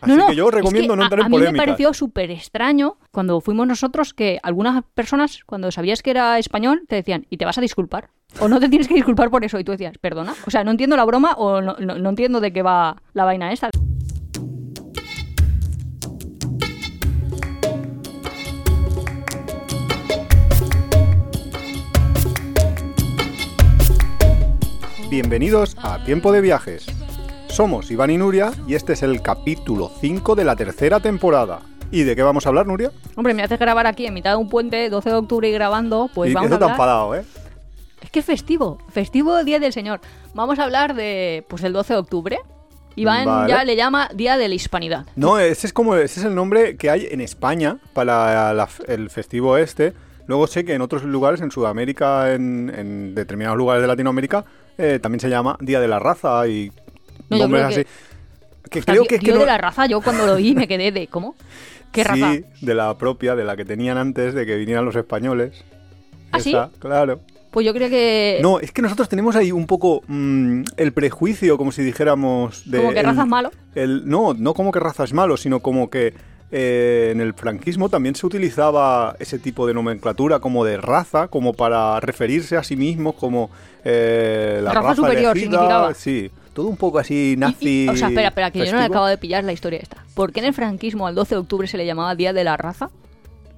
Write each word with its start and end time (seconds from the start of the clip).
Así 0.00 0.14
no, 0.16 0.28
que 0.28 0.34
yo 0.34 0.48
es 0.48 0.54
recomiendo 0.54 0.96
no 0.96 1.02
a- 1.02 1.06
entrar 1.06 1.22
a, 1.22 1.26
en 1.26 1.30
mí 1.30 1.38
me 1.38 1.52
pareció 1.52 1.92
súper 1.92 2.30
extraño 2.30 2.96
cuando 3.10 3.40
fuimos 3.40 3.66
nosotros 3.66 4.14
que 4.14 4.38
algunas 4.42 4.82
personas, 4.94 5.42
cuando 5.44 5.70
sabías 5.70 6.02
que 6.02 6.10
era 6.10 6.38
español, 6.38 6.82
te 6.88 6.96
decían, 6.96 7.26
¿y 7.28 7.36
te 7.36 7.44
vas 7.44 7.58
a 7.58 7.60
disculpar? 7.60 8.08
O 8.40 8.48
no 8.48 8.60
te 8.60 8.68
tienes 8.68 8.88
que 8.88 8.94
disculpar 8.94 9.28
por 9.30 9.44
eso. 9.44 9.58
Y 9.58 9.64
tú 9.64 9.72
decías, 9.72 9.98
¿perdona? 9.98 10.34
O 10.46 10.50
sea, 10.50 10.64
no 10.64 10.70
entiendo 10.70 10.96
la 10.96 11.04
broma 11.04 11.32
o 11.32 11.60
no, 11.60 11.76
no- 11.78 11.98
no 11.98 12.08
entiendo 12.10 12.40
de 12.40 12.52
qué 12.52 12.62
va 12.62 12.96
la 13.12 13.24
vaina 13.24 13.52
esta. 13.52 13.68
Bienvenidos 25.10 25.76
a 25.78 26.02
Tiempo 26.04 26.32
de 26.32 26.40
Viajes. 26.40 26.86
Somos 27.50 27.90
Iván 27.90 28.10
y 28.10 28.16
Nuria 28.18 28.52
y 28.66 28.74
este 28.74 28.92
es 28.94 29.02
el 29.02 29.20
capítulo 29.22 29.90
5 30.00 30.34
de 30.34 30.44
la 30.44 30.56
tercera 30.56 31.00
temporada. 31.00 31.60
¿Y 31.90 32.04
de 32.04 32.14
qué 32.14 32.22
vamos 32.22 32.46
a 32.46 32.48
hablar, 32.48 32.66
Nuria? 32.66 32.90
Hombre, 33.16 33.34
me 33.34 33.42
haces 33.42 33.58
grabar 33.58 33.86
aquí 33.86 34.06
en 34.06 34.14
mitad 34.14 34.30
de 34.30 34.36
un 34.36 34.48
puente, 34.48 34.88
12 34.88 35.10
de 35.10 35.16
octubre 35.16 35.48
y 35.48 35.52
grabando, 35.52 36.08
pues 36.14 36.30
y 36.30 36.34
vamos 36.34 36.52
a 36.52 36.54
hablar... 36.54 36.70
enfadado, 36.70 37.14
¿eh? 37.16 37.24
Es 38.00 38.10
que 38.10 38.20
es 38.20 38.24
festivo, 38.24 38.78
festivo 38.92 39.42
Día 39.44 39.58
del 39.58 39.72
Señor. 39.72 40.00
Vamos 40.34 40.58
a 40.58 40.64
hablar 40.64 40.94
de, 40.94 41.44
pues, 41.48 41.62
el 41.64 41.72
12 41.72 41.92
de 41.94 41.98
octubre. 41.98 42.38
Iván 42.96 43.24
Vale. 43.26 43.48
ya 43.52 43.64
le 43.64 43.76
llama 43.76 44.08
Día 44.14 44.36
de 44.36 44.48
la 44.48 44.54
Hispanidad. 44.54 45.06
No, 45.16 45.38
ese 45.38 45.66
es 45.66 45.72
como 45.72 45.94
ese 45.96 46.20
es 46.20 46.26
el 46.26 46.34
nombre 46.34 46.76
que 46.76 46.90
hay 46.90 47.08
en 47.10 47.20
España 47.20 47.78
para 47.92 48.52
la- 48.54 48.68
el 48.86 49.10
festivo 49.10 49.56
este. 49.56 49.92
Luego 50.26 50.46
sé 50.46 50.64
que 50.64 50.74
en 50.74 50.82
otros 50.82 51.02
lugares, 51.04 51.40
en 51.40 51.50
Sudamérica, 51.50 52.32
en, 52.34 52.72
en 52.74 53.14
determinados 53.14 53.58
lugares 53.58 53.82
de 53.82 53.88
Latinoamérica, 53.88 54.44
eh, 54.78 54.98
también 55.02 55.20
se 55.20 55.28
llama 55.28 55.56
Día 55.60 55.80
de 55.80 55.88
la 55.88 55.98
Raza 55.98 56.46
y 56.48 56.72
No, 57.30 57.36
yo 57.38 57.48
creo 57.48 57.68
que- 57.68 57.74
así. 57.74 57.84
Que 58.70 58.82
creo 58.82 59.04
que 59.04 59.14
es 59.16 59.20
que 59.20 59.24
tío 59.26 59.34
no- 59.34 59.40
de 59.40 59.46
la 59.46 59.58
raza, 59.58 59.86
yo 59.86 60.00
cuando 60.00 60.26
lo 60.26 60.34
oí 60.34 60.54
me 60.54 60.68
quedé 60.68 60.92
de, 60.92 61.06
¿cómo? 61.08 61.34
¿Qué 61.92 62.04
raza? 62.04 62.32
Sí, 62.34 62.44
de 62.60 62.74
la 62.74 62.96
propia, 62.98 63.34
de 63.34 63.42
la 63.44 63.56
que 63.56 63.64
tenían 63.64 63.98
antes 63.98 64.34
de 64.34 64.46
que 64.46 64.56
vinieran 64.56 64.84
los 64.84 64.94
españoles. 64.94 65.64
¿Ah, 66.30 66.38
sí? 66.38 66.54
Claro. 66.78 67.20
Pues 67.50 67.66
yo 67.66 67.74
creo 67.74 67.88
que... 67.90 68.38
No, 68.42 68.60
es 68.60 68.70
que 68.70 68.80
nosotros 68.80 69.08
tenemos 69.08 69.34
ahí 69.34 69.50
un 69.50 69.66
poco 69.66 70.02
mm, 70.06 70.62
el 70.76 70.92
prejuicio, 70.92 71.58
como 71.58 71.72
si 71.72 71.82
dijéramos... 71.82 72.70
De 72.70 72.78
como 72.78 72.92
que 72.92 73.00
el- 73.00 73.06
raza 73.06 73.22
es 73.22 73.26
malo. 73.28 73.50
el- 73.74 74.08
no, 74.08 74.34
no 74.34 74.54
como 74.54 74.70
que 74.70 74.78
raza 74.78 75.02
es 75.02 75.12
malo, 75.12 75.36
sino 75.36 75.58
como 75.58 75.90
que 75.90 76.14
eh, 76.52 77.10
en 77.12 77.20
el 77.20 77.34
franquismo 77.34 77.88
también 77.88 78.14
se 78.14 78.24
utilizaba 78.26 79.16
ese 79.18 79.40
tipo 79.40 79.66
de 79.66 79.74
nomenclatura 79.74 80.38
como 80.38 80.64
de 80.64 80.76
raza, 80.76 81.26
como 81.26 81.52
para 81.54 81.98
referirse 81.98 82.56
a 82.56 82.62
sí 82.62 82.76
mismos 82.76 83.14
como 83.16 83.50
eh, 83.84 84.60
la 84.62 84.72
Raza 84.72 84.80
raza, 84.88 84.94
superior 84.96 85.36
elegida. 85.36 85.50
significaba. 85.58 85.94
Sí, 85.94 86.30
todo 86.60 86.68
un 86.68 86.76
poco 86.76 86.98
así 86.98 87.14
Y- 87.14 87.32
y- 87.32 87.36
nazi. 87.36 87.88
o 87.88 87.96
sea, 87.96 88.08
espera, 88.08 88.28
espera, 88.28 88.50
que 88.50 88.64
yo 88.66 88.72
no 88.72 88.78
le 88.78 88.84
acabo 88.84 89.06
de 89.06 89.16
pillar 89.18 89.44
la 89.44 89.52
historia 89.52 89.78
esta. 89.82 90.04
¿Por 90.14 90.32
qué 90.32 90.40
en 90.40 90.46
el 90.46 90.54
franquismo 90.54 91.06
al 91.06 91.14
12 91.14 91.34
de 91.34 91.40
octubre 91.40 91.66
se 91.66 91.76
le 91.78 91.86
llamaba 91.86 92.14
Día 92.14 92.32
de 92.32 92.44
la 92.44 92.56
Raza? 92.56 92.90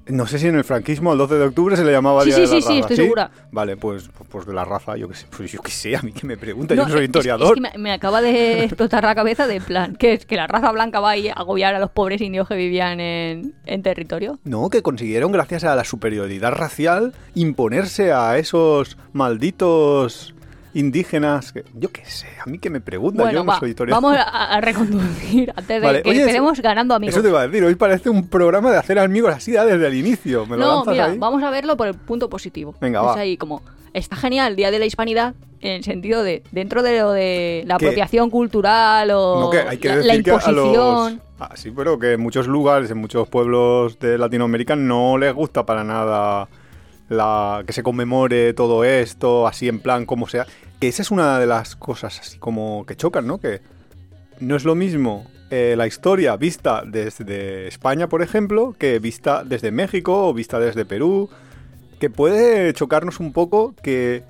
No 0.08 0.26
sé 0.26 0.40
si 0.40 0.48
en 0.48 0.56
el 0.56 0.64
franquismo 0.64 1.12
el 1.12 1.18
12 1.18 1.36
de 1.36 1.44
octubre 1.44 1.76
se 1.76 1.84
le 1.84 1.92
llamaba 1.92 2.22
Sí, 2.24 2.30
Día 2.30 2.34
sí, 2.34 2.40
de 2.40 2.46
la 2.46 2.52
sí, 2.56 2.60
sí, 2.62 2.66
Raza, 2.68 2.80
estoy 2.80 2.96
segura. 2.96 3.30
Vale, 3.52 3.76
pues, 3.76 4.10
pues 4.30 4.46
de 4.46 4.52
la 4.52 4.64
raza, 4.64 4.96
yo 4.96 5.08
qué 5.08 5.14
sé, 5.14 5.26
pues 5.36 5.52
yo 5.52 5.60
qué 5.62 5.70
sé, 5.70 5.94
a 5.96 6.02
mí 6.02 6.10
que 6.12 6.26
me 6.26 6.36
pregunta, 6.36 6.74
No, 6.74 6.82
yo 6.82 6.88
no 6.88 6.94
soy 6.94 7.02
es- 7.04 7.08
historiador. 7.08 7.48
Es, 7.48 7.54
que 7.54 7.78
me, 7.78 7.82
me 7.82 7.92
acaba 7.92 8.20
de 8.20 8.64
explotar 8.64 9.04
la 9.04 9.14
cabeza 9.14 9.46
de 9.46 9.60
plan, 9.60 9.94
que 9.94 10.14
es 10.14 10.26
que 10.26 10.34
la 10.34 10.48
raza 10.48 10.72
blanca 10.72 10.98
va 10.98 11.12
a 11.12 11.14
agobiar 11.36 11.76
a 11.76 11.78
los 11.78 11.90
pobres 11.92 12.20
indios 12.20 12.48
que 12.48 12.56
vivían 12.56 12.98
en, 12.98 13.54
en 13.64 13.82
territorio. 13.84 14.40
No, 14.42 14.70
que 14.70 14.82
consiguieron, 14.82 15.30
gracias 15.30 15.62
a 15.62 15.76
la 15.76 15.84
superioridad 15.84 16.50
racial, 16.50 17.14
imponerse 17.36 18.12
a 18.12 18.38
esos 18.38 18.98
malditos 19.12 20.34
indígenas. 20.74 21.52
Que, 21.52 21.64
yo 21.74 21.90
qué 21.90 22.04
sé, 22.04 22.26
a 22.44 22.48
mí 22.48 22.58
que 22.58 22.70
me 22.70 22.80
pregunta, 22.80 23.22
Bueno, 23.22 23.38
yo 23.38 23.44
no 23.44 23.52
va, 23.52 23.58
soy 23.58 23.70
historiador. 23.70 24.02
vamos 24.02 24.18
a, 24.18 24.54
a 24.54 24.60
reconducir 24.60 25.52
antes 25.56 25.82
de 25.82 26.02
que 26.02 26.08
oye, 26.10 26.20
empecemos 26.20 26.60
ganando 26.60 26.94
amigos. 26.94 27.14
Eso 27.14 27.22
te 27.22 27.28
iba 27.28 27.40
a 27.40 27.46
decir, 27.46 27.64
hoy 27.64 27.74
parece 27.74 28.10
un 28.10 28.28
programa 28.28 28.70
de 28.70 28.78
hacer 28.78 28.98
amigos 28.98 29.34
así 29.34 29.52
ya 29.52 29.64
desde 29.64 29.86
el 29.86 29.94
inicio. 29.94 30.46
¿Me 30.46 30.56
lo 30.56 30.84
No, 30.84 30.84
mira, 30.90 31.06
ahí? 31.06 31.18
vamos 31.18 31.42
a 31.42 31.50
verlo 31.50 31.76
por 31.76 31.88
el 31.88 31.94
punto 31.94 32.28
positivo. 32.28 32.74
Venga, 32.80 33.00
es 33.00 33.06
va. 33.06 33.18
ahí 33.18 33.36
como, 33.36 33.62
está 33.92 34.16
genial 34.16 34.50
el 34.52 34.56
Día 34.56 34.70
de 34.70 34.78
la 34.78 34.86
Hispanidad 34.86 35.34
en 35.60 35.72
el 35.72 35.84
sentido 35.84 36.24
de, 36.24 36.42
dentro 36.50 36.82
de 36.82 36.98
lo 36.98 37.12
de 37.12 37.62
la 37.66 37.76
apropiación 37.76 38.30
cultural 38.30 39.10
o 39.12 39.40
No, 39.42 39.50
que 39.50 39.58
hay 39.60 39.78
que 39.78 39.88
la, 39.88 39.96
decir 39.98 40.16
la 40.16 40.22
que 40.22 40.30
a 40.30 40.50
los- 40.50 40.66
imposición. 40.66 41.22
Ah, 41.38 41.50
sí, 41.54 41.70
pero 41.74 41.98
que 41.98 42.12
en 42.12 42.20
muchos 42.20 42.46
lugares, 42.48 42.90
en 42.90 42.98
muchos 42.98 43.28
pueblos 43.28 43.98
de 43.98 44.16
Latinoamérica 44.18 44.74
no 44.76 45.18
les 45.18 45.32
gusta 45.34 45.64
para 45.66 45.82
nada 45.84 46.48
la 47.08 47.62
que 47.66 47.72
se 47.72 47.82
conmemore 47.82 48.54
todo 48.54 48.84
esto, 48.84 49.46
así 49.46 49.68
en 49.68 49.80
plan 49.80 50.06
como 50.06 50.26
sea. 50.28 50.46
Que 50.82 50.88
esa 50.88 51.02
es 51.02 51.10
una 51.10 51.38
de 51.38 51.46
las 51.46 51.76
cosas 51.76 52.18
así 52.20 52.38
como 52.38 52.84
que 52.86 52.96
chocan, 52.96 53.26
¿no? 53.26 53.38
Que 53.38 53.60
no 54.40 54.56
es 54.56 54.64
lo 54.64 54.74
mismo 54.74 55.26
eh, 55.50 55.74
la 55.76 55.86
historia 55.86 56.34
vista 56.36 56.82
desde 56.84 57.68
España, 57.68 58.08
por 58.08 58.20
ejemplo, 58.22 58.74
que 58.78 58.98
vista 58.98 59.44
desde 59.44 59.70
México 59.70 60.26
o 60.28 60.34
vista 60.34 60.58
desde 60.58 60.84
Perú. 60.84 61.30
Que 62.00 62.10
puede 62.10 62.72
chocarnos 62.74 63.20
un 63.20 63.32
poco 63.32 63.74
que 63.80 64.24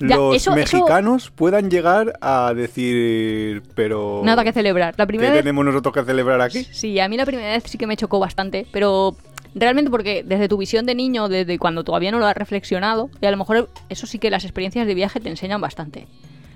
Ya, 0.00 0.16
los 0.16 0.34
eso- 0.34 0.50
eso- 0.50 0.54
mexicanos 0.56 1.30
puedan 1.30 1.70
llegar 1.70 2.18
a 2.20 2.52
decir, 2.52 3.62
pero... 3.76 4.22
Nada 4.24 4.42
que 4.42 4.52
celebrar. 4.52 4.94
La 4.98 5.04
¿Qué 5.04 5.08
primera 5.08 5.30
vez 5.30 5.40
tenemos 5.40 5.64
nosotros 5.64 5.94
que 5.94 6.02
celebrar 6.04 6.40
aquí? 6.40 6.64
Sí, 6.72 6.98
a 6.98 7.08
mí 7.08 7.16
la 7.16 7.26
primera 7.26 7.50
vez 7.52 7.62
sí 7.66 7.78
que 7.78 7.86
me 7.86 7.96
chocó 7.96 8.18
bastante, 8.18 8.66
pero 8.72 9.14
realmente 9.54 9.90
porque 9.90 10.22
desde 10.22 10.48
tu 10.48 10.56
visión 10.56 10.86
de 10.86 10.94
niño, 10.94 11.28
desde 11.28 11.58
cuando 11.58 11.84
todavía 11.84 12.10
no 12.10 12.18
lo 12.18 12.26
has 12.26 12.36
reflexionado, 12.36 13.10
y 13.20 13.26
a 13.26 13.30
lo 13.30 13.36
mejor 13.36 13.68
eso 13.88 14.06
sí 14.06 14.18
que 14.18 14.30
las 14.30 14.44
experiencias 14.44 14.86
de 14.86 14.94
viaje 14.94 15.20
te 15.20 15.28
enseñan 15.28 15.60
bastante. 15.60 16.06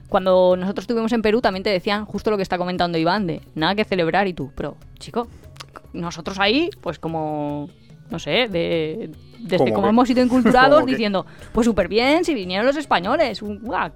Cuando 0.09 0.57
nosotros 0.57 0.85
estuvimos 0.85 1.13
en 1.13 1.23
Perú 1.23 1.41
también 1.41 1.65
te 1.65 1.71
decían 1.71 2.05
justo 2.05 2.31
lo 2.31 2.37
que 2.37 2.43
está 2.43 2.59
comentando 2.59 2.97
Iván, 2.97 3.27
de 3.27 3.43
nada 3.55 3.75
que 3.75 3.85
celebrar 3.85 4.29
y 4.29 4.35
tú, 4.35 4.53
pero 4.55 4.77
chico, 4.99 5.27
nosotros 5.93 6.39
ahí, 6.39 6.71
pues 6.81 6.99
como, 6.99 7.69
no 8.11 8.19
sé, 8.19 8.49
de, 8.49 9.11
desde 9.41 9.59
¿Cómo 9.59 9.75
como 9.75 9.89
hemos 9.89 10.09
sido 10.09 10.23
inculturados 10.23 10.87
diciendo, 10.87 11.27
pues 11.53 11.65
súper 11.65 11.89
bien, 11.89 12.25
si 12.25 12.35
vinieron 12.35 12.67
los 12.67 12.77
españoles, 12.77 13.43
un 13.43 13.61
guau, 13.61 13.91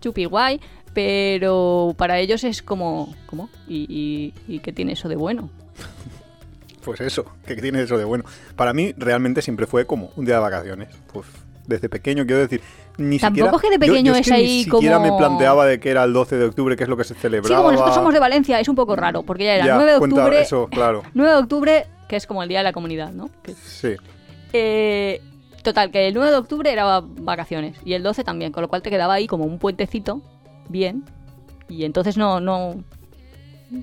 chupi 0.00 0.24
guay, 0.24 0.60
pero 0.92 1.94
para 1.96 2.18
ellos 2.18 2.44
es 2.44 2.62
como, 2.62 3.14
¿cómo? 3.26 3.48
¿Y, 3.68 3.86
y, 3.88 4.54
y 4.54 4.58
qué 4.58 4.72
tiene 4.72 4.92
eso 4.92 5.08
de 5.08 5.16
bueno? 5.16 5.50
Pues 6.84 7.00
eso, 7.00 7.24
¿qué 7.46 7.56
tiene 7.56 7.82
eso 7.82 7.96
de 7.98 8.04
bueno? 8.04 8.24
Para 8.56 8.72
mí 8.72 8.92
realmente 8.96 9.40
siempre 9.42 9.66
fue 9.66 9.86
como 9.86 10.10
un 10.16 10.24
día 10.24 10.34
de 10.36 10.40
vacaciones. 10.40 10.88
Pues 11.12 11.26
desde 11.66 11.88
pequeño, 11.88 12.26
quiero 12.26 12.40
decir, 12.42 12.60
ni 12.98 13.18
Tampoco 13.18 13.56
siquiera... 13.56 13.56
es 13.56 13.62
que 13.62 13.68
de 13.68 13.86
yo- 13.86 13.92
yo 13.94 14.12
pequeño 14.12 14.16
es 14.16 14.26
que 14.26 14.34
ahí 14.34 14.44
ni 14.58 14.64
siquiera 14.64 14.96
como- 14.96 15.12
me 15.12 15.16
planteaba 15.18 15.64
de 15.66 15.78
que 15.78 15.90
era 15.90 16.02
el 16.04 16.12
12 16.12 16.36
de 16.36 16.44
octubre, 16.46 16.76
que 16.76 16.82
es 16.82 16.88
lo 16.88 16.96
que 16.96 17.04
se 17.04 17.14
celebraba. 17.14 17.48
Sí, 17.48 17.54
como 17.54 17.70
nosotros 17.72 17.94
somos 17.94 18.12
de 18.12 18.18
Valencia, 18.20 18.58
es 18.58 18.68
un 18.68 18.74
poco 18.74 18.96
raro, 18.96 19.22
porque 19.22 19.44
ya 19.44 19.54
era 19.56 19.66
Ya, 19.66 19.74
9 19.76 19.92
de 19.92 19.96
octubre, 19.98 20.40
eso, 20.40 20.66
claro. 20.68 21.02
9 21.14 21.30
de 21.32 21.38
octubre, 21.38 21.86
que 22.08 22.16
es 22.16 22.26
como 22.26 22.42
el 22.42 22.48
Día 22.48 22.58
de 22.58 22.64
la 22.64 22.72
Comunidad, 22.72 23.12
¿no? 23.12 23.30
Que- 23.44 23.54
Sí. 23.54 23.94
eh, 24.52 25.20
total, 25.62 25.92
que 25.92 26.08
el 26.08 26.14
9 26.14 26.32
de 26.32 26.36
octubre 26.36 26.72
era 26.72 27.00
vacaciones, 27.00 27.76
y 27.84 27.92
el 27.94 28.02
12 28.02 28.24
también, 28.24 28.50
con 28.50 28.62
lo 28.62 28.68
cual 28.68 28.82
te 28.82 28.90
quedaba 28.90 29.14
ahí 29.14 29.28
como 29.28 29.44
un 29.44 29.60
puentecito, 29.60 30.20
bien, 30.68 31.04
y 31.68 31.84
entonces 31.84 32.16
no, 32.16 32.40
no, 32.40 32.82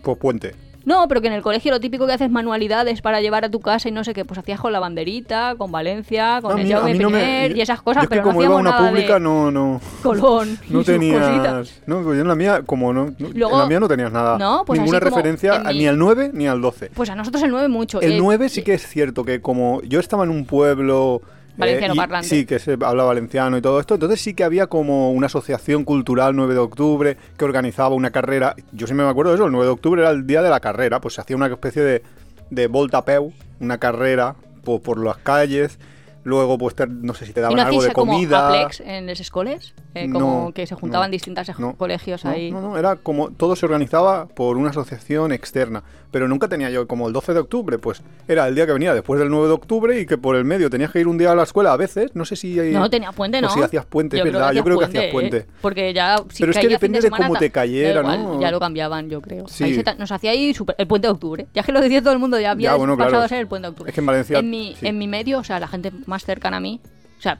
Pues 0.03 0.17
puente. 0.17 0.53
No, 0.85 1.07
pero 1.07 1.21
que 1.21 1.27
en 1.27 1.33
el 1.33 1.41
colegio 1.41 1.71
lo 1.71 1.79
típico 1.79 2.07
que 2.07 2.13
haces 2.13 2.31
manualidades 2.31 3.01
para 3.01 3.21
llevar 3.21 3.45
a 3.45 3.49
tu 3.49 3.59
casa 3.59 3.89
y 3.89 3.91
no 3.91 4.03
sé 4.03 4.13
qué, 4.13 4.25
pues 4.25 4.37
hacías 4.39 4.59
con 4.59 4.71
la 4.71 4.79
banderita, 4.79 5.55
con 5.57 5.71
Valencia, 5.71 6.39
con 6.41 6.53
A 6.57 6.61
el 6.61 6.67
mí- 6.67 6.71
Jaume 6.73 6.93
no 6.95 7.09
me- 7.09 7.47
y 7.55 7.61
esas 7.61 7.81
cosas, 7.81 8.03
yo 8.03 8.05
es 8.05 8.09
que 8.09 8.15
pero 8.15 8.21
no 8.25 8.29
como 8.29 8.43
iba 8.43 8.53
a 8.55 8.57
hacíamos 8.57 8.61
una 8.61 8.71
nada 8.79 8.89
pública, 8.89 9.13
de 9.15 9.19
no, 9.19 9.51
no, 9.51 9.81
Colón 10.01 10.57
no 10.69 10.83
tenías... 10.83 11.81
No, 11.85 12.01
yo 12.03 12.13
en 12.13 12.27
la 12.27 12.35
mía, 12.35 12.61
como 12.65 12.93
no... 12.93 13.13
no- 13.17 13.29
Luego- 13.33 13.53
en 13.53 13.59
la 13.59 13.65
mía 13.67 13.79
no 13.79 13.87
tenías 13.87 14.11
nada. 14.11 14.37
No, 14.37 14.63
pues 14.65 14.79
Ninguna 14.79 14.99
como 14.99 15.09
referencia 15.15 15.59
mi- 15.59 15.79
ni 15.79 15.87
al 15.87 15.97
9 15.97 16.31
ni 16.33 16.47
al 16.47 16.61
12. 16.61 16.91
Pues 16.93 17.09
a 17.09 17.15
nosotros 17.15 17.43
el 17.43 17.51
9 17.51 17.67
mucho. 17.67 18.01
El 18.01 18.13
eh, 18.13 18.17
9 18.19 18.49
sí 18.49 18.63
que 18.63 18.73
es 18.73 18.87
cierto 18.87 19.23
que 19.25 19.41
como 19.41 19.81
yo 19.83 19.99
estaba 19.99 20.23
en 20.23 20.29
un 20.31 20.45
pueblo... 20.45 21.21
eh, 21.49 21.53
Valenciano 21.57 21.93
y- 21.93 21.97
parlante. 21.97 22.27
Sí, 22.27 22.45
que 22.45 22.59
se 22.59 22.77
habla 22.81 23.03
valenciano 23.03 23.57
y 23.57 23.61
todo 23.61 23.79
esto. 23.79 23.95
Entonces 23.95 24.21
sí 24.21 24.33
que 24.33 24.43
había 24.43 24.67
como 24.67 25.11
una 25.11 25.27
asociación 25.27 25.83
cultural 25.83 26.35
9 26.35 26.53
de 26.53 26.59
octubre 26.59 27.17
que 27.37 27.45
organizaba 27.45 27.95
una 27.95 28.11
carrera. 28.11 28.55
Yo 28.71 28.87
sí 28.87 28.93
me 28.93 29.03
acuerdo 29.03 29.31
de 29.31 29.35
eso, 29.35 29.45
el 29.45 29.51
9 29.51 29.65
de 29.65 29.71
octubre 29.71 30.01
era 30.01 30.11
el 30.11 30.25
día 30.25 30.41
de 30.41 30.49
la 30.49 30.59
carrera. 30.59 31.01
Pues 31.01 31.15
se 31.15 31.21
hacía 31.21 31.35
una 31.35 31.47
especie 31.47 31.81
de, 31.81 32.03
de 32.49 32.67
volta 32.67 33.03
peu, 33.05 33.31
una 33.59 33.77
carrera 33.77 34.35
por, 34.63 34.81
por 34.81 35.03
las 35.03 35.17
calles. 35.17 35.79
Luego, 36.23 36.57
pues 36.57 36.75
te- 36.75 36.85
no 36.85 37.13
sé 37.13 37.25
si 37.25 37.33
te 37.33 37.39
¿Y 37.39 37.43
daban 37.43 37.55
no 37.57 37.63
algo 37.63 37.81
de 37.81 37.91
como 37.93 38.11
comida. 38.13 38.49
aplex 38.49 38.81
en 38.81 39.07
las 39.07 39.19
escuelas? 39.19 39.73
Eh, 39.95 40.07
como 40.11 40.45
No, 40.45 40.51
que 40.53 40.67
se 40.67 40.75
juntaban 40.75 41.09
no, 41.09 41.13
distintos 41.13 41.47
no, 41.59 41.73
colegios 41.73 42.23
ahí. 42.23 42.51
No, 42.51 42.61
no, 42.61 42.77
era 42.77 42.95
como 42.97 43.31
todo 43.31 43.55
se 43.55 43.65
organizaba 43.65 44.27
por 44.27 44.55
una 44.57 44.69
asociación 44.69 45.31
externa. 45.31 45.83
Pero 46.11 46.27
nunca 46.27 46.47
tenía 46.47 46.69
yo 46.71 46.87
como 46.87 47.07
el 47.07 47.13
12 47.13 47.33
de 47.33 47.39
octubre, 47.39 47.77
pues 47.77 48.01
era 48.27 48.47
el 48.47 48.55
día 48.55 48.65
que 48.65 48.73
venía 48.73 48.93
después 48.95 49.19
del 49.19 49.29
9 49.29 49.47
de 49.47 49.53
octubre 49.53 49.99
y 49.99 50.05
que 50.07 50.17
por 50.17 50.35
el 50.35 50.43
medio 50.45 50.69
tenías 50.69 50.91
que 50.91 50.99
ir 50.99 51.07
un 51.07 51.17
día 51.19 51.31
a 51.31 51.35
la 51.35 51.43
escuela 51.43 51.71
a 51.73 51.77
veces. 51.77 52.11
No 52.15 52.23
sé 52.25 52.35
si. 52.35 52.59
hay- 52.59 52.71
No, 52.71 52.89
tenía 52.89 53.11
puente, 53.11 53.41
¿no? 53.41 53.49
si 53.49 53.61
hacías 53.61 53.85
puente, 53.85 54.17
Yo 54.17 54.23
creo 54.23 54.33
verdad. 54.33 54.51
yo 54.53 54.63
creo 54.63 54.77
que 54.79 54.85
hacías 54.85 55.03
¿eh? 55.05 55.09
puente. 55.11 55.45
Porque 55.61 55.91
ya. 55.93 56.17
Si 56.29 56.41
Pero 56.43 56.51
es 56.51 56.57
que 56.59 56.67
depende 56.67 56.97
de 56.99 57.01
semana, 57.03 57.27
cómo 57.27 57.39
te 57.39 57.51
cayera, 57.51 58.01
igual, 58.01 58.23
¿no? 58.23 58.39
Ya 58.41 58.51
lo 58.51 58.59
cambiaban, 58.59 59.09
yo 59.09 59.21
creo. 59.21 59.47
Sí. 59.47 59.63
Ahí 59.65 59.75
se 59.75 59.83
ta- 59.83 59.95
nos 59.95 60.11
hacía 60.11 60.31
ahí 60.31 60.53
super- 60.53 60.75
el 60.79 60.87
puente 60.87 61.07
de 61.07 61.11
octubre. 61.13 61.47
Ya 61.53 61.61
es 61.61 61.65
que 61.65 61.71
lo 61.71 61.81
decía 61.81 62.01
todo 62.01 62.13
el 62.13 62.19
mundo, 62.19 62.39
ya 62.39 62.51
había 62.51 62.71
Ya, 62.71 62.75
bueno, 62.75 62.95
pasado 62.95 63.09
claro. 63.11 63.25
a 63.25 63.27
ser 63.27 63.39
el 63.39 63.47
puente 63.47 63.67
de 63.67 63.69
octubre. 63.71 63.89
Es 63.89 63.93
que 63.95 64.01
en 64.01 64.05
Valencia, 64.07 64.39
En 64.39 64.49
mi, 64.49 64.75
sí. 64.79 64.87
en 64.87 64.97
mi 64.99 65.07
medio, 65.07 65.39
o 65.39 65.43
sea, 65.43 65.59
la 65.59 65.67
gente 65.67 65.91
más 66.05 66.25
cercana 66.25 66.57
a 66.57 66.59
mí. 66.59 66.79
O 67.17 67.21
sea, 67.21 67.39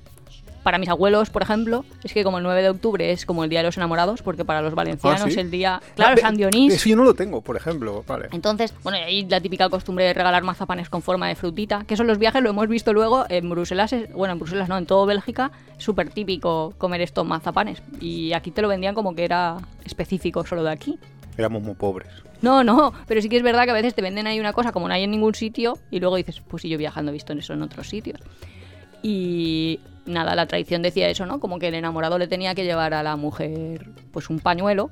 para 0.63 0.77
mis 0.77 0.89
abuelos, 0.89 1.29
por 1.29 1.41
ejemplo, 1.41 1.85
es 2.03 2.13
que 2.13 2.23
como 2.23 2.37
el 2.37 2.43
9 2.43 2.61
de 2.61 2.69
octubre 2.69 3.11
es 3.11 3.25
como 3.25 3.43
el 3.43 3.49
Día 3.49 3.59
de 3.59 3.65
los 3.65 3.77
Enamorados, 3.77 4.21
porque 4.21 4.43
para 4.45 4.61
los 4.61 4.75
valencianos 4.75 5.21
Ah, 5.25 5.29
¿sí? 5.29 5.39
el 5.39 5.49
día... 5.51 5.81
Claro, 5.95 6.15
Ah, 6.17 6.21
San 6.21 6.33
ve- 6.35 6.37
Dionís. 6.49 6.73
Eso 6.73 6.89
yo 6.89 6.95
no 6.95 7.03
lo 7.03 7.13
tengo, 7.13 7.41
por 7.41 7.55
ejemplo. 7.55 8.03
Vale. 8.07 8.27
Entonces, 8.31 8.73
bueno, 8.83 8.97
y 8.97 9.01
ahí 9.01 9.25
la 9.29 9.39
típica 9.41 9.69
costumbre 9.69 10.05
de 10.05 10.13
regalar 10.13 10.43
mazapanes 10.43 10.89
con 10.89 11.01
forma 11.01 11.27
de 11.27 11.35
frutita, 11.35 11.83
que 11.85 11.93
eso 11.93 12.03
en 12.03 12.07
los 12.07 12.17
viajes 12.19 12.41
lo 12.43 12.49
hemos 12.49 12.67
visto 12.67 12.93
luego 12.93 13.25
en 13.29 13.49
Bruselas, 13.49 13.95
bueno, 14.13 14.33
en 14.33 14.39
Bruselas 14.39 14.67
no, 14.69 14.77
en 14.77 14.85
todo 14.85 15.05
Bélgica, 15.05 15.51
súper 15.77 16.09
típico 16.09 16.73
comer 16.77 17.01
estos 17.01 17.25
mazapanes. 17.25 17.81
Y 18.01 18.33
aquí 18.33 18.51
te 18.51 18.61
lo 18.61 18.67
vendían 18.67 18.95
como 18.95 19.15
que 19.15 19.23
era 19.25 19.57
específico 19.85 20.45
solo 20.45 20.63
de 20.63 20.71
aquí. 20.71 20.99
Éramos 21.37 21.63
muy 21.63 21.75
pobres. 21.75 22.09
No, 22.41 22.63
no, 22.63 22.93
pero 23.07 23.21
sí 23.21 23.27
que 23.29 23.37
es 23.37 23.43
verdad 23.43 23.63
que 23.65 23.71
a 23.71 23.73
veces 23.73 23.93
te 23.95 24.01
venden 24.01 24.27
ahí 24.27 24.39
una 24.39 24.53
cosa 24.53 24.71
como 24.71 24.87
no 24.87 24.93
hay 24.93 25.03
en 25.03 25.11
ningún 25.11 25.35
sitio 25.35 25.77
y 25.91 25.99
luego 25.99 26.15
dices, 26.17 26.41
pues 26.47 26.61
sí, 26.61 26.69
yo 26.69 26.77
viajando 26.77 27.11
he 27.11 27.13
visto 27.13 27.33
eso 27.33 27.53
en 27.53 27.61
otros 27.61 27.89
sitios. 27.89 28.19
Y 29.01 29.79
nada, 30.09 30.35
la 30.35 30.47
tradición 30.47 30.81
decía 30.81 31.09
eso, 31.09 31.25
¿no? 31.25 31.39
Como 31.39 31.59
que 31.59 31.67
el 31.69 31.75
enamorado 31.75 32.17
le 32.17 32.27
tenía 32.27 32.55
que 32.55 32.63
llevar 32.65 32.93
a 32.93 33.03
la 33.03 33.15
mujer 33.15 33.89
pues 34.11 34.29
un 34.29 34.39
pañuelo 34.39 34.91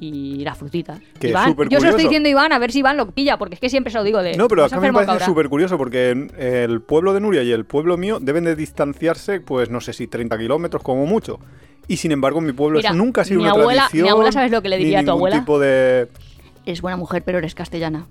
y 0.00 0.44
las 0.44 0.56
frutitas. 0.56 1.00
Que 1.18 1.30
Iván, 1.30 1.56
yo 1.68 1.80
se 1.80 1.86
lo 1.86 1.90
estoy 1.90 2.04
diciendo 2.04 2.28
a 2.28 2.30
Iván 2.30 2.52
a 2.52 2.58
ver 2.60 2.70
si 2.70 2.78
Iván 2.80 2.96
lo 2.96 3.10
pilla, 3.10 3.36
porque 3.36 3.54
es 3.54 3.60
que 3.60 3.68
siempre 3.68 3.90
se 3.90 3.98
lo 3.98 4.04
digo 4.04 4.22
de... 4.22 4.36
No, 4.36 4.46
pero 4.46 4.62
"Vas 4.62 4.72
acá 4.72 4.80
me 4.80 4.86
enfermo, 4.88 4.98
parece 5.06 5.12
cabra". 5.12 5.26
súper 5.26 5.48
curioso 5.48 5.76
porque 5.76 6.28
el 6.38 6.80
pueblo 6.82 7.12
de 7.14 7.20
Nuria 7.20 7.42
y 7.42 7.50
el 7.50 7.64
pueblo 7.64 7.96
mío 7.96 8.18
deben 8.20 8.44
de 8.44 8.54
distanciarse, 8.54 9.40
pues 9.40 9.70
no 9.70 9.80
sé 9.80 9.92
si 9.92 10.06
30 10.06 10.38
kilómetros 10.38 10.82
como 10.84 11.04
mucho. 11.06 11.40
Y 11.88 11.96
sin 11.96 12.12
embargo, 12.12 12.38
en 12.38 12.46
mi 12.46 12.52
pueblo 12.52 12.78
Mira, 12.78 12.90
eso 12.90 12.96
nunca 12.98 13.22
ha 13.22 13.24
sido 13.24 13.38
mi 13.40 13.44
una 13.46 13.52
abuela- 13.54 13.82
tradición. 13.86 14.02
mi 14.04 14.08
abuela, 14.10 14.30
¿sabes 14.30 14.52
lo 14.52 14.62
que 14.62 14.68
le 14.68 14.76
diría 14.78 15.00
a 15.00 15.04
tu 15.04 15.10
abuela? 15.10 15.40
tipo 15.40 15.58
de... 15.58 16.08
Es 16.64 16.80
buena 16.82 16.96
mujer, 16.96 17.22
pero 17.24 17.38
eres 17.38 17.54
castellana. 17.56 18.06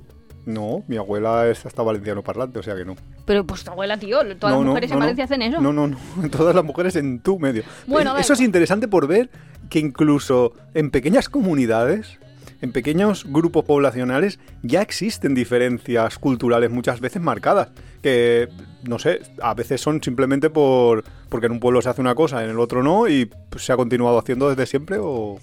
No, 0.48 0.82
mi 0.88 0.96
abuela 0.96 1.46
es 1.50 1.66
hasta 1.66 1.84
valenciano 1.84 2.24
parlante, 2.24 2.58
o 2.60 2.64
sea 2.64 2.74
que 2.74 2.86
no. 2.86 2.96
Pero 3.26 3.46
pues 3.46 3.66
tu 3.66 3.72
abuela, 3.72 3.98
tío, 4.00 4.20
todas 4.38 4.56
No, 4.56 4.62
las 4.62 4.68
mujeres 4.70 4.90
no, 4.90 4.94
en 4.94 5.00
no. 5.00 5.04
Valencia 5.04 5.26
hacen 5.26 5.42
eso. 5.42 5.60
No, 5.60 5.74
no, 5.74 5.88
no. 5.88 5.98
Todas 6.32 6.56
las 6.56 6.64
mujeres 6.64 6.96
en 6.96 7.20
tu 7.20 7.38
medio. 7.38 7.64
Bueno, 7.86 8.18
eso 8.18 8.32
es 8.32 8.40
interesante 8.40 8.88
por 8.88 9.08
ver 9.08 9.30
que 9.70 9.80
incluso 9.80 10.54
en 10.74 10.90
pequeñas 10.90 11.28
comunidades, 11.28 12.18
en 12.62 12.72
pequeños 12.72 13.26
grupos 13.28 13.66
poblacionales, 13.66 14.40
ya 14.64 14.82
existen 14.82 15.36
diferencias 15.36 16.18
culturales 16.18 16.72
muchas 16.72 17.02
veces 17.02 17.22
marcadas. 17.22 17.68
Que, 18.02 18.48
no 18.88 19.00
sé, 19.00 19.20
a 19.42 19.54
veces 19.54 19.82
son 19.82 20.02
simplemente 20.02 20.50
por 20.50 21.04
porque 21.28 21.48
en 21.48 21.52
un 21.52 21.60
pueblo 21.60 21.82
se 21.82 21.90
hace 21.90 22.00
una 22.00 22.16
cosa, 22.16 22.42
en 22.46 22.52
el 22.52 22.60
otro 22.62 22.84
no, 22.84 23.10
y 23.10 23.26
pues, 23.26 23.66
se 23.66 23.74
ha 23.74 23.76
continuado 23.76 24.18
haciendo 24.18 24.48
desde 24.48 24.66
siempre 24.66 24.98
o, 24.98 25.40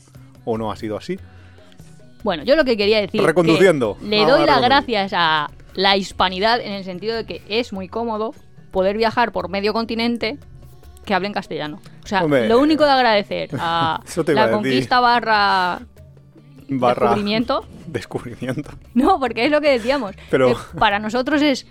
o 0.47 0.57
no 0.57 0.73
ha 0.73 0.77
sido 0.77 0.97
así. 0.97 1.19
Bueno, 2.25 2.43
yo 2.43 2.57
lo 2.57 2.65
que 2.65 2.77
quería 2.77 3.01
decir. 3.01 3.21
que 3.21 3.27
Reconduciendo. 3.27 3.97
le 4.03 4.25
doy 4.27 4.45
las 4.47 4.61
gracias 4.61 5.13
a 5.15 5.51
la 5.75 5.97
hispanidad 5.97 6.61
en 6.61 6.73
el 6.73 6.83
sentido 6.83 7.15
de 7.15 7.25
que 7.27 7.43
es 7.49 7.73
muy 7.73 7.87
cómodo 7.89 8.35
poder 8.73 8.97
viajar 8.97 9.31
por 9.31 9.49
medio 9.49 9.73
continente 9.73 10.39
que 11.05 11.15
hablen 11.15 11.33
castellano. 11.33 11.81
O 12.03 12.07
sea, 12.07 12.25
Hombre, 12.25 12.49
lo 12.49 12.59
único 12.59 12.85
de 12.85 12.91
agradecer 12.91 13.51
a 13.59 14.01
la 14.27 14.45
a 14.45 14.51
conquista 14.51 14.99
barra 15.01 15.81
Barra 16.69 17.09
descubrimiento. 17.11 17.67
descubrimiento. 17.87 18.71
No, 18.95 19.21
porque 19.21 19.45
es 19.45 19.51
lo 19.51 19.61
que 19.61 19.71
decíamos. 19.71 20.15
Pero- 20.31 20.49
que 20.49 20.79
para 20.79 20.99
nosotros 20.99 21.43
es, 21.43 21.67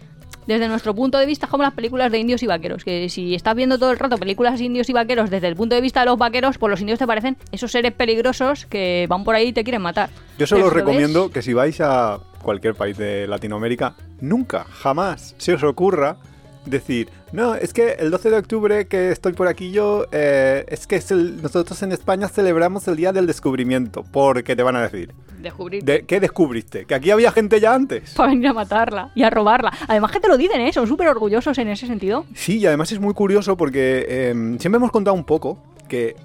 desde 0.47 0.67
nuestro 0.67 0.93
punto 0.93 1.17
de 1.17 1.25
vista, 1.25 1.47
como 1.47 1.63
las 1.63 1.73
películas 1.73 2.11
de 2.11 2.19
indios 2.19 2.43
y 2.43 2.47
vaqueros. 2.47 2.83
Que 2.83 3.09
si 3.09 3.35
estás 3.35 3.55
viendo 3.55 3.77
todo 3.79 3.91
el 3.91 3.99
rato 3.99 4.17
películas 4.17 4.59
de 4.59 4.65
indios 4.65 4.89
y 4.89 4.93
vaqueros 4.93 5.29
desde 5.29 5.47
el 5.47 5.55
punto 5.55 5.75
de 5.75 5.81
vista 5.81 5.99
de 6.01 6.05
los 6.07 6.17
vaqueros, 6.17 6.57
pues 6.57 6.69
los 6.69 6.81
indios 6.81 6.99
te 6.99 7.07
parecen 7.07 7.37
esos 7.51 7.71
seres 7.71 7.93
peligrosos 7.93 8.65
que 8.65 9.05
van 9.09 9.23
por 9.23 9.35
ahí 9.35 9.47
y 9.49 9.53
te 9.53 9.63
quieren 9.63 9.81
matar. 9.81 10.09
Yo 10.37 10.47
solo 10.47 10.65
os 10.65 10.73
ves- 10.73 10.81
recomiendo 10.83 11.29
que 11.31 11.41
si 11.41 11.53
vais 11.53 11.79
a 11.81 12.19
cualquier 12.41 12.75
país 12.75 12.97
de 12.97 13.27
Latinoamérica, 13.27 13.95
nunca, 14.19 14.65
jamás 14.65 15.35
se 15.37 15.53
os 15.53 15.63
ocurra 15.63 16.17
decir, 16.65 17.09
no, 17.33 17.55
es 17.55 17.73
que 17.73 17.91
el 17.99 18.09
12 18.11 18.29
de 18.29 18.37
octubre 18.37 18.87
que 18.87 19.11
estoy 19.11 19.33
por 19.33 19.47
aquí 19.47 19.71
yo, 19.71 20.05
eh, 20.13 20.63
es 20.69 20.87
que 20.87 20.95
es 20.95 21.11
el- 21.11 21.41
nosotros 21.41 21.81
en 21.83 21.91
España 21.91 22.29
celebramos 22.29 22.87
el 22.87 22.95
Día 22.95 23.11
del 23.11 23.27
Descubrimiento, 23.27 24.03
porque 24.11 24.55
te 24.55 24.63
van 24.63 24.75
a 24.77 24.83
decir, 24.83 25.13
Descubrir. 25.41 25.83
¿de 25.83 26.05
¿qué 26.05 26.19
descubriste? 26.21 26.85
¿Que 26.85 26.95
aquí 26.95 27.11
había 27.11 27.31
gente 27.31 27.59
ya 27.59 27.73
antes? 27.73 28.13
Para 28.13 28.29
venir 28.29 28.47
a 28.47 28.53
matarla 28.53 29.11
y 29.15 29.23
a 29.23 29.29
robarla. 29.29 29.73
Además 29.89 30.11
que 30.11 30.21
te 30.21 30.29
lo 30.29 30.37
dicen, 30.37 30.61
¿eh? 30.61 30.71
Son 30.71 30.87
súper 30.87 31.09
orgullosos 31.09 31.57
en 31.57 31.67
ese 31.67 31.85
sentido. 31.87 32.25
Sí, 32.33 32.59
y 32.59 32.65
además 32.65 32.91
es 32.93 32.99
muy 33.01 33.13
curioso 33.13 33.57
porque 33.57 34.05
eh, 34.07 34.33
siempre 34.59 34.77
hemos 34.77 34.91
contado 34.91 35.15
un 35.15 35.25
poco 35.25 35.61
que 35.89 36.15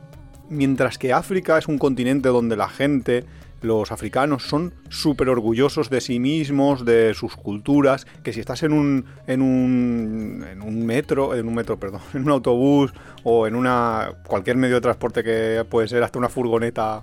mientras 0.50 0.98
que 0.98 1.12
África 1.12 1.58
es 1.58 1.66
un 1.68 1.78
continente 1.78 2.28
donde 2.28 2.56
la 2.56 2.68
gente, 2.68 3.24
los 3.60 3.90
africanos, 3.92 4.44
son 4.44 4.74
súper 4.88 5.28
orgullosos 5.28 5.90
de 5.90 6.00
sí 6.00 6.20
mismos, 6.20 6.84
de 6.84 7.14
sus 7.14 7.34
culturas, 7.36 8.06
que 8.22 8.32
si 8.32 8.40
estás 8.40 8.62
en 8.62 8.72
un, 8.72 9.04
en 9.26 9.42
un, 9.42 10.44
en 10.50 10.62
un 10.62 10.86
metro, 10.86 11.34
en 11.34 11.48
un 11.48 11.54
metro, 11.54 11.78
perdón, 11.78 12.00
en 12.14 12.22
un 12.22 12.30
autobús 12.30 12.92
o 13.24 13.46
en 13.46 13.54
una 13.54 14.10
cualquier 14.26 14.56
medio 14.56 14.76
de 14.76 14.80
transporte 14.82 15.24
que 15.24 15.64
puede 15.68 15.88
ser 15.88 16.02
hasta 16.02 16.18
una 16.18 16.28
furgoneta, 16.28 17.02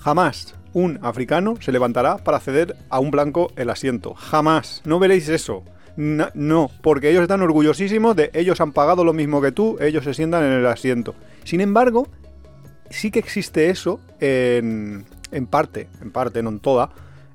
jamás 0.00 0.54
un 0.74 0.98
africano 1.02 1.54
se 1.60 1.72
levantará 1.72 2.18
para 2.18 2.40
ceder 2.40 2.76
a 2.90 3.00
un 3.00 3.10
blanco 3.10 3.50
el 3.56 3.70
asiento. 3.70 4.14
Jamás. 4.14 4.82
No 4.84 4.98
veréis 4.98 5.28
eso. 5.28 5.64
Na- 5.96 6.30
no, 6.34 6.70
porque 6.82 7.10
ellos 7.10 7.22
están 7.22 7.42
orgullosísimos 7.42 8.14
de 8.14 8.30
ellos 8.34 8.60
han 8.60 8.72
pagado 8.72 9.02
lo 9.04 9.12
mismo 9.12 9.40
que 9.40 9.50
tú, 9.50 9.76
ellos 9.80 10.04
se 10.04 10.14
sientan 10.14 10.44
en 10.44 10.52
el 10.52 10.66
asiento. 10.66 11.14
Sin 11.44 11.60
embargo, 11.60 12.06
sí 12.90 13.10
que 13.10 13.18
existe 13.18 13.70
eso 13.70 13.98
en, 14.20 15.06
en 15.32 15.46
parte, 15.46 15.88
en 16.00 16.10
parte, 16.10 16.42
no 16.42 16.50
en 16.50 16.60
toda, 16.60 16.90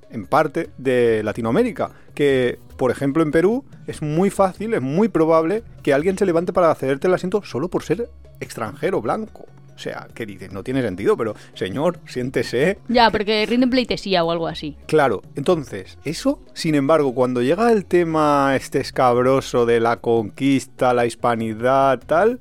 en 0.09 0.25
parte 0.25 0.69
de 0.77 1.21
Latinoamérica. 1.23 1.91
Que, 2.13 2.59
por 2.77 2.91
ejemplo, 2.91 3.23
en 3.23 3.31
Perú 3.31 3.65
es 3.87 4.01
muy 4.01 4.29
fácil, 4.29 4.73
es 4.73 4.81
muy 4.81 5.09
probable 5.09 5.63
que 5.81 5.93
alguien 5.93 6.17
se 6.17 6.25
levante 6.25 6.53
para 6.53 6.73
cederte 6.75 7.07
el 7.07 7.13
asiento 7.13 7.43
solo 7.43 7.69
por 7.69 7.83
ser 7.83 8.09
extranjero, 8.39 9.01
blanco. 9.01 9.45
O 9.75 9.79
sea, 9.79 10.07
que 10.13 10.25
dices, 10.25 10.51
no 10.51 10.63
tiene 10.63 10.83
sentido, 10.83 11.17
pero 11.17 11.33
señor, 11.55 11.99
siéntese. 12.05 12.77
Ya, 12.89 13.09
porque 13.09 13.45
rinden 13.47 13.71
pleitesía 13.71 14.23
o 14.23 14.31
algo 14.31 14.47
así. 14.47 14.77
Claro, 14.85 15.23
entonces, 15.35 15.97
eso, 16.05 16.39
sin 16.53 16.75
embargo, 16.75 17.15
cuando 17.15 17.41
llega 17.41 17.71
el 17.71 17.85
tema 17.85 18.55
este 18.55 18.79
escabroso 18.79 19.65
de 19.65 19.79
la 19.79 19.97
conquista, 19.97 20.93
la 20.93 21.07
hispanidad, 21.07 21.99
tal, 22.05 22.39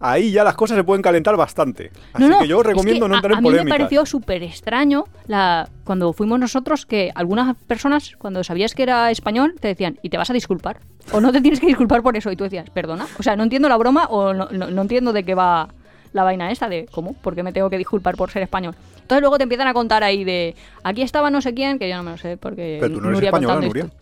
ahí 0.00 0.32
ya 0.32 0.42
las 0.44 0.54
cosas 0.54 0.76
se 0.76 0.84
pueden 0.84 1.02
calentar 1.02 1.36
bastante. 1.36 1.90
Así 2.12 2.24
no, 2.24 2.30
no, 2.30 2.38
que 2.40 2.48
yo 2.48 2.56
os 2.58 2.62
es 2.64 2.68
recomiendo 2.68 3.04
que 3.06 3.08
no 3.10 3.14
a- 3.14 3.18
entrar 3.18 3.32
en 3.32 3.38
A 3.38 3.40
mí 3.42 3.50
me 3.50 3.64
pareció 3.66 4.04
súper 4.06 4.42
extraño 4.42 5.04
la, 5.26 5.68
cuando 5.84 6.12
fuimos 6.12 6.40
nosotros 6.40 6.86
que 6.86 7.12
algunas 7.14 7.54
personas, 7.66 8.14
cuando 8.18 8.42
sabías 8.42 8.74
que 8.74 8.82
era 8.82 9.10
español, 9.10 9.54
te 9.60 9.68
decían, 9.68 9.98
y 10.02 10.08
te 10.08 10.16
vas 10.16 10.30
a 10.30 10.32
disculpar. 10.32 10.78
O 11.12 11.20
no 11.20 11.30
te 11.32 11.40
tienes 11.40 11.60
que 11.60 11.66
disculpar 11.66 12.02
por 12.02 12.16
eso. 12.16 12.30
Y 12.32 12.36
tú 12.36 12.44
decías, 12.44 12.68
perdona. 12.70 13.06
O 13.18 13.22
sea, 13.22 13.36
no 13.36 13.42
entiendo 13.42 13.68
la 13.68 13.76
broma 13.76 14.06
o 14.06 14.32
no, 14.32 14.48
no- 14.50 14.70
no 14.70 14.82
entiendo 14.82 15.12
de 15.12 15.22
qué 15.24 15.34
va 15.34 15.68
la 16.12 16.24
vaina 16.24 16.50
esta 16.50 16.68
de 16.68 16.86
cómo, 16.90 17.14
por 17.14 17.34
qué 17.36 17.42
me 17.42 17.52
tengo 17.52 17.70
que 17.70 17.78
disculpar 17.78 18.16
por 18.16 18.30
ser 18.30 18.42
español. 18.42 18.74
Entonces 19.02 19.20
luego 19.22 19.38
te 19.38 19.44
empiezan 19.44 19.66
a 19.68 19.74
contar 19.74 20.02
ahí 20.04 20.24
de 20.24 20.54
aquí 20.84 21.02
estaba 21.02 21.30
no 21.30 21.40
sé 21.40 21.52
quién, 21.54 21.78
que 21.78 21.88
yo 21.88 21.96
no 21.96 22.02
me 22.04 22.10
lo 22.12 22.16
sé 22.16 22.36
porque 22.36 22.78
Pero 22.80 22.94
tú 22.94 23.00
no 23.00 23.08
eres 23.08 23.16
Nuria 23.16 23.28
española, 23.28 23.60
Nuria. 23.66 23.84
esto. 23.84 23.96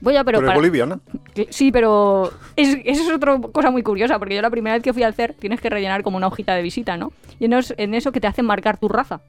Voy 0.00 0.16
a, 0.16 0.24
pero 0.24 0.38
Pero 0.38 0.48
para- 0.48 0.58
boliviana. 0.58 1.00
Sí, 1.50 1.72
pero 1.72 2.30
es, 2.54 2.76
eso 2.84 3.02
es 3.02 3.10
otra 3.10 3.38
cosa 3.40 3.70
muy 3.70 3.82
curiosa, 3.82 4.18
porque 4.18 4.34
yo 4.34 4.42
la 4.42 4.50
primera 4.50 4.74
vez 4.74 4.82
que 4.82 4.92
fui 4.92 5.02
al 5.02 5.14
CER 5.14 5.34
tienes 5.34 5.60
que 5.60 5.70
rellenar 5.70 6.02
como 6.02 6.16
una 6.18 6.26
hojita 6.26 6.54
de 6.54 6.62
visita, 6.62 6.96
¿no? 6.96 7.12
Y 7.38 7.46
en, 7.46 7.54
es- 7.54 7.74
en 7.76 7.94
eso 7.94 8.12
que 8.12 8.20
te 8.20 8.26
hacen 8.26 8.44
marcar 8.46 8.78
tu 8.78 8.88
raza. 8.88 9.20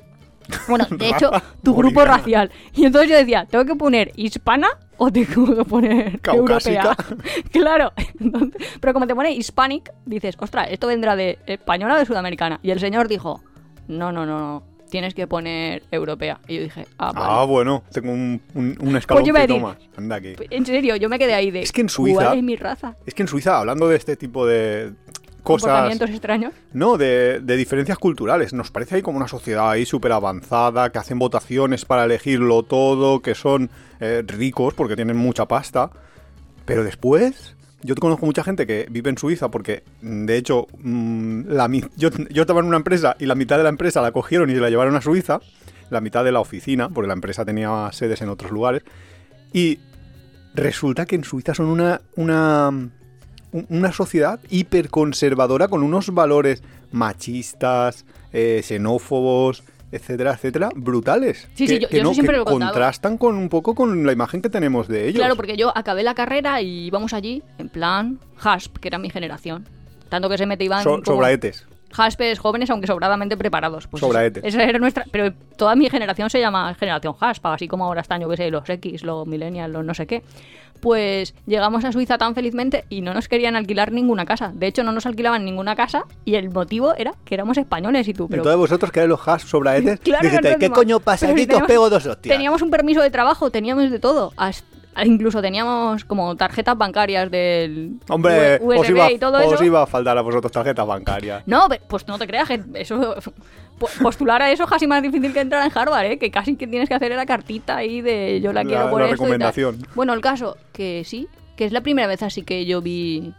Bueno, 0.70 0.86
de 0.90 1.10
hecho, 1.10 1.30
tu 1.62 1.74
grupo 1.74 1.96
boliviana. 2.00 2.18
racial. 2.18 2.52
Y 2.74 2.86
entonces 2.86 3.10
yo 3.12 3.18
decía, 3.18 3.46
¿tengo 3.50 3.66
que 3.66 3.76
poner 3.76 4.12
hispana 4.16 4.68
o 4.98 5.12
tengo 5.12 5.56
que 5.56 5.66
poner 5.66 6.22
Caucásica. 6.22 6.96
europea? 6.98 7.18
claro. 7.52 7.92
Entonces- 8.20 8.62
pero 8.80 8.94
como 8.94 9.08
te 9.08 9.16
pone 9.16 9.32
hispanic, 9.34 9.92
dices, 10.06 10.36
ostras, 10.40 10.68
esto 10.72 10.88
vendrá 10.88 11.16
de 11.18 11.38
española 11.48 11.96
o 11.96 11.98
de 11.98 12.06
sudamericana. 12.06 12.60
Y 12.64 12.72
el 12.72 12.80
señor 12.80 13.08
dijo, 13.10 13.42
no, 13.90 14.12
no, 14.14 14.26
no, 14.26 14.40
no, 14.40 14.64
tienes 14.90 15.14
que 15.14 15.28
poner 15.28 15.84
europea. 15.92 16.40
Y 16.48 16.56
yo 16.56 16.62
dije, 16.64 16.86
ah, 16.98 17.12
vale. 17.12 17.28
Ah, 17.30 17.44
bueno, 17.46 17.84
tengo 17.92 18.12
un, 18.12 18.42
un, 18.54 18.78
un 18.80 19.02
Pues 19.08 19.62
más. 19.62 19.78
Anda 19.98 20.16
aquí. 20.18 20.36
En 20.50 20.66
serio, 20.66 20.96
yo 20.96 21.10
me 21.10 21.20
quedé 21.20 21.34
ahí 21.34 21.52
de, 21.52 21.62
Es 21.62 21.72
que 21.72 21.82
en 21.82 21.90
Suiza- 21.90 22.16
¿cuál 22.26 22.38
es 22.38 22.44
mi 22.44 22.56
raza? 22.56 22.96
Es 23.06 23.14
que 23.14 23.24
en 23.24 23.28
Suiza, 23.28 23.60
hablando 23.60 23.88
de 23.90 23.98
este 23.98 24.16
tipo 24.16 24.46
de 24.46 24.94
cosas... 25.44 25.64
Comportamientos 25.68 26.10
extraños. 26.10 26.54
No, 26.74 26.98
de, 26.98 27.40
de 27.42 27.58
diferencias 27.58 27.98
culturales. 27.98 28.54
Nos 28.54 28.72
parece 28.72 28.96
ahí 28.96 29.02
como 29.02 29.18
una 29.18 29.28
sociedad 29.28 29.70
ahí 29.70 29.86
súper 29.86 30.12
avanzada, 30.12 30.92
que 30.92 31.00
hacen 31.00 31.20
votaciones 31.20 31.86
para 31.86 32.06
elegirlo 32.06 32.64
todo, 32.64 33.22
que 33.22 33.36
son 33.36 33.70
eh, 34.00 34.24
ricos 34.26 34.74
porque 34.74 34.96
tienen 34.96 35.18
mucha 35.18 35.46
pasta. 35.48 35.92
Pero 36.66 36.84
después, 36.84 37.56
yo 37.84 37.96
conozco 37.96 38.26
mucha 38.26 38.44
gente 38.44 38.66
que 38.66 38.88
vive 38.90 39.10
en 39.10 39.18
Suiza 39.18 39.50
porque, 39.52 39.84
mm, 40.02 40.26
de 40.26 40.38
hecho, 40.38 40.68
mm, 40.80 41.42
yo, 41.96 42.10
yo 42.30 42.42
estaba 42.42 42.60
en 42.62 42.66
una 42.68 42.78
empresa 42.78 43.16
y 43.20 43.26
la 43.26 43.36
mitad 43.36 43.58
de 43.58 43.64
la 43.64 43.70
empresa 43.70 44.02
la 44.02 44.12
cogieron 44.12 44.50
y 44.50 44.56
la 44.56 44.70
llevaron 44.70 44.96
a 44.96 45.02
Suiza, 45.02 45.40
la 45.90 46.02
mitad 46.02 46.24
de 46.24 46.32
la 46.32 46.40
oficina, 46.40 46.90
porque 46.90 47.08
la 47.08 47.14
empresa 47.14 47.46
tenía 47.46 47.90
sedes 47.94 48.22
en 48.22 48.30
otros 48.30 48.52
lugares. 48.52 48.84
Y 49.54 49.80
resulta 50.54 51.06
que 51.06 51.16
en 51.16 51.24
Suiza 51.24 51.54
son 51.54 51.68
una, 51.68 52.02
una, 52.16 52.70
un- 52.70 52.92
una 53.70 53.92
sociedad 53.94 54.40
hiperconservadora 54.50 55.68
con 55.68 55.84
unos 55.84 56.14
valores 56.14 56.64
machistas, 56.92 58.06
eh, 58.34 58.62
xenófobos, 58.64 59.64
etcétera, 59.92 60.34
etcétera, 60.34 60.70
brutales. 60.76 61.48
Sí, 61.54 61.66
que, 61.68 61.74
sí, 61.76 61.80
yo- 61.80 61.88
que 61.90 61.96
yo 61.98 62.02
eso 62.02 62.10
no, 62.10 62.14
siempre 62.14 62.34
que 62.34 62.38
lo 62.38 62.44
he 62.44 62.46
contado. 62.46 62.72
contrastan 62.72 63.18
con 63.18 63.36
un 63.38 63.50
poco 63.50 63.76
con 63.76 64.06
la 64.06 64.12
imagen 64.14 64.42
que 64.42 64.50
tenemos 64.50 64.88
de 64.88 65.08
ellos. 65.08 65.20
Claro, 65.20 65.36
porque 65.36 65.56
yo 65.58 65.72
acabé 65.78 66.04
la 66.04 66.16
carrera 66.16 66.62
y 66.62 66.88
íbamos 66.88 67.14
allí 67.14 67.44
en 67.58 67.70
plan 67.70 68.20
HASP, 68.42 68.78
que 68.78 68.88
era 68.88 68.98
mi 68.98 69.10
generación. 69.10 69.68
Tanto 70.10 70.30
que 70.30 70.38
se 70.38 70.46
mete 70.46 70.64
Iván 70.64 70.84
So- 70.84 70.92
como 70.92 71.04
sobraetes. 71.06 71.67
Jaspes 71.92 72.40
jóvenes, 72.40 72.70
aunque 72.70 72.88
sobradamente 72.88 73.38
preparados. 73.38 73.88
Pues 73.88 74.02
Sobraetes. 74.02 74.44
Esa 74.44 74.64
era 74.64 74.80
nuestra... 74.80 75.06
Pero 75.12 75.34
toda 75.58 75.76
mi 75.76 75.90
generación 75.90 76.30
se 76.30 76.40
llama 76.40 76.74
generación 76.76 77.14
jaspa, 77.14 77.54
así 77.54 77.68
como 77.68 77.86
ahora 77.86 78.02
están, 78.02 78.22
yo 78.22 78.30
qué 78.30 78.38
sé, 78.38 78.50
los 78.52 78.68
X, 78.70 79.04
los 79.04 79.26
millennials, 79.28 79.72
los 79.74 79.84
no 79.86 79.94
sé 79.94 80.06
qué. 80.08 80.24
Pues 80.82 81.34
llegamos 81.48 81.84
a 81.86 81.92
Suiza 81.92 82.18
tan 82.20 82.36
felizmente 82.36 82.86
y 82.90 83.02
no 83.02 83.14
nos 83.14 83.28
querían 83.28 83.56
alquilar 83.56 83.92
ninguna 83.92 84.26
casa. 84.26 84.52
De 84.54 84.68
hecho, 84.68 84.84
no 84.84 84.92
nos 84.92 85.06
alquilaban 85.08 85.44
ninguna 85.44 85.76
casa 85.76 86.04
y 86.24 86.36
el 86.36 86.52
motivo 86.52 86.94
era 86.96 87.14
que 87.26 87.34
éramos 87.34 87.58
españoles 87.58 88.08
y 88.08 88.14
tú. 88.14 88.28
Pero 88.28 88.42
Entonces 88.44 88.58
vosotros 88.60 88.92
que 88.92 89.08
los 89.08 89.20
hash 89.28 89.46
sobraetes, 89.46 90.00
Claro, 90.04 90.22
dijiste, 90.24 90.42
nosotros 90.42 90.42
¿qué 90.42 90.60
decimos, 90.60 90.78
coño 90.78 91.00
pasa 91.00 91.30
aquí? 91.30 91.46
si 91.46 91.52
os 91.52 91.64
pego 91.64 91.90
dos 91.90 92.06
hostias. 92.06 92.32
Teníamos 92.36 92.62
un 92.62 92.70
permiso 92.70 93.02
de 93.02 93.10
trabajo, 93.10 93.50
teníamos 93.50 93.90
de 93.90 93.98
todo. 94.00 94.34
Hasta- 94.38 94.68
incluso 95.06 95.42
teníamos 95.42 96.04
como 96.06 96.36
tarjetas 96.36 96.78
bancarias 96.78 97.30
del 97.30 98.00
Hombre, 98.10 98.60
USB 98.62 98.80
os 98.80 98.90
iba, 98.90 99.12
y 99.12 99.18
todo 99.20 99.38
os 99.46 99.54
eso. 99.54 99.64
iba 99.64 99.84
a 99.84 99.86
faltar 99.86 100.18
a 100.18 100.22
vosotros 100.22 100.52
tarjetas 100.52 100.86
bancarias. 100.88 101.44
No, 101.46 101.68
pues 101.88 102.08
no 102.08 102.18
te 102.18 102.26
creas 102.28 102.48
que 102.48 102.62
eso 102.76 103.16
po- 103.80 103.90
postular 104.02 104.42
a 104.42 104.52
eso 104.52 104.64
es 104.64 104.70
casi 104.70 104.88
más 104.88 105.02
difícil 105.04 105.34
que 105.34 105.42
entrar 105.42 105.66
en 105.66 105.72
Harvard, 105.78 106.06
¿eh? 106.06 106.18
Que 106.18 106.32
casi 106.32 106.56
que 106.56 106.68
tienes 106.68 106.90
que 106.90 106.96
hacer 106.96 107.12
la 107.16 107.26
cartita 107.26 107.78
ahí 107.78 108.02
de 108.02 108.40
yo 108.42 108.54
la, 108.54 108.64
La- 108.64 108.70
quiero 108.70 108.90
por 108.90 109.02
la 109.02 109.06
esto 109.08 109.16
y 109.16 109.18
tal. 109.18 109.26
recomendación. 109.30 109.88
Bueno, 109.96 110.14
el 110.14 110.22
caso 110.22 110.58
que 110.74 111.04
sí, 111.06 111.28
que 111.56 111.66
es 111.66 111.72
la 111.72 111.82
primera 111.82 112.08
vez 112.08 112.24
así 112.24 112.42
que 112.44 112.66
yo 112.66 112.82
vi 112.82 113.34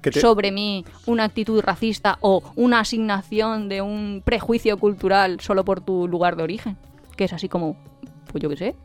te- 0.00 0.12
sobre 0.12 0.52
mí 0.52 0.84
una 1.06 1.24
actitud 1.24 1.60
racista 1.60 2.18
o 2.20 2.42
una 2.56 2.80
asignación 2.80 3.68
de 3.68 3.82
un 3.82 4.22
prejuicio 4.24 4.76
cultural 4.78 5.40
solo 5.40 5.64
por 5.64 5.80
tu 5.80 6.08
lugar 6.08 6.36
de 6.36 6.42
origen, 6.44 6.76
que 7.16 7.24
es 7.24 7.32
así 7.32 7.48
como 7.48 7.76
pues 8.30 8.42
yo 8.42 8.48
qué 8.50 8.56
sé. 8.56 8.76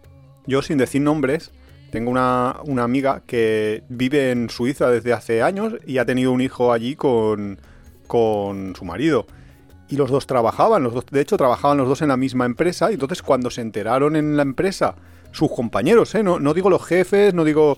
Yo, 0.46 0.62
sin 0.62 0.78
decir 0.78 1.02
nombres, 1.02 1.52
tengo 1.94 2.10
una, 2.10 2.56
una 2.66 2.84
amiga 2.84 3.22
que 3.28 3.84
vive 3.88 4.32
en 4.32 4.50
Suiza 4.50 4.90
desde 4.90 5.14
hace 5.14 5.44
años 5.44 5.76
y 5.86 6.00
ha 6.00 6.06
tenido 6.06 6.32
un 6.32 6.42
hijo 6.42 6.74
allí 6.74 6.96
con, 6.96 7.60
con 8.08 8.76
su 8.76 8.84
marido. 8.84 9.28
Y 9.90 9.96
los 9.96 10.10
dos 10.10 10.26
trabajaban, 10.26 10.82
los 10.82 10.96
dos, 10.96 11.06
de 11.12 11.22
hecho 11.22 11.38
trabajaban 11.38 11.78
los 11.78 11.88
dos 11.88 12.02
en 12.02 12.08
la 12.08 12.18
misma 12.18 12.46
empresa. 12.46 12.90
Y 12.90 12.96
entonces 12.96 13.22
cuando 13.22 13.52
se 13.52 13.62
enteraron 13.62 14.16
en 14.16 14.36
la 14.36 14.42
empresa, 14.42 14.96
sus 15.32 15.52
compañeros, 15.52 16.16
¿eh? 16.16 16.24
no, 16.24 16.40
no 16.40 16.56
digo 16.56 16.72
los 16.72 16.84
jefes, 16.84 17.36
no 17.36 17.44
digo 17.44 17.78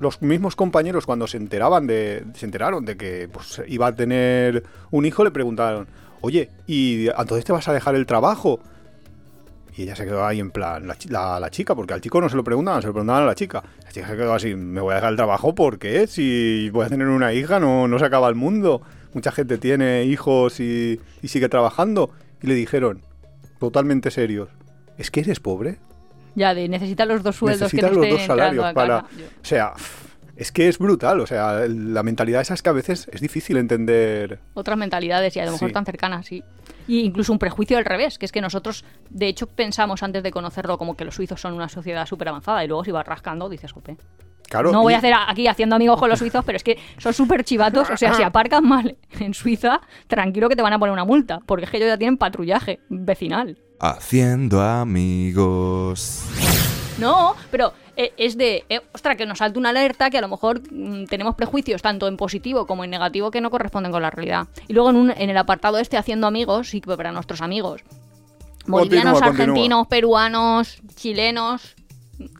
los 0.00 0.20
mismos 0.22 0.56
compañeros, 0.56 1.06
cuando 1.06 1.28
se 1.28 1.36
enteraban 1.36 1.86
de, 1.86 2.24
se 2.34 2.46
enteraron 2.46 2.84
de 2.84 2.96
que 2.96 3.28
pues, 3.32 3.62
iba 3.68 3.86
a 3.86 3.94
tener 3.94 4.64
un 4.90 5.06
hijo, 5.06 5.22
le 5.22 5.30
preguntaron, 5.30 5.86
oye, 6.20 6.50
¿y 6.66 7.06
entonces 7.16 7.44
te 7.44 7.52
vas 7.52 7.68
a 7.68 7.72
dejar 7.72 7.94
el 7.94 8.06
trabajo? 8.06 8.58
Y 9.76 9.82
ella 9.84 9.96
se 9.96 10.04
quedó 10.04 10.24
ahí 10.26 10.38
en 10.38 10.50
plan, 10.50 10.86
la, 10.86 10.96
la- 11.08 11.40
la 11.40 11.50
chica, 11.50 11.74
porque 11.74 11.94
al 11.94 12.00
chico 12.00 12.20
no 12.20 12.28
se 12.28 12.36
lo 12.36 12.44
preguntaban, 12.44 12.82
se 12.82 12.88
lo 12.88 12.92
preguntaban 12.92 13.22
a 13.22 13.26
la 13.26 13.34
chica. 13.34 13.62
La 13.84 13.90
chica 13.90 14.06
se 14.06 14.16
quedó 14.16 14.34
así, 14.34 14.54
me 14.54 14.80
voy 14.82 14.92
a 14.92 14.96
dejar 14.96 15.10
el 15.12 15.16
trabajo 15.16 15.54
porque 15.54 16.06
si 16.06 16.68
voy 16.70 16.84
a 16.84 16.88
tener 16.88 17.06
una 17.08 17.32
hija 17.32 17.58
no, 17.58 17.88
no 17.88 17.98
se 17.98 18.04
acaba 18.04 18.28
el 18.28 18.34
mundo. 18.34 18.82
Mucha 19.14 19.32
gente 19.32 19.56
tiene 19.58 20.04
hijos 20.04 20.60
y, 20.60 21.00
y 21.22 21.28
sigue 21.28 21.48
trabajando. 21.48 22.10
Y 22.42 22.46
le 22.48 22.54
dijeron, 22.54 23.00
totalmente 23.58 24.10
serios, 24.10 24.48
¿es 24.98 25.10
que 25.10 25.20
eres 25.20 25.40
pobre? 25.40 25.78
Ya 26.34 26.54
de 26.54 26.68
necesitas 26.68 27.06
los 27.06 27.22
dos 27.22 27.36
sueldos 27.36 27.60
Necesitas 27.62 27.90
que 27.90 27.94
te 27.94 27.96
los 27.96 28.04
estén 28.06 28.18
dos 28.18 28.26
salarios 28.26 28.72
para... 28.74 29.04
Yo- 29.16 29.24
O 29.26 29.44
sea, 29.44 29.72
es 30.42 30.52
que 30.52 30.68
es 30.68 30.78
brutal. 30.78 31.20
O 31.20 31.26
sea, 31.26 31.66
la 31.68 32.02
mentalidad 32.02 32.42
esa 32.42 32.54
es 32.54 32.62
que 32.62 32.68
a 32.68 32.72
veces 32.72 33.08
es 33.12 33.20
difícil 33.20 33.56
entender... 33.56 34.38
otras 34.54 34.76
mentalidades 34.76 35.34
y 35.36 35.40
a 35.40 35.46
lo 35.46 35.52
mejor 35.52 35.68
Sí. 35.70 35.72
tan 35.72 35.84
cercanas, 35.86 36.26
sí. 36.26 36.44
Y 36.86 37.00
incluso 37.00 37.32
un 37.32 37.38
prejuicio 37.38 37.78
al 37.78 37.84
revés, 37.84 38.18
que 38.18 38.26
es 38.26 38.32
que 38.32 38.40
nosotros, 38.40 38.84
de 39.08 39.28
hecho, 39.28 39.46
pensamos 39.46 40.02
antes 40.02 40.22
de 40.22 40.30
conocerlo 40.30 40.76
como 40.78 40.96
que 40.96 41.04
los 41.04 41.14
suizos 41.14 41.40
son 41.40 41.54
una 41.54 41.68
sociedad 41.68 42.06
súper 42.06 42.28
avanzada 42.28 42.64
y 42.64 42.68
luego 42.68 42.84
si 42.84 42.90
vas 42.90 43.06
rascando 43.06 43.48
dices, 43.48 43.72
jope. 43.72 43.96
Claro, 44.48 44.70
no 44.70 44.82
voy 44.82 44.92
y- 44.92 44.96
a 44.96 44.98
hacer 44.98 45.14
aquí 45.28 45.46
haciendo 45.46 45.76
amigos 45.76 45.98
con 45.98 46.10
los 46.10 46.18
suizos, 46.18 46.44
pero 46.44 46.56
es 46.56 46.62
que 46.64 46.76
son 46.98 47.14
súper 47.14 47.42
chivatos. 47.44 47.88
O 47.88 47.96
sea, 47.96 48.12
si 48.14 48.22
aparcas 48.24 48.60
mal 48.60 48.98
en 49.18 49.32
Suiza, 49.32 49.80
tranquilo 50.08 50.48
que 50.50 50.56
te 50.56 50.62
van 50.62 50.72
a 50.74 50.78
poner 50.78 50.92
una 50.92 51.04
multa, 51.06 51.38
porque 51.46 51.64
es 51.64 51.70
que 51.70 51.78
ellos 51.78 51.88
ya 51.88 51.96
tienen 51.96 52.18
patrullaje 52.18 52.80
vecinal. 52.90 53.56
Haciendo 53.80 54.60
amigos. 54.60 56.24
No, 56.98 57.34
pero 57.50 57.72
es 57.96 58.36
de, 58.38 58.64
eh, 58.68 58.80
ostras, 58.92 59.16
que 59.16 59.26
nos 59.26 59.38
salta 59.38 59.58
una 59.58 59.70
alerta 59.70 60.08
que 60.10 60.18
a 60.18 60.20
lo 60.20 60.28
mejor 60.28 60.60
mm, 60.70 61.04
tenemos 61.06 61.34
prejuicios 61.34 61.82
tanto 61.82 62.08
en 62.08 62.16
positivo 62.16 62.66
como 62.66 62.84
en 62.84 62.90
negativo 62.90 63.30
que 63.30 63.40
no 63.40 63.50
corresponden 63.50 63.92
con 63.92 64.02
la 64.02 64.10
realidad. 64.10 64.48
Y 64.68 64.72
luego 64.72 64.90
en, 64.90 64.96
un- 64.96 65.10
en 65.10 65.30
el 65.30 65.36
apartado 65.36 65.78
este 65.78 65.96
haciendo 65.96 66.26
amigos, 66.26 66.68
sí 66.70 66.80
que 66.80 66.96
para 66.96 67.12
nuestros 67.12 67.40
amigos. 67.42 67.82
Bolivianos, 68.66 69.14
Continúa, 69.14 69.28
continúa. 69.28 69.28
argentinos, 69.54 69.86
peruanos, 69.88 70.78
chilenos. 70.94 71.74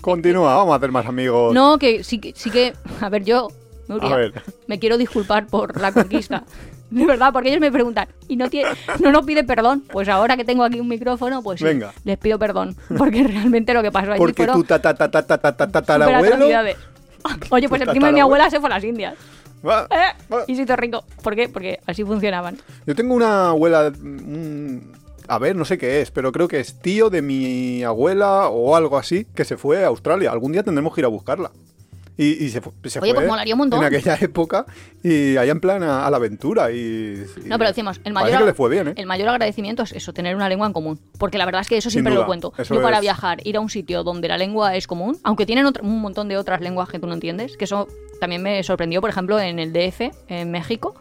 Continúa, 0.01 0.55
vamos 0.57 0.73
a 0.73 0.77
hacer 0.77 0.93
más 0.93 1.07
amigos. 1.07 1.53
No, 1.53 1.79
que 1.79 2.05
sí 2.05 2.19
que, 2.19 2.33
sí 2.37 2.51
que 2.51 2.75
a 3.01 3.09
ver, 3.09 3.25
yo, 3.25 3.49
Nuria, 3.89 4.13
A 4.13 4.17
ver. 4.17 4.43
me 4.69 4.79
quiero 4.79 4.97
disculpar 4.97 5.47
por 5.49 5.81
la 5.81 5.93
conquista. 5.93 6.45
De 6.99 7.07
verdad, 7.07 7.33
porque 7.33 7.49
ellos 7.49 7.61
me 7.61 7.73
preguntan, 7.73 8.07
¿y 8.29 8.37
no, 8.37 8.51
tiene, 8.51 8.71
no 9.01 9.13
nos 9.13 9.25
pide 9.25 9.45
perdón? 9.45 9.83
Pues 9.91 10.09
ahora 10.09 10.37
que 10.37 10.45
tengo 10.45 10.63
aquí 10.63 10.79
un 10.79 10.89
micrófono, 10.89 11.43
pues 11.43 11.61
sí, 11.61 11.67
les 12.05 12.19
pido 12.19 12.39
perdón. 12.39 12.77
Porque 12.99 13.23
realmente 13.25 13.73
lo 13.73 13.83
que 13.83 13.91
pasó 13.91 14.13
allí 14.13 14.19
Porque 14.19 14.35
fueron 14.35 14.57
tu 14.57 14.65
ta 14.65 14.81
ta 14.81 14.95
ta 14.95 15.11
ta 15.11 15.23
ta 15.23 15.39
ta 15.39 15.53
ta 15.53 15.65
súper 15.65 15.73
tatarabuelo... 15.73 16.47
Oye, 17.51 17.69
pues 17.69 17.81
el 17.81 17.87
Tu 17.87 17.93
primo 17.93 18.07
de 18.07 18.13
mi 18.13 18.21
abuela 18.21 18.51
se 18.51 18.59
fue 18.61 18.69
a 18.69 18.75
las 18.75 18.85
Indias. 18.85 19.15
Va, 19.67 19.87
¿Eh? 19.91 20.25
va. 20.33 20.45
Y 20.49 20.57
Sito 20.57 20.75
Rico. 20.75 21.05
¿Por 21.23 21.37
qué? 21.37 21.49
Porque 21.49 21.79
así 21.87 22.05
funcionaban. 22.05 22.59
Yo 22.85 22.97
tengo 22.97 23.15
una 23.15 23.51
abuela. 23.51 23.93
mm, 23.97 24.79
a 25.29 25.39
ver, 25.39 25.55
no 25.55 25.65
sé 25.65 25.79
qué 25.79 26.01
es, 26.01 26.11
pero 26.11 26.33
creo 26.33 26.49
que 26.49 26.59
es 26.59 26.81
tío 26.81 27.09
de 27.09 27.23
mi 27.23 27.85
abuela 27.85 28.49
o 28.49 28.75
algo 28.75 28.99
así 28.99 29.25
que 29.35 29.45
se 29.45 29.57
fue 29.57 29.85
a 29.85 29.87
Australia. 29.87 30.33
Algún 30.33 30.51
día 30.51 30.65
tendremos 30.65 30.95
que 30.95 31.01
ir 31.01 31.05
a 31.05 31.09
buscarla. 31.09 31.53
Y, 32.17 32.45
y 32.45 32.51
se, 32.51 32.61
se 32.61 33.01
Oye, 33.01 33.13
fue 33.13 33.15
pues 33.15 33.27
molaría 33.27 33.55
un 33.55 33.59
montón. 33.59 33.81
en 33.81 33.87
aquella 33.87 34.17
época 34.21 34.67
y 35.03 35.37
allá 35.37 35.53
en 35.53 35.61
plan 35.61 35.83
a, 35.83 36.07
a 36.07 36.11
la 36.11 36.19
aventura. 36.19 36.71
Y, 36.71 36.77
y 36.77 37.49
No, 37.49 37.59
pero 37.59 37.71
decimos, 37.71 38.01
el 38.05 38.13
mayor, 38.13 38.41
que 38.41 38.45
le 38.47 38.55
fue 38.55 38.71
bien, 38.71 38.89
¿eh? 38.89 38.95
el 38.97 39.07
mayor 39.07 39.29
agradecimiento 39.29 39.83
es 39.83 39.93
eso, 39.93 40.13
tener 40.13 40.37
una 40.37 40.49
lengua 40.49 40.67
en 40.67 40.73
común. 40.73 41.01
Porque 41.19 41.39
la 41.39 41.47
verdad 41.47 41.63
es 41.63 41.69
que 41.69 41.77
eso 41.79 41.89
Sin 41.89 41.97
siempre 41.97 42.13
duda, 42.13 42.23
lo 42.23 42.27
cuento. 42.27 42.53
Yo 42.69 42.83
para 42.83 43.01
viajar, 43.01 43.39
ir 43.47 43.57
a 43.57 43.61
un 43.61 43.71
sitio 43.71 44.05
donde 44.05 44.29
la 44.29 44.39
lengua 44.39 44.77
es 44.77 44.87
común, 44.87 45.19
aunque 45.25 45.47
tienen 45.47 45.67
un 45.83 46.01
montón 46.01 46.29
de 46.29 46.37
otras 46.37 46.61
lenguas 46.61 46.89
que 46.89 46.99
tú 46.99 47.07
no 47.07 47.15
entiendes, 47.15 47.57
que 47.57 47.65
eso 47.65 47.89
también 48.21 48.43
me 48.43 48.63
sorprendió, 48.63 49.01
por 49.01 49.11
ejemplo, 49.11 49.41
en 49.41 49.59
el 49.59 49.73
DF, 49.73 50.13
en 50.29 50.51
México, 50.51 50.95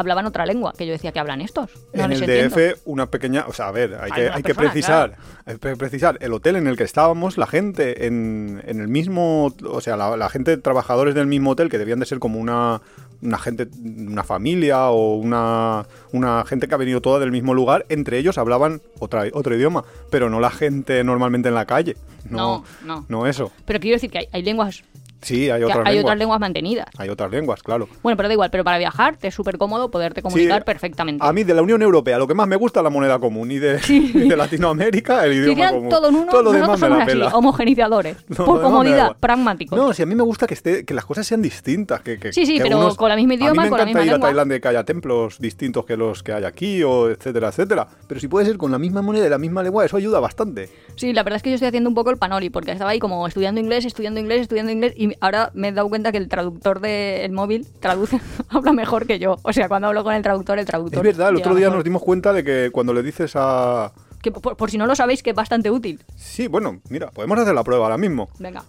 hablaban 0.00 0.26
otra 0.26 0.44
lengua, 0.46 0.72
que 0.76 0.86
yo 0.86 0.92
decía 0.92 1.12
que 1.12 1.18
hablan 1.20 1.40
estos. 1.40 1.70
No 1.94 2.04
en 2.04 2.10
les 2.10 2.22
el 2.22 2.30
entiendo. 2.30 2.56
DF, 2.56 2.80
una 2.86 3.10
pequeña. 3.10 3.44
O 3.46 3.52
sea, 3.52 3.68
a 3.68 3.72
ver, 3.72 3.94
hay, 3.94 4.10
Hay 4.10 4.10
que, 4.12 4.30
hay 4.30 4.42
que 4.42 4.54
precisar. 4.54 5.16
Hay 5.46 5.56
que 5.58 5.76
precisar. 5.76 6.18
El 6.20 6.32
hotel 6.32 6.56
en 6.56 6.66
el 6.66 6.76
que 6.76 6.84
estábamos, 6.84 7.38
la 7.38 7.46
gente 7.46 8.06
en, 8.06 8.62
en 8.66 8.80
el 8.80 8.88
mismo. 8.88 9.54
O 9.64 9.80
sea, 9.80 9.96
la, 9.96 10.16
la 10.16 10.28
gente, 10.28 10.56
trabajadores 10.56 11.14
del 11.14 11.26
mismo 11.26 11.50
hotel, 11.50 11.68
que 11.68 11.78
debían 11.78 12.00
de 12.00 12.06
ser 12.06 12.18
como 12.18 12.38
una. 12.40 12.80
Una 13.22 13.36
gente, 13.36 13.68
una 13.84 14.24
familia 14.24 14.88
o 14.88 15.16
una, 15.16 15.84
una 16.12 16.42
gente 16.46 16.68
que 16.68 16.74
ha 16.74 16.78
venido 16.78 17.02
toda 17.02 17.18
del 17.18 17.30
mismo 17.30 17.52
lugar, 17.52 17.84
entre 17.90 18.16
ellos 18.16 18.38
hablaban 18.38 18.80
otra, 18.98 19.24
otro 19.34 19.54
idioma, 19.54 19.84
pero 20.10 20.30
no 20.30 20.40
la 20.40 20.50
gente 20.50 21.04
normalmente 21.04 21.50
en 21.50 21.54
la 21.54 21.66
calle. 21.66 21.98
No, 22.24 22.38
No, 22.38 22.64
no. 22.82 23.04
no 23.10 23.26
eso. 23.26 23.52
Pero 23.66 23.78
quiero 23.78 23.96
decir 23.96 24.10
que 24.10 24.20
hay, 24.20 24.28
hay 24.32 24.42
lenguas, 24.42 24.84
Sí, 25.22 25.50
hay 25.50 25.62
otras 25.62 25.78
hay 25.86 25.94
lenguas. 25.94 26.04
otras 26.04 26.18
lenguas 26.18 26.40
mantenidas. 26.40 26.86
Hay 26.98 27.08
otras 27.08 27.30
lenguas, 27.30 27.62
claro. 27.62 27.88
Bueno, 28.02 28.16
pero 28.16 28.28
da 28.28 28.32
igual, 28.34 28.50
pero 28.50 28.64
para 28.64 28.78
viajar 28.78 29.16
te 29.16 29.28
es 29.28 29.34
súper 29.34 29.58
cómodo 29.58 29.90
poderte 29.90 30.22
comunicar 30.22 30.60
Sí, 30.62 30.64
perfectamente. 30.64 31.24
A 31.26 31.32
mí 31.32 31.44
de 31.44 31.54
la 31.54 31.62
Unión 31.62 31.82
Europea 31.82 32.18
lo 32.18 32.26
que 32.26 32.34
más 32.34 32.48
me 32.48 32.56
gusta 32.56 32.80
es 32.80 32.84
la 32.84 32.90
moneda 32.90 33.18
común 33.18 33.50
y 33.50 33.58
de, 33.58 33.80
y 33.88 34.28
de 34.28 34.36
Latinoamérica 34.36 35.24
el 35.26 35.34
idioma 35.34 35.68
común. 35.70 35.88
todo 35.88 36.08
en 36.08 36.14
uno, 36.14 36.30
Todo 36.30 36.42
lo 36.42 36.52
demás 36.52 36.80
me 36.80 36.88
somos 36.88 36.98
la 36.98 37.26
así, 37.26 37.34
homogenizadores. 37.36 38.16
No, 38.28 38.44
por 38.44 38.56
me 38.56 38.62
comodidad, 38.62 39.16
pragmáticos. 39.18 39.78
No, 39.78 39.92
si 39.92 40.02
a 40.02 40.06
mí 40.06 40.14
me 40.14 40.22
gusta 40.22 40.46
que 40.46 40.54
esté 40.54 40.84
que 40.84 40.94
las 40.94 41.04
cosas 41.04 41.26
sean 41.26 41.42
distintas. 41.42 42.00
Que, 42.00 42.18
que- 42.18 42.32
Sí, 42.32 42.46
sí, 42.46 42.56
que 42.56 42.62
pero 42.62 42.78
unos- 42.78 42.96
con 42.96 43.08
la 43.08 43.16
misma 43.16 43.32
A 43.32 43.36
idioma, 43.36 43.52
mí 43.52 43.58
me 43.66 43.68
con 43.70 43.78
la 43.78 43.84
misma 43.84 44.00
ir 44.00 44.06
lengua. 44.12 44.28
a 44.28 44.30
Tailandia 44.30 44.60
que 44.60 44.68
haya 44.68 44.84
templos 44.84 45.38
distintos 45.38 45.84
que 45.84 45.96
los 45.96 46.22
que 46.22 46.32
hay 46.32 46.44
aquí, 46.44 46.82
o 46.82 47.10
etcétera, 47.10 47.48
etcétera. 47.48 47.88
Pero 48.06 48.20
si 48.20 48.28
puede 48.28 48.46
ser 48.46 48.56
con 48.56 48.70
la 48.70 48.78
misma 48.78 49.02
moneda 49.02 49.26
y 49.26 49.30
la 49.30 49.38
misma 49.38 49.62
lengua, 49.62 49.84
eso 49.84 49.96
ayuda 49.96 50.20
bastante. 50.20 50.68
Sí, 50.96 51.12
la 51.12 51.22
verdad 51.22 51.36
es 51.36 51.42
que 51.42 51.50
yo 51.50 51.54
estoy 51.54 51.68
haciendo 51.68 51.88
un 51.88 51.94
poco 51.94 52.10
el 52.10 52.16
panoli, 52.16 52.50
porque 52.50 52.72
estaba 52.72 52.90
ahí 52.90 52.98
como 52.98 53.26
estudiando 53.26 53.60
inglés, 53.60 53.84
estudiando 53.84 54.20
inglés, 54.20 54.42
estudiando 54.42 54.72
inglés, 54.72 54.92
y 54.96 55.09
ahora 55.20 55.50
me 55.54 55.68
he 55.68 55.72
dado 55.72 55.88
cuenta 55.88 56.12
que 56.12 56.18
el 56.18 56.28
traductor 56.28 56.80
del 56.80 57.32
móvil 57.32 57.66
traduce, 57.80 58.20
habla 58.48 58.72
mejor 58.72 59.06
que 59.06 59.18
yo. 59.18 59.36
O 59.42 59.52
sea, 59.52 59.68
cuando 59.68 59.88
hablo 59.88 60.04
con 60.04 60.14
el 60.14 60.22
traductor, 60.22 60.58
el 60.58 60.66
traductor. 60.66 61.06
Es 61.06 61.16
verdad, 61.16 61.30
el 61.30 61.36
otro 61.36 61.54
día 61.54 61.66
mejor. 61.66 61.76
nos 61.78 61.84
dimos 61.84 62.02
cuenta 62.02 62.32
de 62.32 62.44
que 62.44 62.70
cuando 62.72 62.92
le 62.92 63.02
dices 63.02 63.32
a... 63.34 63.92
Que 64.22 64.30
por, 64.30 64.56
por 64.56 64.70
si 64.70 64.76
no 64.78 64.86
lo 64.86 64.94
sabéis, 64.94 65.22
que 65.22 65.30
es 65.30 65.36
bastante 65.36 65.70
útil. 65.70 66.04
Sí, 66.16 66.46
bueno, 66.46 66.80
mira, 66.90 67.10
podemos 67.10 67.38
hacer 67.38 67.54
la 67.54 67.64
prueba 67.64 67.84
ahora 67.84 67.96
mismo. 67.98 68.28
Venga. 68.38 68.64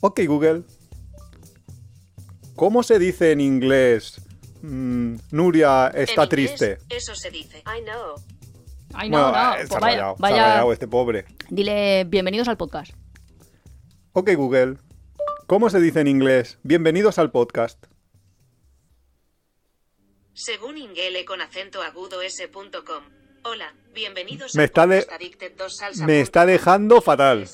Ok, 0.00 0.20
Google. 0.26 0.62
¿Cómo 2.56 2.82
se 2.82 2.98
dice 2.98 3.32
en 3.32 3.40
inglés 3.40 4.20
mm, 4.62 5.16
Nuria 5.32 5.88
está 5.88 6.22
En 6.24 6.28
inglés, 6.28 6.28
triste? 6.28 6.78
Eso 6.88 7.14
se 7.14 7.30
dice. 7.30 7.58
I 7.58 7.82
know. 7.84 8.14
Ay, 8.94 9.10
no, 9.10 9.22
Bueno, 9.22 9.32
no. 9.32 9.54
eh, 9.54 9.56
pues 9.56 9.68
se 9.68 9.74
ha 9.76 9.80
vaya, 9.80 9.94
rayado, 9.96 10.14
se 10.16 10.18
ha 10.18 10.22
vaya. 10.30 10.46
rayado 10.48 10.72
este 10.72 10.88
pobre. 10.88 11.24
Dile 11.50 12.04
bienvenidos 12.04 12.46
al 12.48 12.56
podcast. 12.56 12.92
Ok, 14.12 14.30
Google. 14.36 14.76
¿Cómo 15.46 15.68
se 15.70 15.80
dice 15.80 16.00
en 16.00 16.08
inglés? 16.08 16.58
Bienvenidos 16.62 17.18
al 17.18 17.30
podcast. 17.30 17.84
Según 20.32 20.78
Ingele 20.78 21.24
con 21.24 21.40
acento 21.40 21.82
agudo 21.82 22.22
s.com. 22.22 23.04
Hola, 23.44 23.74
bienvenidos 23.94 24.54
Me 24.54 24.62
a 24.62 24.66
está 24.66 24.86
de- 24.86 25.00
Podcast 25.02 25.20
Addicted 25.20 25.52
2 25.56 25.76
Salsa 25.76 26.06
Me 26.06 26.20
está 26.20 26.46
dejando 26.46 27.00
fatal. 27.02 27.46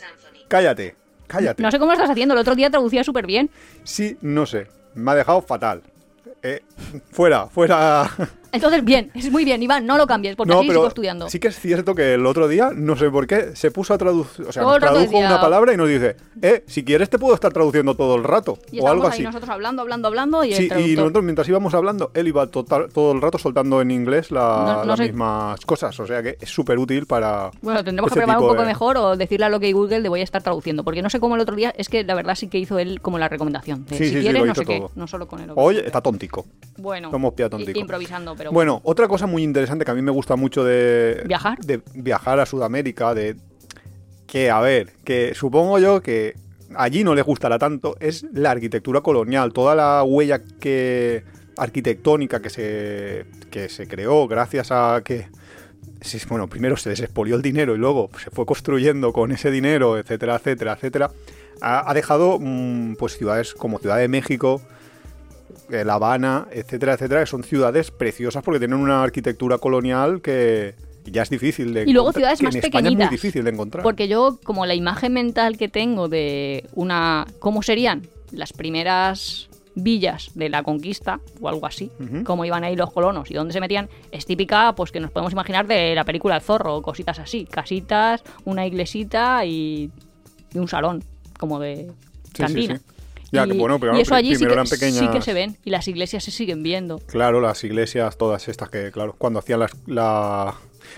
Cállate, 0.49 0.97
cállate. 1.27 1.63
No 1.63 1.71
sé 1.71 1.79
cómo 1.79 1.91
lo 1.91 1.97
estás 1.97 2.11
haciendo, 2.11 2.35
el 2.35 2.41
otro 2.41 2.55
día 2.55 2.71
traducía 2.71 3.03
súper 3.05 3.27
bien. 3.27 3.51
Sí, 3.85 4.17
no 4.21 4.47
sé. 4.47 4.69
Me 4.95 5.11
ha 5.11 5.15
dejado 5.17 5.43
fatal. 5.43 5.83
eh, 6.43 6.63
fuera, 7.11 7.49
fuera. 7.49 8.09
Entonces, 8.53 8.85
bien, 8.85 9.11
es 9.15 9.31
muy 9.31 9.45
bien, 9.45 9.63
Iván, 9.63 9.87
no 9.87 9.97
lo 9.97 10.07
cambies, 10.07 10.37
porque 10.37 10.53
así 10.53 10.69
sigo 10.69 10.87
estudiando. 10.89 11.29
sí 11.31 11.39
que 11.39 11.49
es 11.49 11.59
cierto 11.59 11.95
que 11.95 12.15
el 12.15 12.27
otro 12.27 12.49
día, 12.49 12.71
no 12.75 12.97
sé 12.97 13.11
por 13.11 13.27
qué, 13.27 13.55
se 13.55 13.71
puso 13.71 13.95
a 13.95 13.99
traducir, 13.99 14.47
o 14.47 14.53
sea, 14.53 14.63
nos 14.63 14.79
tradujo 14.79 15.01
decía- 15.03 15.27
una 15.27 15.41
palabra 15.41 15.73
y 15.73 15.77
nos 15.77 15.89
dice, 15.89 16.17
eh, 16.43 16.65
si 16.67 16.85
quieres 16.85 17.09
te 17.11 17.19
puedo 17.19 17.35
estar 17.35 17.53
traduciendo 17.53 17.95
todo 17.95 18.17
el 18.17 18.25
rato, 18.25 18.59
Y 18.73 18.81
o 18.81 18.89
algo 18.89 19.05
estábamos 19.05 19.07
así. 19.13 19.21
ahí 19.23 19.27
nosotros 19.27 19.51
hablando, 19.51 19.83
hablando, 19.83 20.09
hablando 20.09 20.45
y 20.45 20.51
el 20.53 20.57
Sí, 20.57 20.65
y 20.65 20.69
traductor. 20.69 20.97
nosotros 20.99 21.25
mientras 21.25 21.49
íbamos 21.49 21.75
hablando, 21.75 22.11
él 22.15 22.29
iba 22.29 22.47
total- 22.49 22.89
todo 22.93 23.13
el 23.13 23.21
rato 23.23 23.39
soltando 23.39 23.81
en 23.81 23.91
inglés 23.91 24.31
la- 24.31 24.41
No- 24.67 24.79
no 24.81 24.85
las 24.85 24.99
sé- 24.99 25.05
mismas 25.07 25.61
cosas, 25.65 25.99
o 26.01 26.07
sea 26.07 26.23
que 26.23 26.37
es 26.41 26.49
súper 26.51 26.79
útil 26.79 27.07
para... 27.07 27.51
Bueno, 27.63 27.85
tendremos 27.85 28.11
que 28.11 28.17
preparar 28.17 28.41
un 28.43 28.49
poco 28.49 28.63
de- 28.63 28.67
mejor 28.67 28.97
o 28.97 29.17
decirle 29.17 29.47
a 29.47 29.49
lo 29.49 29.61
que 29.61 29.73
Google 29.73 30.01
le 30.01 30.09
voy 30.09 30.21
a 30.21 30.25
estar 30.25 30.43
traduciendo, 30.43 30.83
porque 30.85 31.03
no 31.03 31.11
sé 31.11 31.21
cómo 31.21 31.37
el 31.37 31.41
otro 31.41 31.55
día, 31.57 31.73
es 31.77 31.89
que 31.89 32.03
la 32.05 32.15
verdad 32.15 32.35
sí 32.35 32.49
que 32.49 32.59
hizo 32.59 32.79
él 32.79 33.01
como 33.01 33.19
la 33.19 33.29
recomendación. 33.29 33.85
de 33.87 33.97
Sí, 33.97 34.05
si 34.05 34.11
sí, 34.11 34.17
sí, 34.17 34.21
quieres, 34.23 34.41
lo 34.41 34.47
no 34.47 34.55
sé 34.55 34.65
qué, 34.65 34.83
no 34.97 35.07
solo 35.07 35.29
con 35.29 35.41
el 35.41 35.51
Oye, 35.55 35.87
está. 35.87 36.01
Bueno, 36.79 37.11
tontico. 37.11 37.79
i- 37.79 37.81
improvisando, 37.81 38.35
pero 38.41 38.53
Bueno, 38.53 38.81
otra 38.85 39.07
cosa 39.07 39.27
muy 39.27 39.43
interesante 39.43 39.85
que 39.85 39.91
a 39.91 39.95
mí 39.95 40.01
me 40.01 40.11
gusta 40.11 40.35
mucho 40.35 40.65
de 40.65 41.25
¿Viajar? 41.27 41.59
de 41.59 41.83
viajar 41.95 42.41
a 42.41 42.47
Sudamérica, 42.47 43.13
de 43.13 43.37
que 44.27 44.51
a 44.51 44.61
ver, 44.61 44.95
que 45.05 45.35
supongo 45.35 45.79
yo 45.79 46.01
que 46.01 46.35
allí 46.75 47.05
no 47.05 47.15
les 47.15 47.27
gustará 47.27 47.59
tanto 47.59 47.97
es 48.01 48.25
la 48.33 48.53
arquitectura 48.53 49.03
colonial, 49.03 49.53
toda 49.53 49.75
la 49.75 50.03
huella 50.05 50.41
que 50.59 51.23
arquitectónica 51.59 52.41
que 52.41 52.49
se 52.49 53.27
que 53.51 53.69
se 53.69 53.87
creó 53.87 54.27
gracias 54.27 54.71
a 54.71 55.03
que 55.05 55.27
bueno, 56.31 56.49
primero 56.49 56.79
se 56.79 56.89
les 56.89 57.01
expolió 57.01 57.37
el 57.37 57.43
dinero 57.43 57.75
y 57.75 57.79
luego 57.79 58.09
se 58.23 58.31
fue 58.31 58.47
construyendo 58.47 59.13
con 59.13 59.33
ese 59.33 59.51
dinero, 59.51 59.99
etcétera, 59.99 60.37
etcétera, 60.37 60.73
etcétera, 60.73 61.11
ha, 61.61 61.91
ha 61.91 61.93
dejado 61.93 62.39
mm, 62.41 62.95
pues 62.95 63.19
ciudades 63.19 63.53
como 63.53 63.79
Ciudad 63.79 63.99
de 63.99 64.09
México, 64.09 64.63
La 65.85 65.95
Habana, 65.95 66.47
etcétera, 66.51 66.95
etcétera, 66.95 67.21
que 67.21 67.27
son 67.27 67.43
ciudades 67.45 67.91
preciosas 67.91 68.43
porque 68.43 68.59
tienen 68.59 68.79
una 68.79 69.03
arquitectura 69.03 69.59
colonial 69.59 70.21
que 70.21 70.75
ya 71.05 71.23
es 71.23 71.31
difícil 71.31 71.73
de 71.75 71.85
Y 71.87 71.93
luego 71.93 72.13
ciudades 72.13 72.39
que 72.41 72.45
más 72.47 72.55
en 72.55 72.59
España 72.65 72.79
es 72.81 72.83
pequeñitas. 72.85 73.09
muy 73.09 73.17
difícil 73.17 73.45
de 73.45 73.51
encontrar. 73.51 73.83
Porque 73.83 74.07
yo, 74.09 74.39
como 74.45 74.67
la 74.67 74.75
imagen 74.75 75.13
mental 75.13 75.57
que 75.57 75.69
tengo 75.69 76.09
de 76.09 76.69
una. 76.75 77.27
¿Cómo 77.39 77.63
serían 77.63 78.03
las 78.33 78.53
primeras 78.53 79.49
villas 79.77 80.31
de 80.35 80.49
la 80.51 80.63
conquista 80.63 81.21
o 81.41 81.49
algo 81.49 81.67
así? 81.67 81.91
Ujú. 82.01 82.25
Cómo 82.25 82.45
iban 82.45 82.65
ahí 82.65 82.77
los 82.77 82.93
colonos 82.93 83.31
y 83.31 83.35
dónde 83.35 83.53
se 83.55 83.61
metían. 83.61 83.89
Es 84.13 84.27
típica, 84.27 84.75
pues 84.75 84.93
que 84.93 85.01
nos 85.01 85.11
podemos 85.11 85.33
imaginar 85.33 85.67
de 85.67 85.95
la 85.95 86.05
película 86.05 86.37
El 86.37 86.43
Zorro 86.43 86.77
o 86.77 86.83
cositas 86.83 87.19
así. 87.19 87.47
Casitas, 87.47 88.23
una 88.45 88.67
iglesita 88.67 89.45
y, 89.47 89.91
y 90.53 90.59
un 90.59 90.69
salón, 90.69 91.03
como 91.39 91.59
de 91.59 91.91
sí, 92.35 92.43
cantina. 92.43 92.77
sí. 92.77 92.85
Ya, 93.33 93.47
que 93.47 93.55
Y- 93.55 93.59
bueno, 93.59 93.79
pero 93.79 93.97
y 93.97 94.01
eso 94.01 94.15
allí 94.15 94.35
sí 94.35 94.45
que, 94.45 94.53
eran 94.53 94.67
pequeñas. 94.67 94.99
sí 94.99 95.09
que 95.09 95.21
se 95.23 95.33
ven 95.35 95.57
y 95.65 95.71
las 95.71 95.87
iglesias 95.89 96.25
se 96.25 96.31
siguen 96.31 96.63
viendo. 96.63 96.99
Claro, 97.07 97.41
las 97.41 97.63
iglesias, 97.65 98.17
todas 98.17 98.49
estas 98.49 98.69
que, 98.71 98.91
claro, 98.91 99.15
cuando 99.19 99.39
hacían 99.39 99.61
las, 99.61 99.71
la... 99.87 100.55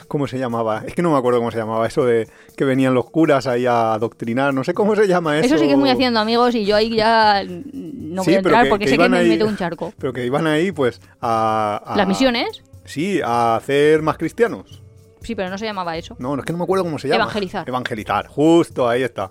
¿Cómo 0.09 0.27
se 0.27 0.39
llamaba? 0.39 0.83
Es 0.87 0.95
que 0.95 1.03
no 1.03 1.11
me 1.13 1.19
acuerdo 1.19 1.39
cómo 1.41 1.51
se 1.51 1.59
llamaba. 1.59 1.87
Eso 1.87 2.07
de 2.07 2.27
que 2.57 2.65
venían 2.65 2.95
los 2.95 3.11
curas 3.11 3.47
ahí 3.47 3.67
a 3.67 3.93
adoctrinar. 3.93 4.55
No 4.55 4.65
sé 4.65 4.73
cómo 4.73 4.97
se 4.97 5.07
llama 5.07 5.37
eso. 5.39 5.47
Eso 5.47 5.59
sí 5.59 5.67
que 5.67 5.73
es 5.73 5.79
muy 5.79 5.91
haciendo 5.91 6.19
amigos 6.19 6.55
y 6.55 6.65
yo 6.65 6.77
ahí 6.77 6.97
ya 6.97 7.45
no 7.45 8.23
Sí, 8.23 8.31
voy 8.31 8.35
a 8.37 8.43
pero 8.43 8.49
entrar 8.49 8.65
que- 8.65 8.71
porque 8.71 8.85
que 8.87 8.91
sé 8.93 8.97
que 8.99 9.09
me 9.11 9.19
ahí- 9.19 9.29
meto 9.29 9.47
un 9.47 9.57
charco. 9.57 9.93
Pero 9.99 10.13
que 10.15 10.25
iban 10.25 10.47
ahí, 10.47 10.73
pues, 10.73 11.01
a... 11.21 11.83
a- 11.85 11.97
¿Las 11.97 12.09
misiones? 12.09 12.63
Sí, 12.87 13.21
a 13.23 13.57
hacer 13.57 14.01
más 14.01 14.17
cristianos. 14.17 14.81
Sí, 15.21 15.35
pero 15.37 15.51
no 15.51 15.59
se 15.59 15.67
llamaba 15.67 15.97
eso. 15.97 16.17
No, 16.19 16.35
no 16.35 16.43
es 16.43 16.47
que 16.47 16.53
no 16.53 16.59
me 16.59 16.65
acuerdo 16.65 16.85
cómo 16.85 16.99
se 16.99 17.07
llama. 17.09 17.23
Evangelizar. 17.25 17.69
Evangelizar, 17.69 18.27
justo, 18.27 18.89
ahí 18.89 19.03
está. 19.05 19.31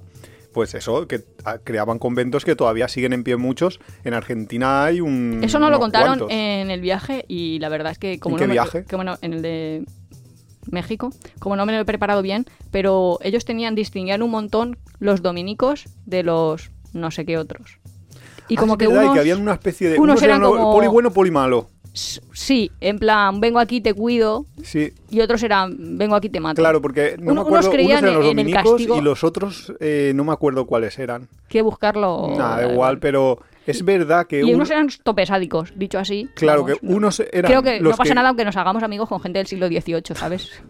Pues 0.53 0.74
eso, 0.75 1.08
que 1.08 1.22
creaban 1.63 1.98
conventos 1.98 2.43
que 2.43 2.55
todavía 2.55 2.88
siguen 2.89 3.13
en 3.13 3.24
pie 3.24 3.38
muchos. 3.38 3.79
En 4.03 4.13
Argentina 4.13 4.84
hay 4.86 5.00
un. 5.00 5.39
Eso 5.43 5.60
no 5.60 5.67
lo 5.70 5.77
unos 5.77 5.79
contaron 5.79 6.08
cuantos. 6.20 6.27
en 6.31 6.70
el 6.72 6.81
viaje 6.81 7.24
y 7.29 7.60
la 7.60 7.70
verdad 7.70 7.93
es 7.93 7.98
que 8.00 8.20
como 8.20 8.36
¿En 8.36 8.39
no 8.39 8.43
qué 8.43 8.48
me- 8.48 8.53
viaje? 8.53 8.84
como 8.84 9.03
no- 9.05 9.17
en 9.22 9.34
el 9.34 9.41
de 9.41 9.86
México, 10.70 11.12
como 11.39 11.55
no 11.55 11.65
me 11.65 11.72
lo 11.74 11.79
he 11.79 11.86
preparado 11.86 12.22
bien, 12.22 12.46
pero 12.70 13.17
ellos 13.22 13.46
tenían 13.46 13.75
distinguían 13.75 14.22
un 14.22 14.31
montón 14.31 14.77
los 15.00 15.22
dominicos 15.22 15.86
de 16.05 16.24
los 16.24 16.70
no 16.93 17.12
sé 17.12 17.25
qué 17.25 17.38
otros. 17.38 17.79
Y 18.50 18.58
Ah, 18.58 18.60
como 18.60 18.77
que 18.77 18.88
verdad, 18.88 19.01
y 19.03 19.05
unos, 19.05 19.13
que 19.15 19.20
habían 19.22 19.41
una 19.41 19.53
especie 19.53 19.89
de. 19.89 20.00
unos 20.00 20.22
eran 20.22 20.41
eran 20.41 20.52
como- 20.52 20.73
poli 20.73 20.88
bueno, 20.88 21.12
poli 21.12 21.32
malo. 21.32 21.69
Sí, 21.93 22.71
en 22.80 22.99
plan, 22.99 23.39
vengo 23.41 23.60
aquí 23.60 23.82
te 23.82 23.93
cuido 23.93 24.45
Sí, 24.63 24.93
y 25.10 25.21
otros 25.21 25.43
eran 25.43 25.97
vengo 25.97 26.15
aquí 26.15 26.30
te 26.30 26.39
mato. 26.39 26.62
claro, 26.62 26.82
porque 26.82 27.15
no 27.19 27.32
Uno- 27.34 27.43
me 27.43 27.49
unos 27.51 27.65
acuerdo. 27.65 27.71
creían 27.71 27.99
unos 27.99 28.04
eran 28.04 28.13
los 28.15 28.23
en 28.25 28.30
el 28.39 28.45
dominicos 28.45 28.71
castigo- 28.73 28.97
y 28.97 29.01
los 29.01 29.23
otros 29.23 29.73
eh, 29.80 30.12
no 30.15 30.23
me 30.23 30.32
acuerdo 30.34 30.65
cuáles 30.65 30.97
eran. 30.99 31.27
que 31.49 31.62
buscarlo. 31.62 32.34
Nada, 32.38 32.62
da 32.62 32.71
igual, 32.71 32.99
pero 32.99 33.39
es 33.67 33.84
verdad 33.84 34.25
que. 34.27 34.39
Y 34.39 34.43
un- 34.43 34.56
unos 34.56 34.69
eran 34.71 34.88
topesádicos, 35.04 35.73
dicho 35.75 35.99
así. 35.99 36.30
Claro, 36.36 36.65
que 36.65 36.73
no. 36.82 36.95
unos 36.95 37.19
eran. 37.19 37.49
Creo 37.51 37.62
que 37.63 37.80
los 37.82 37.91
no 37.91 37.97
pasa 37.97 38.10
que- 38.10 38.15
nada 38.15 38.30
aunque 38.30 38.45
nos 38.45 38.56
hagamos 38.56 38.84
amigos 38.84 39.10
con 39.10 39.19
gente 39.19 39.39
del 39.39 39.47
siglo 39.47 39.67
XVIII, 39.67 40.15
¿sabes? 40.15 40.49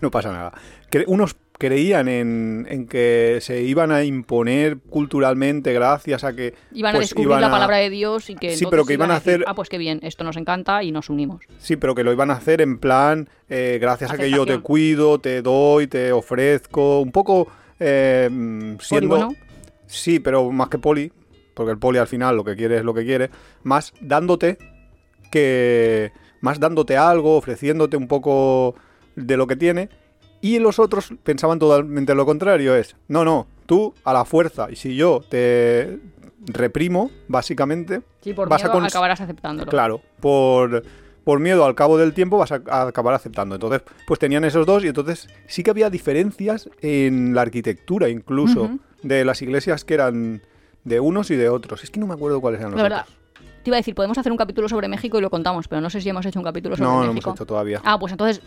No 0.00 0.10
pasa 0.10 0.32
nada. 0.32 0.52
Cre- 0.90 1.04
unos 1.06 1.36
creían 1.58 2.08
en, 2.08 2.66
en 2.68 2.86
que 2.86 3.38
se 3.40 3.62
iban 3.62 3.90
a 3.90 4.04
imponer 4.04 4.78
culturalmente 4.78 5.72
gracias 5.72 6.24
a 6.24 6.34
que 6.34 6.54
Iban 6.72 6.94
a 6.94 6.98
pues, 6.98 7.08
descubrir 7.08 7.28
iban 7.28 7.40
la 7.40 7.50
palabra 7.50 7.78
de 7.78 7.90
Dios 7.90 8.28
y 8.30 8.34
que 8.34 8.56
Sí, 8.56 8.66
pero 8.70 8.84
que 8.84 8.94
iban 8.94 9.10
a 9.10 9.14
decir, 9.14 9.34
hacer- 9.34 9.44
ah 9.46 9.54
pues 9.54 9.68
qué 9.68 9.78
bien 9.78 10.00
esto 10.02 10.24
nos 10.24 10.36
encanta 10.36 10.82
y 10.82 10.92
nos 10.92 11.08
unimos 11.10 11.44
Sí, 11.58 11.76
pero 11.76 11.94
que 11.94 12.04
lo 12.04 12.12
iban 12.12 12.30
a 12.30 12.34
hacer 12.34 12.60
en 12.60 12.78
plan, 12.78 13.28
eh, 13.48 13.78
gracias 13.80 14.10
a 14.12 14.16
que 14.16 14.30
yo 14.30 14.44
te 14.46 14.58
cuido, 14.60 15.18
te 15.18 15.42
doy, 15.42 15.86
te 15.86 16.12
ofrezco, 16.12 17.00
un 17.00 17.12
poco 17.12 17.48
eh, 17.80 18.28
mm, 18.30 18.76
siendo... 18.80 19.08
bueno. 19.08 19.28
Sí, 19.86 20.18
pero 20.18 20.50
más 20.50 20.68
que 20.68 20.78
poli, 20.78 21.12
porque 21.54 21.70
el 21.72 21.78
poli 21.78 21.98
al 21.98 22.08
final 22.08 22.36
lo 22.36 22.44
que 22.44 22.56
quiere 22.56 22.76
es 22.78 22.84
lo 22.84 22.92
que 22.92 23.04
quiere, 23.04 23.30
más 23.62 23.92
dándote 24.00 24.58
que... 25.30 26.12
Más 26.40 26.60
dándote 26.60 26.96
algo, 26.96 27.36
ofreciéndote 27.36 27.96
un 27.96 28.08
poco 28.08 28.74
de 29.16 29.36
lo 29.36 29.46
que 29.46 29.56
tiene. 29.56 29.88
Y 30.40 30.58
los 30.58 30.78
otros 30.78 31.12
pensaban 31.22 31.58
totalmente 31.58 32.14
lo 32.14 32.24
contrario, 32.26 32.74
es, 32.74 32.96
no, 33.08 33.24
no, 33.24 33.46
tú 33.66 33.94
a 34.04 34.12
la 34.12 34.24
fuerza, 34.24 34.68
y 34.70 34.76
si 34.76 34.94
yo 34.94 35.22
te 35.28 35.98
reprimo, 36.46 37.10
básicamente, 37.28 38.02
sí 38.20 38.32
por 38.32 38.48
Vas 38.48 38.62
a 38.64 38.68
miedo 38.72 38.84
acabarás 38.86 39.20
aceptándolo 39.20 39.68
Claro, 39.70 40.00
por, 40.20 40.84
por 41.24 41.40
miedo 41.40 41.64
al 41.64 41.74
cabo 41.74 41.98
del 41.98 42.12
tiempo 42.14 42.38
vas 42.38 42.52
a, 42.52 42.62
a 42.68 42.88
acabar 42.88 43.14
aceptando. 43.14 43.56
Entonces, 43.56 43.82
pues 44.06 44.20
tenían 44.20 44.44
esos 44.44 44.64
dos 44.66 44.84
y 44.84 44.88
entonces 44.88 45.28
sí 45.48 45.62
que 45.64 45.70
había 45.70 45.90
diferencias 45.90 46.70
en 46.82 47.34
la 47.34 47.42
arquitectura 47.42 48.08
incluso 48.08 48.78
de 49.02 49.24
las 49.24 49.42
iglesias 49.42 49.84
que 49.84 49.94
eran 49.94 50.42
de 50.84 51.00
unos 51.00 51.30
y 51.32 51.36
de 51.36 51.48
otros. 51.48 51.82
Es 51.82 51.90
que 51.90 51.98
no 51.98 52.06
me 52.06 52.14
acuerdo 52.14 52.40
cuáles 52.40 52.60
eran 52.60 52.72
los 52.72 52.76
la 52.78 52.82
verdad 52.84 53.00
otros. 53.02 53.16
te 53.64 53.70
iba 53.70 53.76
a 53.76 53.80
decir 53.80 53.94
podemos 53.96 54.16
hacer 54.18 54.30
un 54.30 54.38
capítulo 54.38 54.68
sobre 54.68 54.86
México 54.86 55.18
y 55.18 55.20
lo 55.20 55.30
contamos 55.30 55.66
pero 55.66 55.80
no 55.80 55.90
sé 55.90 56.00
si 56.00 56.08
hemos 56.08 56.24
hecho 56.26 56.38
un 56.38 56.44
capítulo 56.44 56.76
sobre 56.76 56.86
No, 56.88 56.96
no 56.98 57.02
hemos 57.04 57.14
México 57.16 57.32
hecho 57.34 57.46
todavía. 57.46 57.80
ah 57.84 57.98
pues 57.98 58.12
entonces 58.12 58.40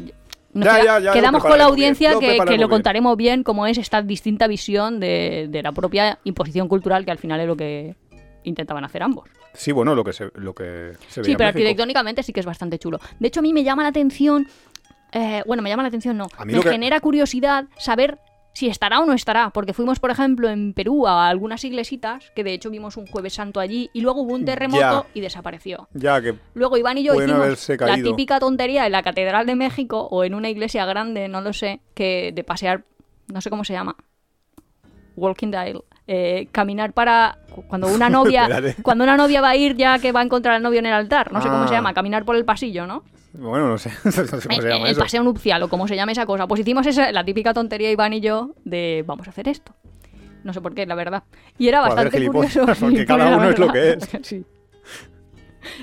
Ya, 0.53 0.79
queda- 0.81 0.99
ya, 0.99 1.13
quedamos 1.13 1.43
con 1.43 1.57
la 1.57 1.65
audiencia 1.65 2.09
bien, 2.09 2.13
lo 2.15 2.19
que, 2.45 2.51
que 2.51 2.51
lo 2.53 2.57
bien. 2.57 2.69
contaremos 2.69 3.15
bien 3.17 3.43
cómo 3.43 3.67
es 3.67 3.77
esta 3.77 4.01
distinta 4.01 4.47
visión 4.47 4.99
de, 4.99 5.47
de 5.49 5.61
la 5.61 5.71
propia 5.71 6.19
imposición 6.23 6.67
cultural 6.67 7.05
que 7.05 7.11
al 7.11 7.17
final 7.19 7.39
es 7.39 7.47
lo 7.47 7.55
que 7.55 7.95
intentaban 8.43 8.83
hacer 8.83 9.03
ambos 9.03 9.29
Sí, 9.53 9.71
bueno, 9.71 9.93
lo 9.95 10.03
que 10.03 10.13
se, 10.13 10.29
lo 10.35 10.53
que 10.55 10.93
se 11.07 11.23
Sí, 11.23 11.35
pero 11.35 11.49
arquitectónicamente 11.49 12.23
sí 12.23 12.31
que 12.33 12.39
es 12.39 12.45
bastante 12.45 12.77
chulo. 12.79 12.99
De 13.19 13.27
hecho, 13.27 13.39
a 13.39 13.43
mí 13.43 13.51
me 13.51 13.63
llama 13.63 13.81
la 13.83 13.89
atención. 13.89 14.47
eh, 15.11 15.41
bueno, 15.47 15.61
me 15.63 15.69
llama 15.69 15.81
la 15.83 15.87
atención, 15.89 16.17
no. 16.17 16.27
A 16.37 16.45
mí 16.45 16.53
Me 16.53 16.61
que- 16.61 16.69
genera 16.69 16.99
curiosidad 16.99 17.65
saber 17.77 18.19
si 18.59 18.67
estará 18.67 18.99
o 18.99 19.05
no 19.05 19.13
estará. 19.13 19.49
Porque 19.51 19.73
fuimos, 19.73 19.99
por 19.99 20.11
ejemplo, 20.11 20.49
en 20.49 20.73
Perú 20.73 21.07
a 21.07 21.27
algunas 21.29 21.63
iglesitas, 21.63 22.31
que 22.35 22.43
de 22.43 22.53
hecho 22.53 22.69
vimos 22.69 22.97
un 22.97 23.07
Jueves 23.07 23.33
Santo 23.33 23.59
allí, 23.59 23.89
y 23.93 24.01
luego 24.01 24.21
hubo 24.21 24.33
un 24.33 24.43
terremoto 24.45 24.79
Ya. 24.79 25.05
y 25.13 25.21
desapareció. 25.21 25.87
Ya 25.93 26.21
que 26.21 26.35
Luego 26.53 26.77
Iván 26.77 26.97
y 26.97 27.03
yo 27.03 27.15
hicimos 27.15 27.69
la 27.79 27.95
típica 27.95 28.39
tontería 28.39 28.85
en 28.85 28.91
la 28.91 29.01
Catedral 29.03 29.45
de 29.45 29.55
México 29.55 30.07
o 30.11 30.23
en 30.23 30.35
una 30.35 30.49
iglesia 30.49 30.85
grande, 30.85 31.27
no 31.29 31.41
lo 31.41 31.53
sé, 31.53 31.79
que 31.93 32.31
de 32.35 32.43
pasear, 32.43 32.83
no 33.31 33.39
sé 33.41 33.49
cómo 33.49 33.63
se 33.63 33.73
llama. 33.73 33.95
Walking 35.15 35.51
the 35.51 35.57
aisle. 35.57 35.81
Eh, 36.07 36.47
caminar 36.51 36.93
para 36.93 37.37
cu- 37.53 37.63
cuando 37.67 37.87
una 37.87 38.09
novia 38.17 38.47
cuando 38.81 39.03
una 39.03 39.15
novia 39.15 39.41
va 39.41 39.49
a 39.49 39.55
ir 39.55 39.75
ya 39.75 39.99
que 39.99 40.11
va 40.11 40.21
a 40.21 40.23
encontrar 40.23 40.55
al 40.55 40.63
novio 40.63 40.79
en 40.79 40.87
el 40.87 40.93
altar 40.93 41.31
no 41.31 41.39
sé 41.39 41.47
cómo 41.49 41.63
Ah. 41.63 41.67
se 41.67 41.75
llama 41.75 41.93
caminar 41.93 42.25
por 42.25 42.35
el 42.35 42.45
pasillo 42.45 42.87
no 42.87 43.03
bueno, 43.33 43.69
no 43.69 43.77
sé, 43.77 43.91
no 44.03 44.11
sé 44.11 44.25
cómo 44.27 44.61
se 44.61 44.67
el, 44.67 44.73
llama 44.73 44.93
paseo 44.97 45.23
nupcial 45.23 45.61
o 45.63 45.69
como 45.69 45.87
se 45.87 45.95
llame 45.95 46.11
esa 46.13 46.25
cosa 46.25 46.47
pues 46.47 46.61
hicimos 46.61 46.85
esa, 46.87 47.11
la 47.11 47.23
típica 47.23 47.53
tontería 47.53 47.91
Iván 47.91 48.13
y 48.13 48.21
yo 48.21 48.55
de 48.65 49.03
vamos 49.05 49.27
a 49.27 49.29
hacer 49.31 49.47
esto 49.47 49.75
no 50.43 50.53
sé 50.53 50.61
por 50.61 50.73
qué 50.73 50.85
la 50.85 50.95
verdad 50.95 51.23
y 51.57 51.67
era 51.67 51.81
bastante 51.81 52.25
curioso 52.25 52.65
porque 52.79 53.05
cada 53.05 53.37
uno 53.37 53.49
es 53.49 53.59
lo 53.59 53.71
que 53.71 53.91
es. 53.91 54.09
Sí. 54.23 54.45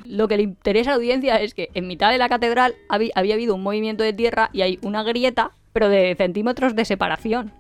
Lo 0.06 0.26
que 0.26 0.38
le 0.38 0.42
interesa 0.42 0.90
a 0.90 0.92
la 0.92 0.96
audiencia 0.96 1.36
es 1.36 1.54
que 1.54 1.68
en 1.74 1.86
mitad 1.86 2.10
de 2.10 2.18
la 2.18 2.28
catedral 2.28 2.74
habí- 2.88 3.12
había 3.14 3.34
habido 3.34 3.54
un 3.54 3.62
movimiento 3.62 4.02
de 4.02 4.12
tierra 4.12 4.48
y 4.52 4.62
hay 4.62 4.78
una 4.82 5.02
grieta, 5.02 5.50
pero 5.72 5.88
de 5.88 6.14
centímetros 6.16 6.74
de 6.74 6.84
separación. 6.84 7.52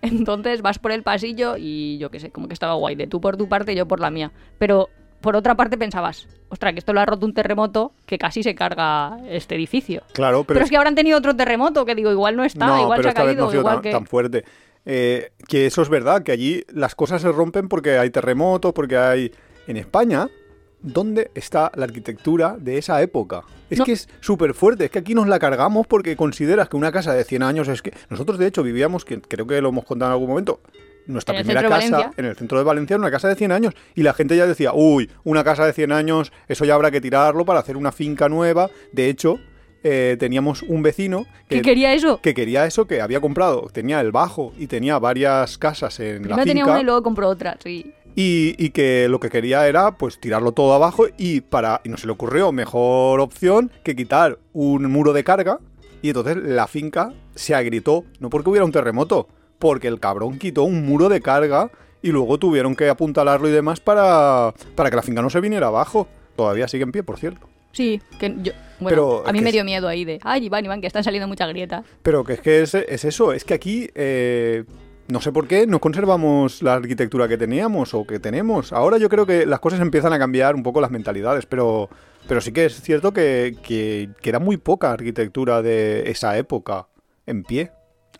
Entonces 0.00 0.62
vas 0.62 0.78
por 0.78 0.92
el 0.92 1.02
pasillo 1.02 1.56
y 1.58 1.98
yo 1.98 2.10
qué 2.10 2.20
sé, 2.20 2.30
como 2.30 2.46
que 2.46 2.54
estaba 2.54 2.74
guay, 2.74 2.94
de 2.94 3.06
tú 3.06 3.20
por 3.20 3.36
tu 3.36 3.48
parte 3.48 3.72
y 3.72 3.76
yo 3.76 3.88
por 3.88 4.00
la 4.00 4.10
mía. 4.10 4.30
Pero 4.58 4.88
por 5.24 5.36
otra 5.36 5.54
parte 5.54 5.78
pensabas, 5.78 6.28
ostras, 6.50 6.74
que 6.74 6.80
esto 6.80 6.92
lo 6.92 7.00
ha 7.00 7.06
roto 7.06 7.24
un 7.24 7.32
terremoto 7.32 7.92
que 8.04 8.18
casi 8.18 8.42
se 8.42 8.54
carga 8.54 9.16
este 9.26 9.54
edificio. 9.54 10.02
Claro, 10.12 10.44
Pero, 10.44 10.60
es 10.60 10.68
que 10.68 10.76
habrán 10.76 10.94
tenido 10.94 11.16
otro 11.16 11.34
terremoto 11.34 11.86
que 11.86 11.94
digo, 11.94 12.12
igual 12.12 12.36
no 12.36 12.44
está, 12.44 12.66
no, 12.66 12.82
igual 12.82 12.98
pero 12.98 13.10
se 13.10 13.18
ha 13.18 13.20
no 13.22 13.26
caído, 13.26 13.50
sido 13.50 13.60
igual 13.60 13.76
tan, 13.76 13.82
que... 13.82 13.90
tan 13.90 14.06
fuerte. 14.06 14.44
Eh, 14.84 15.30
que 15.48 15.64
eso 15.64 15.80
es 15.80 15.88
verdad, 15.88 16.22
que 16.22 16.30
allí 16.30 16.62
las 16.68 16.94
cosas 16.94 17.22
se 17.22 17.32
rompen 17.32 17.70
porque 17.70 17.96
hay 17.98 18.10
terremotos, 18.10 18.72
porque 18.74 18.98
hay... 18.98 19.32
En 19.66 19.78
España 19.78 20.28
¿dónde 20.82 21.30
está 21.34 21.72
la 21.74 21.84
arquitectura 21.84 22.56
de 22.58 22.76
esa 22.76 23.00
época? 23.00 23.44
Es 23.70 23.78
No. 23.78 23.86
que 23.86 23.92
es 23.92 24.08
súper 24.20 24.52
fuerte, 24.52 24.84
es 24.84 24.90
que 24.90 24.98
aquí 24.98 25.14
nos 25.14 25.26
la 25.26 25.38
cargamos 25.38 25.86
porque 25.86 26.14
consideras 26.16 26.68
que 26.68 26.76
una 26.76 26.92
casa 26.92 27.14
de 27.14 27.24
100 27.24 27.42
años 27.42 27.68
es 27.68 27.80
que... 27.80 27.94
Nosotros 28.10 28.38
de 28.38 28.46
hecho 28.46 28.62
vivíamos, 28.62 29.06
que 29.06 29.22
creo 29.22 29.46
que 29.46 29.62
lo 29.62 29.70
hemos 29.70 29.84
contado 29.84 30.10
en 30.10 30.12
algún 30.12 30.28
momento, 30.28 30.60
nuestra 31.06 31.34
primera 31.34 31.68
casa 31.68 32.12
en 32.16 32.24
el 32.24 32.36
centro 32.36 32.58
de 32.58 32.64
Valencia 32.64 32.94
era 32.94 33.00
una 33.00 33.10
casa 33.10 33.28
de 33.28 33.34
100 33.34 33.52
años 33.52 33.74
y 33.94 34.02
la 34.02 34.14
gente 34.14 34.36
ya 34.36 34.46
decía, 34.46 34.72
uy, 34.74 35.10
una 35.24 35.44
casa 35.44 35.66
de 35.66 35.72
100 35.72 35.92
años, 35.92 36.32
eso 36.48 36.64
ya 36.64 36.74
habrá 36.74 36.90
que 36.90 37.00
tirarlo 37.00 37.44
para 37.44 37.60
hacer 37.60 37.76
una 37.76 37.92
finca 37.92 38.28
nueva. 38.28 38.70
De 38.92 39.08
hecho, 39.08 39.38
eh, 39.82 40.16
teníamos 40.18 40.62
un 40.62 40.82
vecino 40.82 41.26
¿Qué 41.48 41.60
quería 41.60 41.92
eso? 41.92 42.20
que 42.22 42.32
quería 42.32 42.64
eso, 42.64 42.86
que 42.86 43.00
había 43.02 43.20
comprado, 43.20 43.68
tenía 43.72 44.00
el 44.00 44.12
bajo 44.12 44.54
y 44.58 44.66
tenía 44.66 44.98
varias 44.98 45.58
casas 45.58 46.00
en 46.00 46.22
la 46.22 46.36
Primero 46.36 46.44
tenía 46.44 46.64
finca 46.64 46.72
una 46.72 46.80
y 46.80 46.84
luego 46.84 47.02
compró 47.02 47.28
otra, 47.28 47.58
sí. 47.62 47.92
y, 48.16 48.54
y 48.56 48.70
que 48.70 49.08
lo 49.10 49.20
que 49.20 49.28
quería 49.28 49.68
era 49.68 49.98
pues 49.98 50.18
tirarlo 50.18 50.52
todo 50.52 50.72
abajo 50.72 51.06
y 51.18 51.42
para 51.42 51.82
y 51.84 51.90
no 51.90 51.98
se 51.98 52.06
le 52.06 52.12
ocurrió 52.12 52.50
mejor 52.50 53.20
opción 53.20 53.70
que 53.82 53.94
quitar 53.94 54.38
un 54.54 54.90
muro 54.90 55.12
de 55.12 55.22
carga 55.22 55.58
y 56.00 56.08
entonces 56.08 56.36
la 56.36 56.66
finca 56.66 57.12
se 57.34 57.54
agritó, 57.54 58.04
no 58.20 58.30
porque 58.30 58.50
hubiera 58.50 58.64
un 58.64 58.72
terremoto, 58.72 59.28
porque 59.64 59.88
el 59.88 59.98
cabrón 59.98 60.38
quitó 60.38 60.64
un 60.64 60.84
muro 60.84 61.08
de 61.08 61.22
carga 61.22 61.70
y 62.02 62.10
luego 62.10 62.36
tuvieron 62.36 62.76
que 62.76 62.86
apuntalarlo 62.90 63.48
y 63.48 63.50
demás 63.50 63.80
para, 63.80 64.52
para 64.74 64.90
que 64.90 64.96
la 64.96 65.00
finca 65.00 65.22
no 65.22 65.30
se 65.30 65.40
viniera 65.40 65.68
abajo. 65.68 66.06
Todavía 66.36 66.68
sigue 66.68 66.82
en 66.84 66.92
pie, 66.92 67.02
por 67.02 67.18
cierto. 67.18 67.48
Sí, 67.72 67.98
que 68.20 68.34
yo... 68.42 68.52
Bueno, 68.78 68.88
Pero 68.90 69.22
a 69.26 69.32
mí 69.32 69.40
me 69.40 69.48
es- 69.48 69.54
dio 69.54 69.64
miedo 69.64 69.88
ahí 69.88 70.04
de... 70.04 70.20
Ay, 70.22 70.44
Iván, 70.44 70.66
Iván, 70.66 70.82
que 70.82 70.86
están 70.86 71.02
saliendo 71.02 71.26
muchas 71.26 71.48
grietas. 71.48 71.82
Pero 72.02 72.24
que 72.24 72.34
es 72.34 72.40
que 72.42 72.60
es, 72.60 72.74
es 72.74 73.06
eso, 73.06 73.32
es 73.32 73.42
que 73.46 73.54
aquí 73.54 73.88
eh, 73.94 74.64
no 75.08 75.22
sé 75.22 75.32
por 75.32 75.48
qué 75.48 75.66
no 75.66 75.80
conservamos 75.80 76.60
la 76.60 76.74
arquitectura 76.74 77.26
que 77.26 77.38
teníamos 77.38 77.94
o 77.94 78.06
que 78.06 78.18
tenemos. 78.18 78.70
Ahora 78.70 78.98
yo 78.98 79.08
creo 79.08 79.24
que 79.24 79.46
las 79.46 79.60
cosas 79.60 79.80
empiezan 79.80 80.12
a 80.12 80.18
cambiar 80.18 80.54
un 80.56 80.62
poco 80.62 80.82
las 80.82 80.90
mentalidades, 80.90 81.46
pero, 81.46 81.88
pero 82.28 82.42
sí 82.42 82.52
que 82.52 82.66
es 82.66 82.82
cierto 82.82 83.14
que, 83.14 83.56
que 83.66 84.10
queda 84.20 84.40
muy 84.40 84.58
poca 84.58 84.92
arquitectura 84.92 85.62
de 85.62 86.10
esa 86.10 86.36
época 86.36 86.86
en 87.24 87.44
pie. 87.44 87.70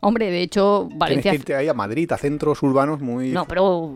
Hombre, 0.06 0.30
de 0.30 0.42
hecho, 0.42 0.82
Tienes 0.88 0.98
Valencia... 0.98 1.30
que 1.32 1.36
irte 1.36 1.54
ahí 1.56 1.68
a 1.68 1.74
Madrid, 1.74 2.10
a 2.12 2.16
centros 2.18 2.62
urbanos 2.62 3.00
muy... 3.00 3.30
No, 3.30 3.44
pero 3.46 3.92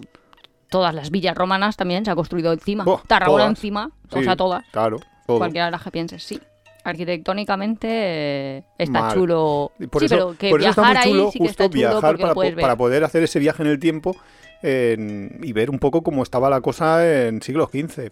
todas 0.71 0.95
las 0.95 1.11
villas 1.11 1.37
romanas 1.37 1.77
también 1.77 2.05
se 2.05 2.11
ha 2.11 2.15
construido 2.15 2.53
encima. 2.53 2.85
Oh, 2.87 3.01
Tarragona 3.07 3.45
todas. 3.45 3.59
encima, 3.59 3.91
Sí, 4.13 4.19
o 4.19 4.23
sea, 4.23 4.37
todas. 4.37 4.65
Claro, 4.71 4.99
todo. 5.27 5.39
Cualquiera 5.39 5.67
de 5.67 5.71
las 5.73 5.83
que 5.83 5.91
pienses, 5.91 6.23
sí. 6.23 6.41
Arquitectónicamente 6.85 7.89
eh, 7.91 8.65
está 8.79 9.01
Mal. 9.03 9.15
chulo. 9.15 9.73
Por 9.91 10.01
sí, 10.01 10.07
eso, 10.07 10.15
pero 10.15 10.37
que 10.39 10.51
por 10.51 10.61
eso 10.61 10.71
está 10.71 10.83
viajar 10.83 11.05
muy 11.07 11.13
chulo 11.13 11.25
ahí 11.27 11.33
sí 11.33 11.39
que 11.41 11.45
está 11.47 11.65
chulo 11.69 11.79
viajar 11.79 12.19
para, 12.19 12.35
po- 12.35 12.77
poder 12.79 13.05
hacer 13.05 13.23
ese 13.23 13.39
viaje 13.39 13.63
en 13.63 13.69
el 13.69 13.79
tiempo 13.79 14.17
en- 14.63 15.41
y 15.43 15.53
ver 15.53 15.71
un 15.71 15.79
poco 15.79 16.03
cómo 16.03 16.23
estaba 16.23 16.49
la 16.51 16.61
cosa 16.61 17.07
en 17.27 17.43
siglo 17.43 17.67
XV. 17.71 18.11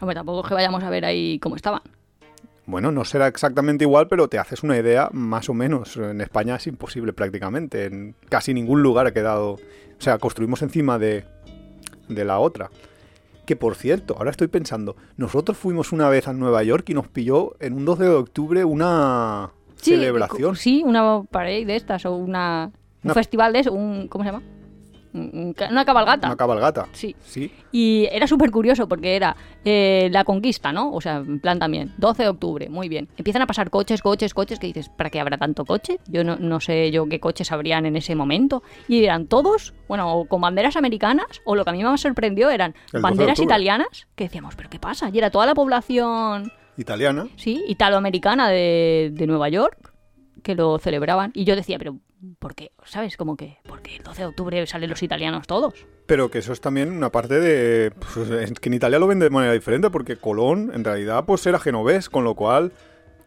Hombre, 0.00 0.14
tampoco 0.14 0.40
es 0.42 0.48
que 0.48 0.54
vayamos 0.54 0.82
a 0.82 0.90
ver 0.90 1.04
ahí 1.04 1.38
cómo 1.40 1.56
estaban. 1.56 1.82
Bueno, 2.66 2.92
no 2.92 3.04
será 3.04 3.26
exactamente 3.26 3.84
igual, 3.84 4.06
pero 4.08 4.28
te 4.28 4.38
haces 4.38 4.62
una 4.62 4.76
idea 4.76 5.08
más 5.12 5.48
o 5.48 5.54
menos. 5.54 5.96
En 5.96 6.20
España 6.20 6.56
es 6.56 6.66
imposible 6.66 7.12
prácticamente. 7.12 7.86
En 7.86 8.14
casi 8.28 8.54
ningún 8.54 8.82
lugar 8.82 9.06
ha 9.06 9.12
quedado... 9.12 9.52
O 9.54 10.04
sea, 10.04 10.18
construimos 10.18 10.62
encima 10.62 10.98
de, 10.98 11.24
de 12.08 12.24
la 12.24 12.38
otra. 12.38 12.70
Que 13.46 13.56
por 13.56 13.74
cierto, 13.74 14.14
ahora 14.16 14.30
estoy 14.30 14.46
pensando, 14.46 14.96
nosotros 15.16 15.58
fuimos 15.58 15.90
una 15.92 16.08
vez 16.08 16.28
a 16.28 16.32
Nueva 16.32 16.62
York 16.62 16.88
y 16.90 16.94
nos 16.94 17.08
pilló 17.08 17.54
en 17.58 17.72
un 17.74 17.84
12 17.84 18.04
de 18.04 18.10
octubre 18.10 18.64
una 18.64 19.50
Sí, 19.76 19.90
celebración. 19.90 20.54
Sí, 20.54 20.82
una 20.86 21.22
parade 21.24 21.64
de 21.64 21.74
estas 21.74 22.06
o 22.06 22.14
una, 22.14 22.70
un 23.02 23.14
festival 23.14 23.52
de 23.52 23.58
eso, 23.58 23.72
un, 23.72 24.06
¿cómo 24.06 24.22
se 24.24 24.30
llama? 24.30 24.44
Un- 25.14 25.30
un 25.32 25.52
ca- 25.52 25.68
Una 25.70 25.84
cabalgata. 25.84 26.26
Una 26.28 26.36
cabalgata. 26.36 26.86
Sí. 26.92 27.14
Sí. 27.24 27.52
Y 27.70 28.08
era 28.10 28.26
súper 28.26 28.50
curioso 28.50 28.88
porque 28.88 29.14
era 29.16 29.36
eh, 29.64 30.08
la 30.12 30.24
conquista, 30.24 30.72
¿no? 30.72 30.92
O 30.92 31.00
sea, 31.00 31.16
en 31.16 31.38
plan 31.40 31.58
también, 31.58 31.92
12 31.98 32.22
de 32.22 32.28
octubre, 32.30 32.68
muy 32.68 32.88
bien. 32.88 33.08
Empiezan 33.16 33.42
a 33.42 33.46
pasar 33.46 33.68
coches, 33.70 34.00
coches, 34.02 34.32
coches, 34.34 34.58
que 34.58 34.66
dices, 34.68 34.88
¿para 34.88 35.10
qué 35.10 35.20
habrá 35.20 35.36
tanto 35.38 35.64
coche? 35.64 35.98
Yo 36.08 36.24
no, 36.24 36.36
no 36.36 36.60
sé 36.60 36.90
yo 36.90 37.06
qué 37.08 37.20
coches 37.20 37.52
habrían 37.52 37.84
en 37.86 37.96
ese 37.96 38.14
momento. 38.14 38.62
Y 38.88 39.04
eran 39.04 39.26
todos, 39.26 39.74
bueno, 39.88 40.12
o 40.16 40.24
con 40.26 40.40
banderas 40.40 40.76
americanas, 40.76 41.26
o 41.44 41.56
lo 41.56 41.64
que 41.64 41.70
a 41.70 41.72
mí 41.74 41.82
me 41.84 41.98
sorprendió 41.98 42.48
eran 42.50 42.70
El 42.70 42.76
12 42.92 42.96
de 42.98 43.02
banderas 43.02 43.38
italianas, 43.40 44.06
que 44.14 44.24
decíamos, 44.24 44.54
¿pero 44.56 44.70
qué 44.70 44.78
pasa? 44.78 45.10
Y 45.12 45.18
era 45.18 45.30
toda 45.30 45.44
la 45.46 45.54
población, 45.54 46.50
Italiana. 46.78 47.26
sí, 47.36 47.62
italoamericana 47.68 48.48
de, 48.48 49.10
de 49.12 49.26
Nueva 49.26 49.48
York, 49.50 49.92
que 50.42 50.54
lo 50.54 50.78
celebraban. 50.78 51.30
Y 51.34 51.44
yo 51.44 51.54
decía, 51.54 51.76
pero 51.78 51.96
¿por 52.38 52.54
qué? 52.54 52.72
¿Sabes? 52.84 53.16
Como 53.16 53.36
que, 53.36 53.58
porque 53.66 53.96
el 53.96 54.02
12 54.02 54.22
de 54.22 54.28
octubre 54.28 54.66
salen 54.66 54.90
los 54.90 55.02
italianos 55.02 55.46
todos. 55.46 55.86
Pero 56.06 56.30
que 56.30 56.38
eso 56.38 56.52
es 56.52 56.60
también 56.60 56.92
una 56.92 57.10
parte 57.10 57.40
de... 57.40 57.90
pues, 57.90 58.28
es 58.30 58.52
que 58.52 58.68
en 58.68 58.74
Italia 58.74 58.98
lo 58.98 59.06
ven 59.06 59.18
de 59.18 59.30
manera 59.30 59.52
diferente 59.52 59.90
porque 59.90 60.16
Colón 60.16 60.70
en 60.74 60.84
realidad 60.84 61.24
pues 61.24 61.46
era 61.46 61.58
genovés, 61.58 62.08
con 62.08 62.24
lo 62.24 62.34
cual 62.34 62.72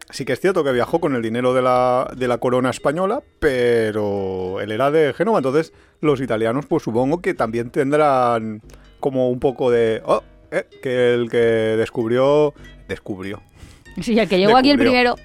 sí 0.10 0.26
que 0.26 0.34
es 0.34 0.40
cierto 0.40 0.64
que 0.64 0.72
viajó 0.72 1.00
con 1.00 1.16
el 1.16 1.22
dinero 1.22 1.54
de 1.54 1.62
la, 1.62 2.12
de 2.16 2.28
la 2.28 2.38
corona 2.38 2.70
española, 2.70 3.22
pero 3.40 4.62
él 4.62 4.72
era 4.72 4.92
de 4.92 5.14
Génova, 5.14 5.40
entonces 5.40 5.74
los 6.02 6.22
italianos 6.22 6.66
pues 6.68 6.84
supongo 6.84 7.22
que 7.22 7.34
también 7.34 7.70
tendrán 7.72 8.62
como 9.00 9.30
un 9.30 9.40
poco 9.40 9.72
de... 9.72 10.02
Oh, 10.06 10.24
eh, 10.52 10.68
que 10.82 11.14
el 11.14 11.30
que 11.30 11.38
descubrió... 11.38 12.54
Descubrió. 12.88 13.42
Sí, 14.02 14.20
el 14.20 14.28
que 14.28 14.38
llegó 14.38 14.58
aquí 14.58 14.70
el 14.70 14.78
primero, 14.78 15.16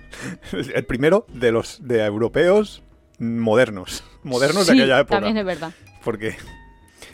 El 0.52 0.84
primero 0.84 1.26
de 1.28 1.50
los 1.50 1.86
de 1.86 2.04
europeos 2.04 2.82
modernos. 3.20 4.02
Modernos 4.24 4.66
Sí, 4.66 4.74
de 4.76 4.82
aquella 4.82 5.00
época. 5.00 5.16
También 5.16 5.36
es 5.36 5.44
verdad. 5.44 5.72
Porque, 6.04 6.36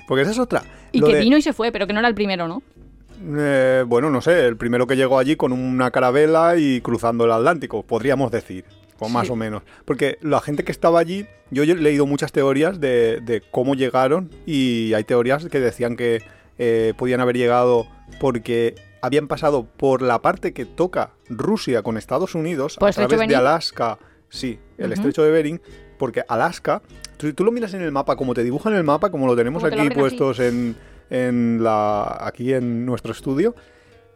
porque 0.08 0.22
esa 0.22 0.30
es 0.30 0.38
otra. 0.38 0.62
Y 0.92 1.00
Lo 1.00 1.08
que 1.08 1.14
de- 1.16 1.20
vino 1.20 1.36
y 1.36 1.42
se 1.42 1.52
fue, 1.52 1.72
pero 1.72 1.86
que 1.86 1.92
no 1.92 1.98
era 1.98 2.08
el 2.08 2.14
primero, 2.14 2.48
¿no? 2.48 2.62
Eh, 3.38 3.84
bueno, 3.86 4.10
no 4.10 4.20
sé, 4.20 4.46
el 4.46 4.56
primero 4.56 4.86
que 4.86 4.96
llegó 4.96 5.18
allí 5.18 5.36
con 5.36 5.52
una 5.52 5.90
carabela 5.90 6.56
y 6.56 6.80
cruzando 6.80 7.24
el 7.24 7.32
Atlántico, 7.32 7.82
podríamos 7.82 8.30
decir, 8.30 8.64
o 8.98 9.08
más 9.08 9.26
Sí. 9.26 9.32
o 9.32 9.36
menos. 9.36 9.62
Porque 9.84 10.18
la 10.20 10.40
gente 10.40 10.64
que 10.64 10.72
estaba 10.72 11.00
allí, 11.00 11.26
yo 11.50 11.62
he 11.62 11.66
leído 11.66 12.06
muchas 12.06 12.32
teorías 12.32 12.78
de, 12.80 13.20
de 13.22 13.42
cómo 13.50 13.74
llegaron 13.74 14.30
y 14.46 14.92
hay 14.94 15.04
teorías 15.04 15.46
que 15.46 15.60
decían 15.60 15.96
que 15.96 16.22
eh, 16.58 16.92
podían 16.96 17.20
haber 17.20 17.36
llegado 17.36 17.86
porque 18.20 18.74
habían 19.02 19.28
pasado 19.28 19.64
por 19.64 20.02
la 20.02 20.20
parte 20.22 20.52
que 20.52 20.64
toca 20.66 21.10
Rusia 21.28 21.82
con 21.82 21.96
Estados 21.96 22.34
Unidos 22.34 22.76
¿Por 22.78 22.86
a 22.88 22.90
estrecho 22.90 23.08
través 23.10 23.28
de? 23.28 23.36
Alaska. 23.36 23.98
Sí, 24.28 24.58
el 24.78 24.92
estrecho 24.92 25.22
de 25.22 25.30
Bering, 25.30 25.60
porque 25.98 26.24
Alaska, 26.28 26.82
tú, 27.16 27.32
tú 27.32 27.44
lo 27.44 27.52
miras 27.52 27.74
en 27.74 27.82
el 27.82 27.92
mapa, 27.92 28.16
como 28.16 28.34
te 28.34 28.44
dibujan 28.44 28.72
en 28.72 28.78
el 28.78 28.84
mapa, 28.84 29.10
como 29.10 29.26
lo 29.26 29.36
tenemos 29.36 29.62
Como 29.62 29.74
aquí 29.74 29.86
así. 29.86 29.98
puestos 29.98 30.40
en, 30.40 30.76
en 31.10 31.62
la, 31.62 32.18
aquí 32.20 32.52
en 32.52 32.84
nuestro 32.86 33.12
estudio, 33.12 33.54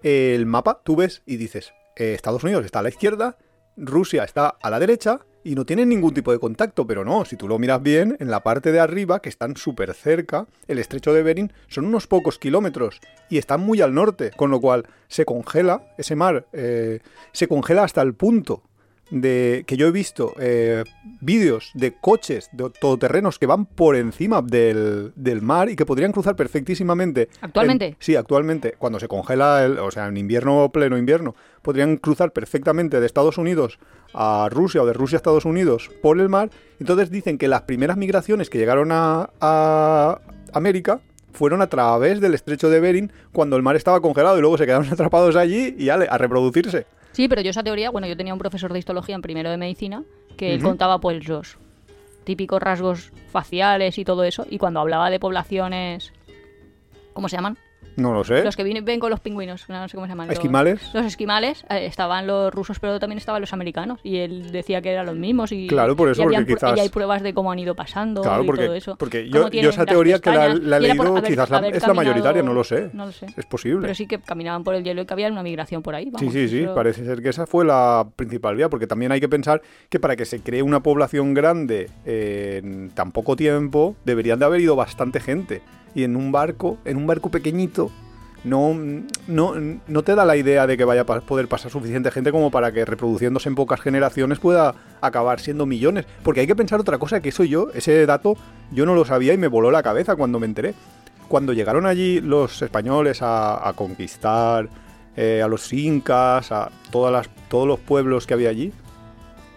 el 0.03 0.47
mapa 0.47 0.81
tú 0.83 0.97
ves 0.97 1.23
y 1.27 1.37
dices, 1.37 1.73
eh, 1.97 2.15
Estados 2.15 2.45
Unidos 2.45 2.65
está 2.65 2.81
a 2.81 2.83
la 2.83 2.89
izquierda, 2.89 3.37
Rusia 3.77 4.25
está 4.25 4.49
a 4.49 4.71
la 4.71 4.79
derecha 4.79 5.21
y 5.43 5.55
no 5.55 5.65
tienen 5.65 5.89
ningún 5.89 6.13
tipo 6.13 6.33
de 6.33 6.39
contacto, 6.39 6.87
pero 6.87 7.05
no, 7.05 7.25
si 7.25 7.37
tú 7.37 7.49
lo 7.49 7.59
miras 7.59 7.83
bien, 7.83 8.17
en 8.21 8.31
la 8.31 8.43
parte 8.43 8.73
de 8.73 8.81
arriba, 8.81 9.21
que 9.23 9.31
están 9.31 9.57
súper 9.57 9.95
cerca, 9.95 10.47
el 10.69 10.79
estrecho 10.79 11.15
de 11.15 11.23
Bering 11.23 11.53
son 11.69 11.87
unos 11.87 12.07
pocos 12.07 12.39
kilómetros 12.39 13.01
y 13.31 13.39
están 13.39 13.61
muy 13.61 13.81
al 13.81 13.95
norte, 13.95 14.33
con 14.37 14.51
lo 14.51 14.61
cual 14.61 14.87
se 15.09 15.25
congela, 15.25 15.95
ese 15.97 16.15
mar 16.15 16.47
eh, 16.53 17.01
se 17.33 17.49
congela 17.49 17.85
hasta 17.85 18.03
el 18.03 18.15
punto 18.15 18.63
de 19.11 19.65
que 19.67 19.77
yo 19.77 19.87
he 19.89 19.91
visto 19.91 20.35
eh, 20.39 20.85
vídeos 21.21 21.71
de 21.75 21.95
coches 22.01 22.49
de 22.53 22.71
todoterrenos 22.71 23.39
que 23.39 23.47
van 23.47 23.67
por 23.67 23.97
encima 23.97 24.41
del, 24.43 25.13
del 25.17 25.43
mar 25.43 25.69
y 25.69 25.77
que 25.77 25.85
podrían 25.87 26.13
cruzar 26.13 26.37
perfectísimamente. 26.37 27.29
¿Actualmente? 27.41 27.87
En- 27.87 27.97
sí, 27.99 28.15
actualmente. 28.17 28.75
Cuando 28.79 29.01
se 29.01 29.09
congela, 29.09 29.65
el, 29.65 29.79
o 29.79 29.91
sea, 29.91 30.07
en 30.07 30.17
invierno, 30.17 30.71
pleno 30.73 30.97
invierno, 30.97 31.35
podrían 31.63 31.97
cruzar 31.97 32.33
perfectamente 32.33 33.01
de 33.01 33.07
Estados 33.07 33.39
Unidos 33.39 33.79
a 34.15 34.49
Rusia 34.51 34.83
o 34.83 34.87
de 34.87 34.93
Rusia 34.93 35.17
a 35.17 35.19
Estados 35.19 35.45
Unidos 35.45 35.91
por 36.03 36.19
el 36.21 36.29
mar. 36.29 36.51
Entonces 36.79 37.11
dicen 37.11 37.37
que 37.39 37.49
las 37.49 37.63
primeras 37.63 37.97
migraciones 37.97 38.49
que 38.51 38.59
llegaron 38.59 38.91
a, 38.93 39.31
a 39.41 40.21
América 40.53 41.01
fueron 41.33 41.63
a 41.63 41.69
través 41.69 42.21
del 42.21 42.35
estrecho 42.35 42.71
de 42.71 42.81
Bering 42.81 43.13
cuando 43.33 43.57
el 43.57 43.63
mar 43.63 43.77
estaba 43.77 44.01
congelado 44.01 44.37
y 44.39 44.41
luego 44.41 44.59
se 44.59 44.67
quedaron 44.67 44.89
atrapados 44.93 45.37
allí 45.37 45.75
y 45.79 45.89
ale, 45.89 46.07
a 46.11 46.19
reproducirse. 46.19 46.87
Sí, 47.13 47.29
pero 47.29 47.43
yo 47.43 47.51
esa 47.51 47.63
teoría, 47.63 47.91
bueno, 47.91 48.07
yo 48.07 48.17
tenía 48.17 48.33
un 48.33 48.39
profesor 48.39 48.73
de 48.73 48.79
histología 48.79 49.15
en 49.15 49.23
primero 49.23 49.51
de 49.51 49.57
medicina 49.57 50.05
que 50.37 50.55
él 50.55 50.63
contaba 50.63 51.01
pues 51.01 51.27
los 51.29 51.59
típicos 52.25 52.63
rasgos 52.63 53.13
faciales 53.31 53.99
y 53.99 54.05
todo 54.05 54.25
eso, 54.25 54.47
y 54.49 54.59
cuando 54.59 54.81
hablaba 54.81 55.11
de 55.11 55.19
poblaciones, 55.21 56.13
¿cómo 57.13 57.29
se 57.29 57.37
llaman? 57.37 57.59
No 58.01 58.13
lo 58.15 58.25
sé. 58.25 58.43
Los 58.43 58.57
que 58.57 58.65
vienen, 58.65 58.85
ven 58.85 58.99
con 59.01 59.11
los 59.11 59.21
pingüinos, 59.21 59.69
no 59.69 59.89
sé 59.89 59.95
cómo 59.97 60.07
se 60.07 60.11
llaman. 60.13 60.31
Esquimales. 60.31 60.81
Los 60.95 61.05
esquimales, 61.07 61.65
eh, 61.71 61.87
estaban 61.87 62.27
los 62.27 62.53
rusos, 62.53 62.79
pero 62.81 62.99
también 62.99 63.19
estaban 63.19 63.41
los 63.41 63.53
americanos. 63.53 64.01
Y 64.03 64.17
él 64.19 64.51
decía 64.53 64.81
que 64.83 64.91
eran 64.91 65.07
los 65.07 65.17
mismos. 65.17 65.53
Y, 65.53 65.67
Claro, 65.67 65.95
por 65.97 66.09
eso, 66.09 66.23
y, 66.23 66.25
porque 66.25 66.39
pru- 66.39 66.43
y 66.43 66.55
quizás- 66.55 66.81
hay 66.81 66.89
pruebas 66.89 67.23
de 67.23 67.35
cómo 67.35 67.53
han 67.53 67.59
ido 67.59 67.75
pasando 67.75 68.23
Claro, 68.23 68.43
y 68.43 68.47
porque, 68.47 68.65
todo 68.67 68.75
eso. 68.75 68.97
porque 68.97 69.29
yo, 69.29 69.49
esa 69.49 69.85
teoría 69.87 70.19
que 70.19 70.31
la, 70.31 70.49
la 70.55 70.77
he 70.77 70.81
Y 70.81 70.83
leído 70.89 71.03
haber- 71.17 71.25
quizás 71.25 71.51
la- 71.51 71.69
es 71.69 71.87
la 71.87 71.95
mayoritaria, 71.95 72.43
no 72.43 72.53
lo 72.55 72.65
sé. 72.65 72.91
No 72.93 73.07
lo 73.07 73.13
sé. 73.13 73.27
Es 73.37 73.47
posible. 73.47 73.83
Pero 73.83 73.95
sí 73.95 74.07
que 74.07 74.19
caminaban 74.21 74.65
por 74.65 74.75
el 74.75 74.83
hielo 74.85 75.03
y 75.03 75.07
que 75.07 75.13
había 75.13 75.29
una 75.29 75.43
migración 75.43 75.83
por 75.83 75.95
ahí. 75.95 76.05
Sí, 76.07 76.11
vamos, 76.13 76.33
sí, 76.33 76.49
sí, 76.49 76.67
parece 76.75 77.05
ser 77.05 77.23
que 77.23 77.29
esa 77.29 77.47
fue 77.47 77.65
la 77.65 78.07
principal 78.17 78.57
vía, 78.57 78.69
porque 78.69 78.87
también 78.87 79.13
hay 79.13 79.21
que 79.21 79.29
pensar 79.29 79.63
que 79.89 80.01
para 80.01 80.17
que 80.17 80.25
se 80.25 80.41
cree 80.41 80.63
una 80.63 80.81
población 80.83 81.35
grande 81.35 81.89
en 82.05 82.91
tan 82.91 83.13
poco 83.13 83.37
tiempo, 83.37 83.97
deberían 84.05 84.39
de 84.39 84.45
haber 84.45 84.61
ido 84.61 84.77
bastante 84.77 85.21
gente. 85.21 85.63
Y 85.95 86.05
en 86.05 86.17
un 86.17 86.33
barco, 86.33 86.79
en 86.85 86.97
un 86.97 87.07
barco 87.07 87.31
pequeñito, 87.31 87.91
no, 88.45 88.75
no, 89.27 89.55
no 89.87 90.03
te 90.03 90.15
da 90.15 90.25
la 90.25 90.37
idea 90.37 90.67
de 90.67 90.77
que 90.77 90.85
vaya 90.85 91.03
a 91.03 91.05
poder 91.05 91.49
pasar 91.49 91.71
suficiente 91.71 92.11
gente 92.11 92.33
como 92.33 92.51
para 92.51 92.73
que 92.73 92.85
reproduciéndose 92.85 93.49
en 93.49 93.55
pocas 93.55 93.81
generaciones 93.81 94.39
pueda 94.39 94.75
acabar 95.01 95.41
siendo 95.41 95.67
millones. 95.67 96.07
Porque 96.23 96.41
hay 96.41 96.47
que 96.47 96.57
pensar 96.57 96.81
otra 96.81 96.99
cosa, 96.99 97.21
que 97.21 97.29
eso 97.31 97.45
yo, 97.45 97.69
ese 97.75 98.07
dato, 98.07 98.37
yo 98.71 98.87
no 98.87 98.95
lo 98.95 99.05
sabía 99.05 99.35
y 99.35 99.39
me 99.39 99.49
voló 99.49 99.71
la 99.71 99.83
cabeza 99.83 100.17
cuando 100.17 100.39
me 100.39 100.47
enteré. 100.47 100.75
Cuando 101.29 101.53
llegaron 101.53 101.87
allí 101.87 102.21
los 102.21 102.61
españoles 102.63 103.23
a, 103.23 103.69
a 103.69 103.73
conquistar 103.75 104.69
eh, 105.17 105.43
a 105.43 105.49
los 105.49 105.73
incas, 105.73 106.53
a 106.53 106.71
todas 106.91 107.13
las, 107.13 107.29
todos 107.49 107.67
los 107.67 107.81
pueblos 107.81 108.27
que 108.27 108.35
había 108.35 108.49
allí, 108.49 108.73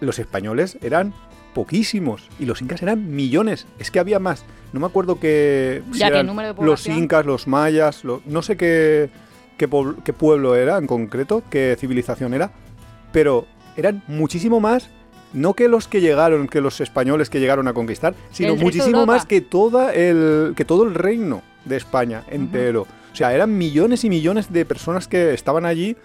los 0.00 0.18
españoles 0.18 0.78
eran 0.82 1.14
poquísimos 1.54 2.28
y 2.38 2.46
los 2.46 2.60
incas 2.60 2.82
eran 2.82 3.14
millones. 3.14 3.66
Es 3.78 3.90
que 3.90 3.98
había 3.98 4.18
más. 4.18 4.44
No 4.74 4.80
me 4.80 4.86
acuerdo 4.86 5.20
que 5.20 5.82
si 5.92 6.00
Ya, 6.00 6.08
¿qué 6.08 6.18
eran 6.18 6.36
de 6.36 6.54
los 6.64 6.84
incas, 6.88 7.24
los 7.24 7.46
mayas, 7.46 8.02
no 8.04 8.42
sé 8.42 8.56
qué, 8.56 9.08
qué, 9.56 9.68
pueblo 9.68 10.56
era 10.56 10.78
en 10.78 10.88
concreto, 10.88 11.44
qué 11.48 11.76
civilización 11.78 12.34
era, 12.34 12.50
pero 13.12 13.46
eran 13.76 14.02
muchísimo 14.08 14.58
más. 14.58 14.90
No 15.32 15.54
que 15.54 15.68
los 15.68 15.86
que 15.86 16.00
llegaron, 16.00 16.48
que 16.48 16.60
los 16.60 16.80
españoles 16.80 17.30
que 17.30 17.38
llegaron 17.38 17.68
a 17.68 17.72
conquistar, 17.72 18.16
sino 18.32 18.56
muchísimo 18.56 19.06
más 19.06 19.26
que, 19.26 19.40
toda 19.40 19.94
el, 19.94 20.54
que 20.56 20.64
todo 20.64 20.82
el 20.82 20.94
reino 20.96 21.42
de 21.64 21.76
España 21.76 22.24
entero. 22.28 22.82
O 23.12 23.16
sea, 23.16 23.32
eran 23.32 23.56
millones 23.56 24.02
y 24.02 24.10
millones 24.10 24.52
de 24.52 24.64
personas 24.64 25.06
que 25.06 25.34
estaban 25.34 25.66
allí 25.66 25.96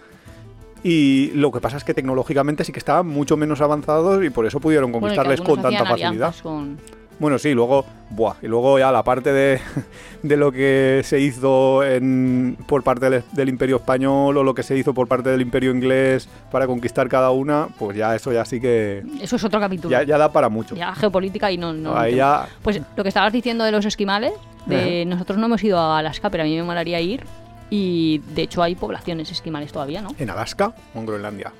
y 0.84 1.32
lo 1.34 1.50
que 1.50 1.60
pasa 1.60 1.76
es 1.76 1.82
que 1.82 1.92
tecnológicamente 1.92 2.62
sí 2.62 2.70
que 2.70 2.78
estaban 2.78 3.08
mucho 3.08 3.36
menos 3.36 3.60
avanzados 3.60 4.24
y 4.24 4.30
por 4.30 4.46
eso 4.46 4.60
pudieron 4.60 4.92
Bueno, 4.92 5.08
conquistarles 5.08 5.40
con 5.40 5.60
tanta 5.60 5.84
facilidad. 5.84 6.34
con- 6.40 6.78
Bueno, 7.20 7.38
sí, 7.38 7.52
luego, 7.52 7.84
buah, 8.08 8.36
y 8.40 8.46
luego 8.46 8.78
ya 8.78 8.90
la 8.90 9.04
parte 9.04 9.30
de, 9.30 9.60
de 10.22 10.36
lo 10.38 10.50
que 10.50 11.02
se 11.04 11.20
hizo 11.20 11.84
en, 11.84 12.56
por 12.66 12.82
parte 12.82 13.10
del, 13.10 13.22
del 13.32 13.50
Imperio 13.50 13.76
Español 13.76 14.38
o 14.38 14.42
lo 14.42 14.54
que 14.54 14.62
se 14.62 14.74
hizo 14.76 14.94
por 14.94 15.06
parte 15.06 15.28
del 15.28 15.42
Imperio 15.42 15.70
Inglés 15.70 16.28
para 16.50 16.66
conquistar 16.66 17.10
cada 17.10 17.30
una, 17.30 17.68
pues 17.78 17.94
ya 17.94 18.14
eso 18.16 18.32
ya 18.32 18.46
sí 18.46 18.58
que 18.58 19.04
Eso 19.20 19.36
es 19.36 19.44
otro 19.44 19.60
capítulo. 19.60 19.90
ya, 19.90 20.02
ya 20.02 20.16
da 20.16 20.32
para 20.32 20.48
mucho. 20.48 20.74
Ya 20.74 20.94
geopolítica 20.94 21.52
y 21.52 21.58
no... 21.58 21.74
no 21.74 21.94
Ahí 21.94 22.16
ya, 22.16 22.48
Pues 22.62 22.80
lo 22.96 23.02
que 23.02 23.10
estabas 23.10 23.34
diciendo 23.34 23.64
de 23.64 23.72
los 23.72 23.84
esquimales, 23.84 24.32
de 24.64 25.04
nosotros 25.04 25.38
no 25.38 25.44
hemos 25.44 25.62
ido 25.62 25.78
a 25.78 25.98
Alaska, 25.98 26.30
pero 26.30 26.42
a 26.42 26.46
mí 26.46 26.56
me 26.56 26.62
molaría 26.62 27.00
ir. 27.00 27.24
Y 27.68 28.22
de 28.34 28.42
hecho 28.42 28.62
hay 28.62 28.74
poblaciones 28.74 29.30
esquimales 29.30 29.72
todavía, 29.72 30.00
¿no? 30.00 30.08
en 30.18 30.30
Alaska 30.30 30.72
o 30.94 30.98
en 30.98 31.06
Groenlandia. 31.06 31.52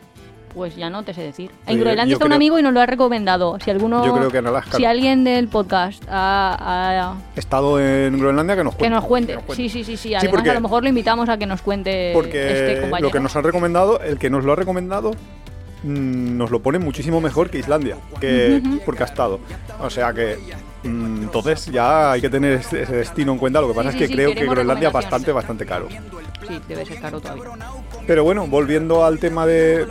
Pues 0.55 0.75
ya 0.75 0.91
no 0.91 1.05
te 1.05 1.15
sé 1.15 1.23
decir. 1.23 1.51
Yo- 1.67 1.73
En 1.73 1.81
Groenlandia 1.81 2.11
yo 2.13 2.17
está 2.17 2.27
un 2.27 2.33
amigo 2.33 2.59
y 2.59 2.63
nos 2.63 2.73
lo 2.73 2.81
ha 2.81 2.87
recomendado. 2.87 3.57
Si 3.65 3.71
alguno, 3.71 4.05
Yo 4.05 4.15
creo 4.15 4.31
que 4.31 4.39
en 4.39 4.47
Alaska. 4.49 4.77
si 4.77 4.85
alguien 4.85 5.23
del 5.23 5.47
podcast 5.47 6.03
ha- 6.09 6.57
ha- 7.13 7.15
estado 7.37 7.79
en 7.79 8.19
Groenlandia 8.19 8.57
que 8.57 8.65
nos 8.65 8.75
que 8.75 8.79
cuente. 8.81 8.95
nos 8.97 9.05
cuente. 9.05 9.33
que 9.37 9.43
nos 9.47 9.57
Sí, 9.57 9.69
sí, 9.69 9.85
sí, 9.85 9.97
sí. 9.97 10.15
Además 10.15 10.35
porque- 10.35 10.51
a 10.51 10.55
lo 10.55 10.61
mejor 10.61 10.83
lo 10.83 10.89
invitamos 10.89 11.29
a 11.29 11.39
que 11.39 11.47
nos 11.47 11.63
cuente 11.63 12.11
Porque 12.15 12.51
este 12.53 12.81
compañero. 12.83 13.09
lo 13.09 13.13
que 13.13 13.21
nos 13.21 13.37
han 13.37 13.45
recomendado, 13.45 14.01
el 14.01 14.19
que 14.19 14.29
nos 14.29 14.45
lo 14.45 14.53
ha 14.53 14.57
recomendado, 14.57 15.13
mm, 15.85 16.37
nos 16.37 16.51
lo 16.51 16.61
pone 16.61 16.79
muchísimo 16.81 17.21
mejor 17.21 17.49
que 17.49 17.59
Islandia, 17.59 17.97
que 18.21 18.61
porque 18.85 19.05
ha 19.05 19.07
estado. 19.07 19.39
O 19.81 19.89
sea 19.89 20.13
que 20.13 20.37
mm, 20.83 21.23
entonces 21.23 21.67
ya 21.67 22.11
hay 22.13 22.21
que 22.21 22.29
tener 22.31 22.55
ese, 22.55 22.87
destino 22.87 23.33
en 23.33 23.39
cuenta. 23.39 23.61
Lo 23.61 23.69
que 23.69 23.75
pasa 23.75 23.93
Sí, 23.93 23.97
es 23.99 24.03
que 24.03 24.09
sí, 24.09 24.15
creo 24.15 24.35
que 24.35 24.47
Groenlandia 24.47 24.89
es 24.89 24.95
bastante, 24.95 25.31
bastante 25.31 25.65
caro. 25.65 25.87
Sí, 26.49 26.61
debe 26.69 26.85
ser 26.85 27.01
caro 27.01 27.21
todavía. 27.21 27.45
Pero 28.07 28.25
bueno, 28.25 28.47
volviendo 28.49 29.05
al 29.05 29.19
tema 29.21 29.47
de. 29.47 29.87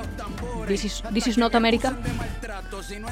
This 0.69 0.85
is, 0.85 1.03
this 1.11 1.25
is 1.25 1.37
not 1.39 1.55
America. 1.55 1.93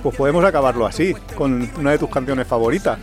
Pues 0.03 0.15
podemos 0.15 0.45
acabarlo 0.45 0.85
así, 0.85 1.15
con 1.35 1.67
una 1.79 1.91
de 1.91 1.97
tus 1.97 2.09
canciones 2.09 2.45
favoritas. 2.45 2.99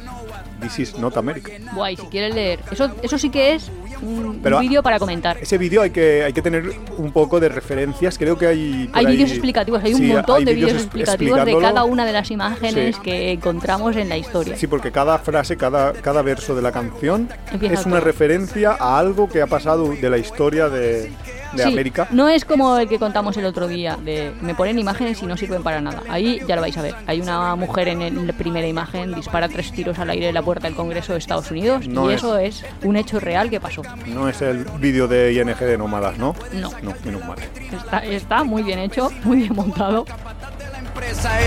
This 0.60 0.78
is 0.78 0.98
not 0.98 1.16
America. 1.16 1.50
Guay, 1.74 1.96
si 1.96 2.06
quieres 2.06 2.32
leer. 2.32 2.60
Eso, 2.70 2.88
eso 3.02 3.18
sí 3.18 3.30
que 3.30 3.54
es 3.54 3.68
un, 4.00 4.40
vídeo 4.60 4.80
para 4.80 5.00
comentar. 5.00 5.36
Ese 5.38 5.58
vídeo 5.58 5.82
hay 5.82 5.90
que, 5.90 6.22
hay 6.22 6.32
que 6.32 6.40
tener 6.40 6.72
un 6.96 7.10
poco 7.10 7.40
de 7.40 7.48
referencias. 7.48 8.16
Creo 8.16 8.38
que 8.38 8.46
hay. 8.46 8.90
Hay 8.92 9.06
ahí- 9.06 9.12
vídeos 9.16 9.32
explicativos, 9.32 9.82
hay 9.82 9.94
un 9.94 10.06
montón 10.06 10.38
hay 10.38 10.44
de 10.44 10.54
vídeos 10.54 10.72
explicativos 10.74 11.44
de 11.44 11.58
cada 11.58 11.82
una 11.82 12.06
de 12.06 12.12
las 12.12 12.30
imágenes 12.30 12.94
Sí. 12.94 13.02
que 13.02 13.32
encontramos 13.32 13.96
en 13.96 14.08
la 14.08 14.16
historia. 14.16 14.56
Sí, 14.56 14.68
porque 14.68 14.92
cada 14.92 15.18
frase, 15.18 15.56
cada, 15.56 15.92
cada 15.94 16.22
verso 16.22 16.54
de 16.54 16.62
la 16.62 16.70
canción 16.70 17.28
Empieza 17.50 17.74
es 17.74 17.86
una 17.86 17.98
referencia 17.98 18.76
a 18.78 19.00
algo 19.00 19.28
que 19.28 19.42
ha 19.42 19.48
pasado 19.48 19.88
de 19.88 20.10
la 20.10 20.18
historia 20.18 20.68
de, 20.68 21.10
de 21.56 21.62
Sí, 21.64 21.72
América. 21.72 22.08
No 22.10 22.28
es 22.28 22.44
como 22.44 22.76
el 22.78 22.88
que 22.88 22.98
contamos 22.98 23.36
el 23.36 23.44
otro 23.46 23.66
día, 23.68 23.96
de 24.02 24.32
me 24.40 24.54
ponen 24.54 24.78
imágenes 24.78 25.22
y 25.22 25.26
no 25.26 25.36
sirven 25.36 25.62
para 25.62 25.80
nada. 25.80 26.02
Ahí 26.08 26.40
ya 26.46 26.56
lo 26.56 26.62
vais 26.62 26.76
a 26.76 26.82
ver. 26.82 26.94
Hay 27.06 27.20
una 27.20 27.54
mujer 27.56 27.88
en 27.88 28.02
el- 28.02 28.26
la 28.26 28.32
primera 28.32 28.66
imagen, 28.66 29.14
dispara 29.14 29.48
tres 29.48 29.72
tiros 29.72 29.98
al 29.98 30.10
aire 30.10 30.28
en 30.28 30.34
la 30.34 30.42
puerta 30.42 30.66
del 30.66 30.76
Congreso 30.76 31.12
de 31.12 31.18
Estados 31.18 31.50
Unidos 31.50 31.86
No 31.88 32.10
y 32.10 32.14
es. 32.14 32.20
eso 32.20 32.38
es 32.38 32.64
un 32.82 32.96
hecho 32.96 33.20
real 33.20 33.50
que 33.50 33.60
pasó. 33.60 33.82
No 34.06 34.28
es 34.28 34.40
el 34.42 34.64
vídeo 34.78 35.06
de 35.08 35.32
ING 35.32 35.56
de 35.58 35.78
nómadas, 35.78 36.18
¿no? 36.18 36.34
No. 36.52 36.70
No, 36.82 36.92
menos 37.04 37.24
mal. 37.26 37.38
Está, 37.72 37.98
está 38.04 38.44
muy 38.44 38.62
bien 38.62 38.78
hecho, 38.78 39.10
muy 39.24 39.38
bien 39.38 39.54
montado. 39.54 40.04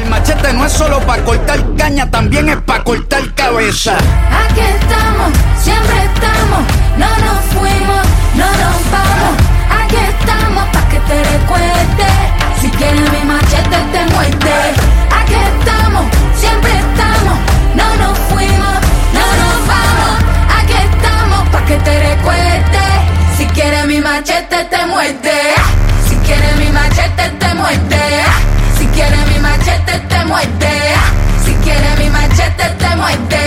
El 0.04 0.10
machete 0.10 0.54
no 0.54 0.66
es 0.66 0.72
solo 0.74 1.00
para 1.02 1.24
cortar 1.24 1.60
caña, 1.78 2.10
también 2.10 2.50
es 2.50 2.58
para 2.62 2.84
cortar 2.84 3.34
cabeza. 3.34 3.96
Aquí 3.98 4.60
estamos, 4.60 5.32
siempre 5.60 5.96
estamos, 6.04 6.64
no 6.98 7.10
nos 7.26 7.40
fuimos, 7.46 8.08
no 8.36 8.46
nos 8.46 8.92
vamos. 8.92 9.47
Estamos 10.28 10.68
pa' 10.74 10.90
que 10.90 11.00
te 11.00 11.24
recuerde. 11.24 12.10
Si 12.60 12.70
quieres 12.72 13.12
mi 13.14 13.24
machete 13.24 13.78
te. 13.94 14.56
Aquí 15.20 15.36
estamos, 15.36 16.06
siempre 16.36 16.72
estamos, 16.84 17.38
no 17.76 17.88
nos 17.96 18.18
fuimos, 18.30 18.76
no 19.18 19.26
nos 19.42 19.58
vamos. 19.72 20.16
Aquí 20.60 20.74
estamos 20.74 21.48
pa' 21.48 21.66
que 21.66 21.78
te 21.78 22.10
recuerde. 22.10 22.84
Si 23.38 23.46
quieres 23.46 23.86
mi 23.86 24.02
machete 24.02 24.66
te 24.66 24.86
muerde. 24.86 25.40
Si 26.10 26.16
quieres 26.26 26.58
mi 26.58 26.72
machete 26.72 27.30
te 27.40 27.54
muerde. 27.54 28.04
Si 28.78 28.86
quieres 28.88 29.28
mi 29.28 29.40
machete 29.40 29.98
te 30.10 30.26
muerde. 30.26 30.74
Si 31.46 31.54
quieres 31.64 32.00
mi 32.00 32.10
machete 32.10 32.66
te 32.82 32.96
muerde. 32.98 33.47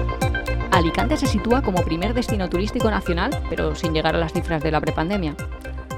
Alicante 0.81 1.15
se 1.17 1.27
sitúa 1.27 1.61
como 1.61 1.83
primer 1.83 2.13
destino 2.13 2.49
turístico 2.49 2.89
nacional, 2.89 3.29
pero 3.49 3.75
sin 3.75 3.93
llegar 3.93 4.15
a 4.15 4.19
las 4.19 4.33
cifras 4.33 4.63
de 4.63 4.71
la 4.71 4.81
prepandemia. 4.81 5.35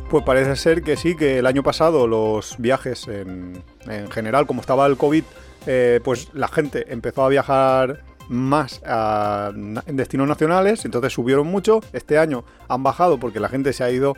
Pues 0.09 0.23
parece 0.25 0.55
ser 0.57 0.83
que 0.83 0.97
sí, 0.97 1.15
que 1.15 1.39
el 1.39 1.45
año 1.47 1.63
pasado 1.63 2.05
los 2.05 2.55
viajes 2.57 3.07
en, 3.07 3.63
en 3.87 4.11
general, 4.11 4.45
como 4.45 4.61
estaba 4.61 4.85
el 4.85 4.97
COVID, 4.97 5.23
eh, 5.67 5.99
pues 6.03 6.27
la 6.33 6.47
gente 6.49 6.91
empezó 6.91 7.23
a 7.23 7.29
viajar 7.29 8.01
más 8.27 8.81
a- 8.85 9.51
en 9.53 9.95
destinos 9.95 10.27
nacionales, 10.27 10.83
entonces 10.85 11.13
subieron 11.13 11.47
mucho. 11.47 11.79
Este 11.93 12.17
año 12.19 12.43
han 12.67 12.83
bajado 12.83 13.17
porque 13.19 13.39
la 13.39 13.47
gente 13.49 13.71
se 13.73 13.83
ha 13.85 13.89
ido, 13.89 14.15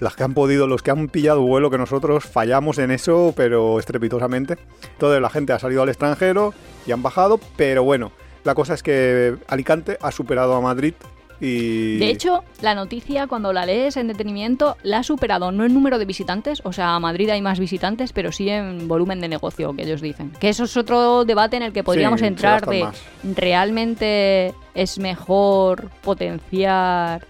las 0.00 0.16
que 0.16 0.24
han 0.24 0.32
podido, 0.34 0.66
los 0.66 0.82
que 0.82 0.90
han 0.90 1.08
pillado 1.08 1.42
vuelo, 1.42 1.70
que 1.70 1.78
nosotros 1.78 2.24
fallamos 2.24 2.78
en 2.78 2.90
eso, 2.90 3.34
pero 3.36 3.78
estrepitosamente. 3.78 4.56
Entonces 4.92 5.20
la 5.20 5.28
gente 5.30 5.52
ha 5.52 5.58
salido 5.58 5.82
al 5.82 5.88
extranjero 5.90 6.54
y 6.86 6.92
han 6.92 7.02
bajado, 7.02 7.38
pero 7.56 7.84
bueno, 7.84 8.10
la 8.48 8.54
cosa 8.54 8.72
es 8.72 8.82
que 8.82 9.36
Alicante 9.46 9.98
ha 10.00 10.10
superado 10.10 10.54
a 10.54 10.62
Madrid 10.62 10.94
y... 11.38 11.98
De 11.98 12.08
hecho, 12.08 12.44
la 12.62 12.74
noticia 12.74 13.26
cuando 13.26 13.52
la 13.52 13.66
lees 13.66 13.98
en 13.98 14.08
detenimiento 14.08 14.78
la 14.82 15.00
ha 15.00 15.02
superado 15.02 15.52
no 15.52 15.66
en 15.66 15.74
número 15.74 15.98
de 15.98 16.06
visitantes, 16.06 16.62
o 16.64 16.72
sea, 16.72 16.94
a 16.94 16.98
Madrid 16.98 17.28
hay 17.28 17.42
más 17.42 17.60
visitantes, 17.60 18.14
pero 18.14 18.32
sí 18.32 18.48
en 18.48 18.88
volumen 18.88 19.20
de 19.20 19.28
negocio, 19.28 19.76
que 19.76 19.82
ellos 19.82 20.00
dicen. 20.00 20.32
Que 20.40 20.48
eso 20.48 20.64
es 20.64 20.78
otro 20.78 21.26
debate 21.26 21.58
en 21.58 21.62
el 21.62 21.74
que 21.74 21.84
podríamos 21.84 22.22
entrar 22.22 22.66
de 22.66 22.84
más. 22.84 23.02
realmente 23.36 24.54
es 24.74 24.98
mejor 24.98 25.90
potenciar 26.00 27.26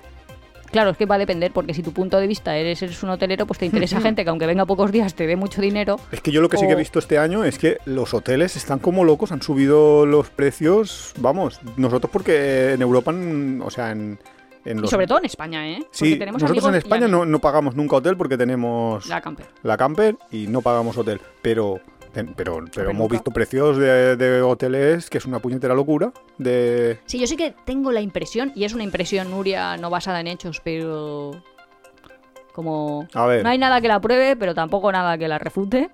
Claro, 0.70 0.90
es 0.90 0.96
que 0.96 1.07
va 1.07 1.14
a 1.14 1.18
depender, 1.18 1.52
porque 1.52 1.74
si 1.74 1.83
tu 1.83 1.92
punto 1.92 2.18
de 2.18 2.26
vista 2.26 2.57
eres, 2.57 2.83
eres 2.83 3.02
un 3.02 3.11
hotelero, 3.11 3.46
pues 3.46 3.59
te 3.59 3.66
interesa 3.66 4.00
gente 4.00 4.24
que 4.24 4.31
aunque 4.31 4.46
venga 4.46 4.66
pocos 4.66 4.92
días 4.92 5.14
te 5.14 5.26
dé 5.26 5.37
mucho 5.37 5.61
dinero. 5.61 5.96
Es 6.12 6.20
que 6.20 6.31
yo 6.31 6.40
lo 6.40 6.48
que 6.48 6.57
sí 6.59 6.66
que 6.66 6.72
he 6.72 6.76
visto 6.76 6.98
este 6.98 7.18
año 7.18 7.44
es 7.44 7.59
que 7.59 7.78
los 7.85 8.12
hoteles 8.14 8.57
están 8.57 8.78
como 8.78 9.04
locos, 9.04 9.33
han 9.33 9.42
subido 9.42 10.04
los 10.07 10.31
precios, 10.31 11.14
vamos, 11.18 11.61
nosotros 11.76 12.11
porque 12.12 12.72
en 12.72 12.83
Europa, 12.83 13.12
o 13.64 13.70
sea, 13.70 13.92
en, 13.92 14.18
Y 14.64 14.87
sobre 14.88 15.07
todo 15.07 15.18
en 15.18 15.24
España, 15.24 15.66
¿eh? 15.68 15.78
Porque 15.81 15.96
Sí, 15.96 16.16
tenemos 16.18 16.42
nosotros 16.42 16.66
en 16.66 16.74
España 16.74 17.09
no, 17.09 17.24
no 17.24 17.38
pagamos 17.38 17.74
nunca 17.74 17.96
hotel 17.96 18.16
porque 18.16 18.37
tenemos 18.37 19.07
La 19.07 19.20
camper. 19.20 19.46
la 19.62 19.76
camper 19.76 20.16
y 20.31 20.46
no 20.46 20.61
pagamos 20.61 20.96
hotel, 20.98 21.20
pero... 21.42 21.81
Pero, 22.37 22.64
pero 22.74 22.90
hemos 22.90 23.09
visto 23.09 23.31
precios 23.31 23.76
de, 23.76 24.16
de 24.16 24.42
hoteles 24.42 25.11
que 25.11 25.18
es 25.18 25.24
una 25.26 25.38
puñetera 25.38 25.74
locura. 25.74 26.12
De. 26.38 26.98
Sí, 27.07 27.18
yo 27.18 27.26
sí 27.26 27.37
que 27.37 27.54
tengo 27.64 27.92
la 27.92 28.00
impresión, 28.00 28.52
y 28.54 28.64
es 28.64 28.74
una 28.74 28.85
impresión, 28.85 29.31
Nuria, 29.31 29.76
no 29.76 29.90
basada 29.90 30.20
en 30.20 30.26
hechos, 30.26 30.61
pero. 30.62 31.42
Como. 32.52 33.07
A 33.14 33.26
ver. 33.26 33.42
No 33.42 33.50
hay 33.50 33.59
nada 33.59 33.81
que 33.81 33.88
la 33.88 34.00
pruebe, 34.00 34.37
pero 34.37 34.54
tampoco 34.54 34.90
nada 34.90 35.16
que 35.18 35.28
la 35.28 35.38
refute. 35.38 35.90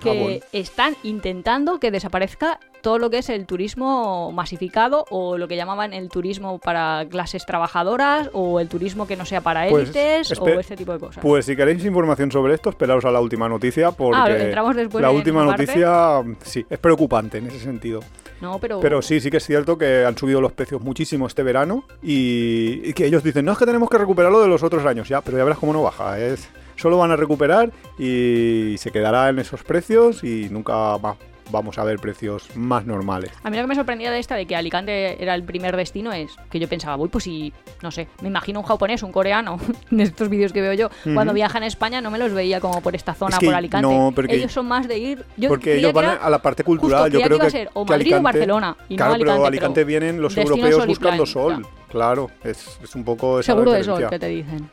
Que 0.00 0.10
Ah, 0.10 0.14
bueno. 0.22 0.40
están 0.52 0.96
intentando 1.02 1.78
que 1.80 1.90
desaparezca 1.90 2.58
todo 2.80 2.98
lo 2.98 3.10
que 3.10 3.18
es 3.18 3.28
el 3.28 3.44
turismo 3.44 4.30
masificado 4.32 5.04
o 5.10 5.36
lo 5.36 5.48
que 5.48 5.56
llamaban 5.56 5.92
el 5.92 6.08
turismo 6.08 6.58
para 6.58 7.04
clases 7.10 7.44
trabajadoras 7.44 8.30
o 8.32 8.60
el 8.60 8.68
turismo 8.68 9.06
que 9.06 9.16
no 9.16 9.24
sea 9.24 9.40
para 9.40 9.68
Pues, 9.68 9.84
élites 9.84 10.38
o 10.38 10.48
este 10.60 10.76
tipo 10.76 10.92
de 10.92 10.98
cosas. 11.00 11.20
Pues 11.22 11.44
si 11.44 11.56
queréis 11.56 11.84
información 11.84 12.30
sobre 12.30 12.54
esto, 12.54 12.70
esperaos 12.70 13.04
a 13.04 13.10
la 13.10 13.20
última 13.20 13.48
noticia 13.48 13.90
porque 13.90 14.16
Ah, 14.16 14.30
entramos 14.30 14.76
después 14.76 15.02
la 15.02 15.10
última 15.10 15.44
noticia 15.44 16.22
sí 16.42 16.64
es 16.70 16.78
preocupante 16.78 17.38
en 17.38 17.48
ese 17.48 17.58
sentido. 17.58 18.00
no, 18.40 18.58
pero. 18.60 18.78
Pero 18.80 19.02
sí, 19.02 19.20
sí 19.20 19.28
que 19.30 19.38
es 19.38 19.44
cierto 19.46 19.76
que 19.76 20.04
han 20.04 20.16
subido 20.16 20.40
los 20.40 20.52
precios 20.52 20.80
muchísimo 20.80 21.26
este 21.26 21.42
verano 21.42 21.84
y, 22.00 22.80
y 22.84 22.92
que 22.92 23.06
ellos 23.06 23.22
dicen, 23.24 23.44
no 23.44 23.52
es 23.52 23.58
que 23.58 23.66
tenemos 23.66 23.90
que 23.90 23.98
recuperarlo 23.98 24.40
de 24.40 24.48
los 24.48 24.62
otros 24.62 24.84
años, 24.86 25.08
ya, 25.08 25.20
pero 25.20 25.36
ya 25.36 25.42
verás 25.44 25.58
cómo 25.58 25.72
no 25.72 25.82
baja. 25.82 26.18
Es, 26.20 26.48
solo 26.78 26.96
van 26.96 27.10
a 27.10 27.16
recuperar 27.16 27.70
y 27.98 28.76
se 28.78 28.90
quedará 28.90 29.28
en 29.28 29.38
esos 29.38 29.62
precios 29.62 30.24
y 30.24 30.48
nunca 30.50 30.96
va- 30.96 31.16
vamos 31.50 31.78
a 31.78 31.84
ver 31.84 31.98
precios 31.98 32.54
más 32.56 32.84
normales. 32.84 33.30
A 33.42 33.48
mí 33.48 33.56
lo 33.56 33.62
que 33.62 33.68
me 33.68 33.74
sorprendía 33.74 34.10
de 34.10 34.18
esta, 34.18 34.34
de 34.34 34.44
que 34.44 34.54
Alicante 34.54 35.22
era 35.22 35.34
el 35.34 35.42
primer 35.44 35.74
destino, 35.78 36.12
es 36.12 36.36
que 36.50 36.60
yo 36.60 36.68
pensaba, 36.68 36.96
uy, 37.02 37.08
pues 37.08 37.24
si, 37.24 37.54
no 37.82 37.90
sé, 37.90 38.06
me 38.20 38.28
imagino 38.28 38.60
un 38.60 38.66
japonés, 38.66 39.02
un 39.02 39.12
coreano, 39.12 39.58
en 39.90 40.00
estos 40.00 40.28
vídeos 40.28 40.52
que 40.52 40.60
veo 40.60 40.74
yo, 40.74 40.90
cuando 41.14 41.32
viajan 41.32 41.62
a 41.62 41.66
España 41.66 42.02
no 42.02 42.10
me 42.10 42.18
los 42.18 42.34
veía 42.34 42.60
como 42.60 42.82
por 42.82 42.94
esta 42.94 43.14
zona, 43.14 43.36
Es 43.36 43.38
que 43.40 43.46
por 43.46 43.54
Alicante. 43.54 43.88
no, 43.88 44.12
porque- 44.14 44.36
ellos 44.36 44.52
son 44.52 44.66
más 44.68 44.86
de 44.88 44.98
ir... 44.98 45.24
Yo 45.38 45.48
Porque 45.48 45.76
ellos 45.78 45.94
van 45.94 46.18
a 46.20 46.28
la 46.28 46.42
parte 46.42 46.64
cultural. 46.64 47.04
justo, 47.04 47.18
yo 47.18 47.24
creo 47.24 47.38
que 47.38 47.44
iba 47.44 47.46
a 47.46 47.50
ser 47.50 47.70
o 47.72 47.84
Madrid 47.86 48.16
o 48.16 48.20
Barcelona, 48.22 48.76
y 48.90 48.92
no 48.94 48.96
claro, 48.98 49.14
Alicante, 49.14 49.24
pero 49.24 49.36
pero 49.38 49.46
Alicante 49.48 49.84
vienen 49.84 50.20
los 50.20 50.36
europeos 50.36 50.74
sol 50.76 50.86
buscando 50.86 51.24
plan, 51.24 51.32
sol. 51.32 51.62
ya. 51.62 51.86
Claro, 51.88 52.30
es, 52.44 52.78
es 52.84 52.94
un 52.94 53.04
poco 53.04 53.40
esa 53.40 53.52
Seguro 53.52 53.72
la 53.72 53.78
de 53.78 53.84
sol, 53.84 54.06
que 54.10 54.18
te 54.18 54.28
dicen. 54.28 54.68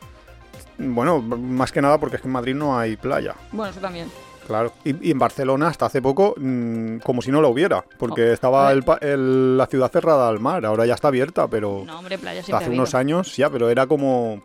Bueno, 0.78 1.20
más 1.22 1.72
que 1.72 1.80
nada 1.80 1.98
porque 1.98 2.16
es 2.16 2.22
que 2.22 2.28
en 2.28 2.32
Madrid 2.32 2.54
no 2.54 2.78
hay 2.78 2.96
playa. 2.96 3.34
Bueno, 3.52 3.70
eso 3.70 3.80
también. 3.80 4.08
Claro. 4.46 4.72
Y, 4.84 5.08
y 5.08 5.10
en 5.10 5.18
Barcelona 5.18 5.68
hasta 5.68 5.86
hace 5.86 6.00
poco, 6.00 6.34
mm, 6.36 6.98
como 6.98 7.20
si 7.20 7.32
no 7.32 7.40
lo 7.40 7.48
hubiera, 7.48 7.84
porque 7.98 8.30
Oh, 8.30 8.32
estaba 8.32 8.70
el 8.72 8.84
pa- 8.84 8.98
el- 9.00 9.56
la 9.56 9.66
ciudad 9.66 9.90
cerrada 9.90 10.28
al 10.28 10.38
mar, 10.38 10.64
ahora 10.64 10.86
ya 10.86 10.94
está 10.94 11.08
abierta, 11.08 11.48
pero 11.48 11.82
No, 11.84 11.98
hombre, 11.98 12.16
playa 12.18 12.40
hace 12.40 12.52
ha 12.52 12.58
unos 12.70 12.94
años 12.94 13.36
ya, 13.36 13.50
pero 13.50 13.70
era 13.70 13.86
como 13.88 14.42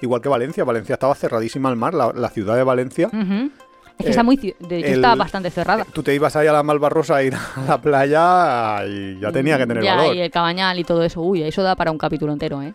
igual 0.00 0.20
que 0.20 0.28
Valencia. 0.28 0.62
Valencia 0.62 0.92
estaba 0.94 1.14
cerradísima 1.16 1.68
al 1.70 1.76
mar, 1.76 1.92
la, 1.94 2.12
la 2.14 2.28
ciudad 2.28 2.54
de 2.54 2.62
Valencia. 2.62 3.06
Es 3.08 4.04
que 4.04 4.06
Eh, 4.06 4.10
está 4.10 4.22
muy... 4.22 4.36
ci- 4.36 4.54
De 4.58 4.78
hecho, 4.78 4.86
el- 4.86 4.94
está 4.94 5.14
bastante 5.16 5.50
cerrada. 5.50 5.84
Tú 5.92 6.02
te 6.04 6.14
ibas 6.14 6.36
ahí 6.36 6.46
a 6.46 6.52
la 6.52 6.62
Malvarrosa 6.62 7.16
a 7.16 7.22
ir 7.24 7.34
a 7.34 7.64
la 7.66 7.80
playa 7.80 8.86
y 8.86 9.18
ya 9.18 9.32
tenía 9.32 9.58
que 9.58 9.66
tener 9.66 9.82
ya, 9.82 9.96
valor. 9.96 10.14
y 10.14 10.20
el 10.20 10.30
cabañal 10.30 10.78
y 10.78 10.84
todo 10.84 11.02
eso. 11.02 11.20
Uy, 11.20 11.42
eso 11.42 11.62
da 11.64 11.74
para 11.74 11.90
un 11.90 11.98
capítulo 11.98 12.32
entero, 12.32 12.62
¿eh? 12.62 12.74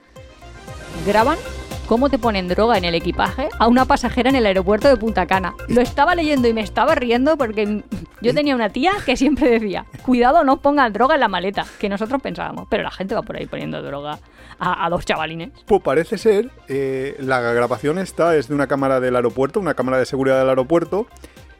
Graban 1.06 1.38
cómo 1.88 2.10
te 2.10 2.20
ponen 2.20 2.48
droga 2.48 2.78
en 2.78 2.86
el 2.86 2.96
equipaje 2.96 3.48
a 3.60 3.68
una 3.68 3.86
pasajera 3.86 4.30
en 4.30 4.36
el 4.36 4.46
aeropuerto 4.46 4.88
de 4.88 4.98
Punta 4.98 5.26
Cana. 5.26 5.54
Lo 5.70 5.82
estaba 5.82 6.16
leyendo 6.16 6.48
y 6.48 6.54
me 6.54 6.62
estaba 6.62 6.96
riendo 6.96 7.38
porque 7.38 7.84
yo 8.22 8.34
tenía 8.34 8.56
una 8.56 8.70
tía 8.70 8.92
que 9.06 9.16
siempre 9.16 9.50
decía, 9.50 9.86
cuidado, 10.06 10.44
no 10.44 10.58
pongan 10.58 10.92
droga 10.94 11.16
en 11.16 11.22
la 11.22 11.28
maleta, 11.28 11.66
que 11.80 11.88
nosotros 11.90 12.22
pensábamos, 12.22 12.68
pero 12.70 12.84
la 12.84 12.92
gente 12.92 13.16
va 13.16 13.22
por 13.22 13.38
ahí 13.38 13.46
poniendo 13.46 13.82
droga 13.82 14.20
a, 14.60 14.86
a 14.86 14.90
dos 14.90 15.06
chavalines. 15.06 15.52
Pues 15.66 15.82
parece 15.82 16.18
ser, 16.18 16.50
eh, 16.68 17.16
la 17.20 17.40
grabación 17.40 17.98
esta 18.00 18.36
es 18.36 18.48
de 18.50 18.56
una 18.56 18.68
cámara 18.68 19.00
del 19.00 19.16
aeropuerto, 19.16 19.60
una 19.60 19.74
cámara 19.74 19.98
de 19.98 20.06
seguridad 20.06 20.40
del 20.40 20.50
aeropuerto, 20.50 21.08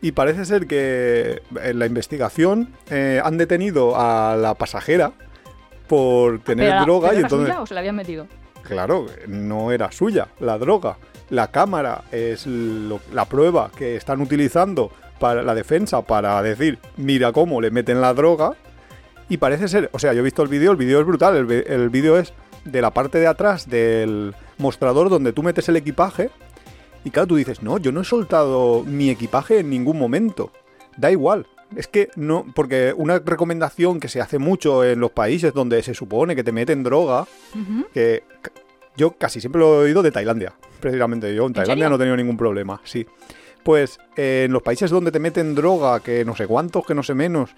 y 0.02 0.12
parece 0.12 0.46
ser 0.46 0.68
que 0.68 1.42
en 1.64 1.80
la 1.80 1.86
investigación 1.86 2.74
eh, 2.92 3.22
han 3.24 3.38
detenido 3.38 3.94
a 4.00 4.36
la 4.36 4.54
pasajera 4.56 5.14
por 5.88 6.40
tener 6.40 6.66
Pero 6.68 6.76
la- 6.80 6.82
droga 6.86 7.10
¿pero 7.10 7.20
y 7.22 7.24
entonces, 7.24 7.48
suya 7.48 7.62
o 7.62 7.66
se 7.66 7.74
la 7.74 7.80
habían 7.80 7.96
metido? 7.96 8.28
Claro, 8.68 9.06
no 9.28 9.72
era 9.72 9.92
suya 9.92 10.28
la 10.40 10.58
droga. 10.58 10.98
La 11.30 11.52
cámara 11.52 12.04
es 12.12 12.46
la 12.48 13.26
prueba 13.26 13.72
que 13.76 13.96
están 13.96 14.22
utilizando 14.22 14.92
para 15.20 15.44
la 15.44 15.56
defensa 15.56 16.02
para 16.02 16.42
decir, 16.42 16.80
mira 16.96 17.32
cómo 17.32 17.60
le 17.62 17.72
meten 17.72 18.02
la 18.02 18.14
droga. 18.14 18.54
Y 19.30 19.38
parece 19.38 19.68
ser, 19.68 19.90
o 19.92 20.00
sea, 20.00 20.14
yo 20.14 20.20
he 20.20 20.24
visto 20.24 20.42
el 20.42 20.48
vídeo, 20.48 20.72
el 20.72 20.78
vídeo 20.78 21.00
es 21.00 21.06
brutal, 21.06 21.36
el, 21.36 21.52
el 21.52 21.90
vídeo 21.90 22.18
es 22.18 22.34
de 22.64 22.82
la 22.82 22.92
parte 22.92 23.20
de 23.20 23.28
atrás 23.28 23.70
del 23.70 24.34
mostrador 24.58 25.10
donde 25.10 25.34
tú 25.34 25.44
metes 25.44 25.68
el 25.70 25.76
equipaje. 25.76 26.30
Y 27.04 27.12
claro, 27.12 27.28
tú 27.28 27.36
dices, 27.36 27.62
no, 27.62 27.78
yo 27.78 27.92
no 27.92 28.02
he 28.02 28.06
soltado 28.06 28.84
mi 28.84 29.10
equipaje 29.10 29.60
en 29.60 29.70
ningún 29.70 29.98
momento. 29.98 30.52
Da 30.98 31.12
igual. 31.12 31.46
Es 31.76 31.88
que 31.88 32.10
no, 32.16 32.46
porque 32.56 32.94
una 32.96 33.20
recomendación 33.20 34.00
que 34.00 34.08
se 34.08 34.22
hace 34.22 34.40
mucho 34.40 34.84
en 34.86 35.00
los 35.00 35.12
países 35.12 35.54
donde 35.54 35.84
se 35.84 35.94
supone 35.94 36.36
que 36.36 36.44
te 36.44 36.52
meten 36.52 36.84
droga, 36.84 37.26
que 37.94 38.24
yo 38.96 39.12
casi 39.12 39.40
siempre 39.42 39.60
lo 39.60 39.82
he 39.82 39.86
oído 39.86 40.02
de 40.02 40.12
Tailandia, 40.12 40.54
precisamente. 40.80 41.34
Yo 41.36 41.46
en 41.46 41.54
Tailandia 41.54 41.86
serio? 41.86 41.90
no 41.90 41.96
he 41.96 42.00
tenido 42.00 42.18
ningún 42.18 42.38
problema, 42.38 42.80
sí. 42.84 43.06
Pues 43.64 44.00
eh, 44.16 44.44
en 44.46 44.54
los 44.54 44.62
países 44.64 44.90
donde 44.90 45.12
te 45.12 45.20
meten 45.20 45.54
droga, 45.56 46.00
que 46.00 46.24
no 46.24 46.36
sé 46.36 46.48
cuántos, 46.48 46.86
que 46.86 46.96
no 46.96 47.04
sé 47.04 47.14
menos, 47.14 47.52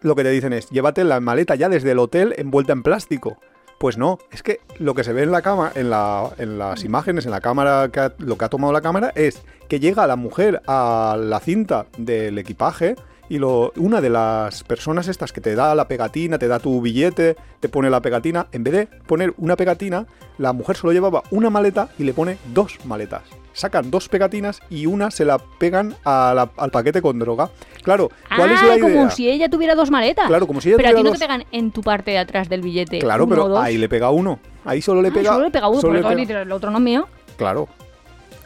lo 0.00 0.14
que 0.14 0.22
te 0.22 0.30
dicen 0.30 0.52
es, 0.52 0.70
llévate 0.70 1.02
la 1.02 1.18
maleta 1.18 1.54
ya 1.56 1.68
desde 1.68 1.90
el 1.90 1.98
hotel 1.98 2.34
envuelta 2.38 2.72
en 2.72 2.82
plástico. 2.84 3.38
Pues 3.78 3.98
no, 3.98 4.18
es 4.30 4.44
que 4.44 4.60
lo 4.78 4.94
que 4.94 5.02
se 5.02 5.12
ve 5.12 5.24
en 5.24 5.32
la 5.32 5.42
cama, 5.42 5.72
en, 5.74 5.90
la, 5.90 6.30
en 6.38 6.56
las 6.58 6.84
imágenes, 6.84 7.24
en 7.24 7.32
la 7.32 7.40
cámara, 7.40 7.88
que 7.92 7.98
ha- 8.00 8.14
lo 8.18 8.38
que 8.38 8.44
ha 8.44 8.48
tomado 8.48 8.72
la 8.72 8.80
cámara 8.80 9.12
es 9.16 9.42
que 9.68 9.80
llega 9.80 10.06
la 10.06 10.14
mujer 10.14 10.62
a 10.68 11.16
la 11.18 11.40
cinta 11.40 11.86
del 11.98 12.38
equipaje 12.38 12.94
y 13.28 13.38
lo, 13.38 13.72
una 13.76 14.00
de 14.00 14.10
las 14.10 14.62
personas 14.64 15.08
estas 15.08 15.32
que 15.32 15.40
te 15.40 15.54
da 15.54 15.74
la 15.74 15.88
pegatina, 15.88 16.38
te 16.38 16.48
da 16.48 16.58
tu 16.58 16.80
billete, 16.80 17.36
te 17.60 17.68
pone 17.68 17.88
la 17.90 18.00
pegatina, 18.00 18.46
en 18.52 18.64
vez 18.64 18.72
de 18.74 18.86
poner 19.06 19.32
una 19.38 19.56
pegatina, 19.56 20.06
la 20.38 20.52
mujer 20.52 20.76
solo 20.76 20.92
llevaba 20.92 21.22
una 21.30 21.50
maleta 21.50 21.88
y 21.98 22.04
le 22.04 22.12
pone 22.12 22.36
dos 22.52 22.78
maletas. 22.84 23.22
Sacan 23.52 23.90
dos 23.90 24.08
pegatinas 24.08 24.60
y 24.68 24.86
una 24.86 25.12
se 25.12 25.24
la 25.24 25.38
pegan 25.38 25.94
a 26.04 26.32
la- 26.34 26.50
al 26.56 26.70
paquete 26.72 27.00
con 27.00 27.18
droga. 27.20 27.50
Claro, 27.84 28.10
¿cuál 28.36 28.50
ah, 28.50 28.54
es 28.54 28.62
la 28.62 28.76
idea? 28.76 28.82
como 28.96 29.10
si 29.10 29.30
ella 29.30 29.48
tuviera 29.48 29.76
dos 29.76 29.90
maletas. 29.92 30.26
Claro, 30.26 30.46
como 30.48 30.60
si 30.60 30.70
ella 30.70 30.76
Pero 30.78 30.88
a 30.88 30.94
ti 30.94 31.02
no 31.04 31.12
te 31.12 31.18
pegan 31.20 31.44
en 31.52 31.70
tu 31.70 31.80
parte 31.82 32.10
de 32.10 32.18
atrás 32.18 32.48
del 32.48 32.62
billete. 32.62 32.98
Claro, 32.98 33.24
uno 33.24 33.30
pero 33.30 33.44
o 33.44 33.48
dos. 33.50 33.60
ahí 33.64 33.78
le 33.78 33.88
pega 33.88 34.10
uno. 34.10 34.40
Ahí 34.64 34.82
solo 34.82 35.00
le 35.02 35.08
Ah, 35.08 35.12
pega. 35.14 35.32
solo 35.34 35.44
le 35.44 35.50
pega 35.52 35.68
uno, 35.68 35.80
solo 35.80 36.02
porque 36.02 36.16
le 36.16 36.26
pega- 36.26 36.42
el 36.42 36.50
otro 36.50 36.70
no 36.72 36.78
es 36.78 36.84
mío. 36.84 37.06
Claro. 37.36 37.68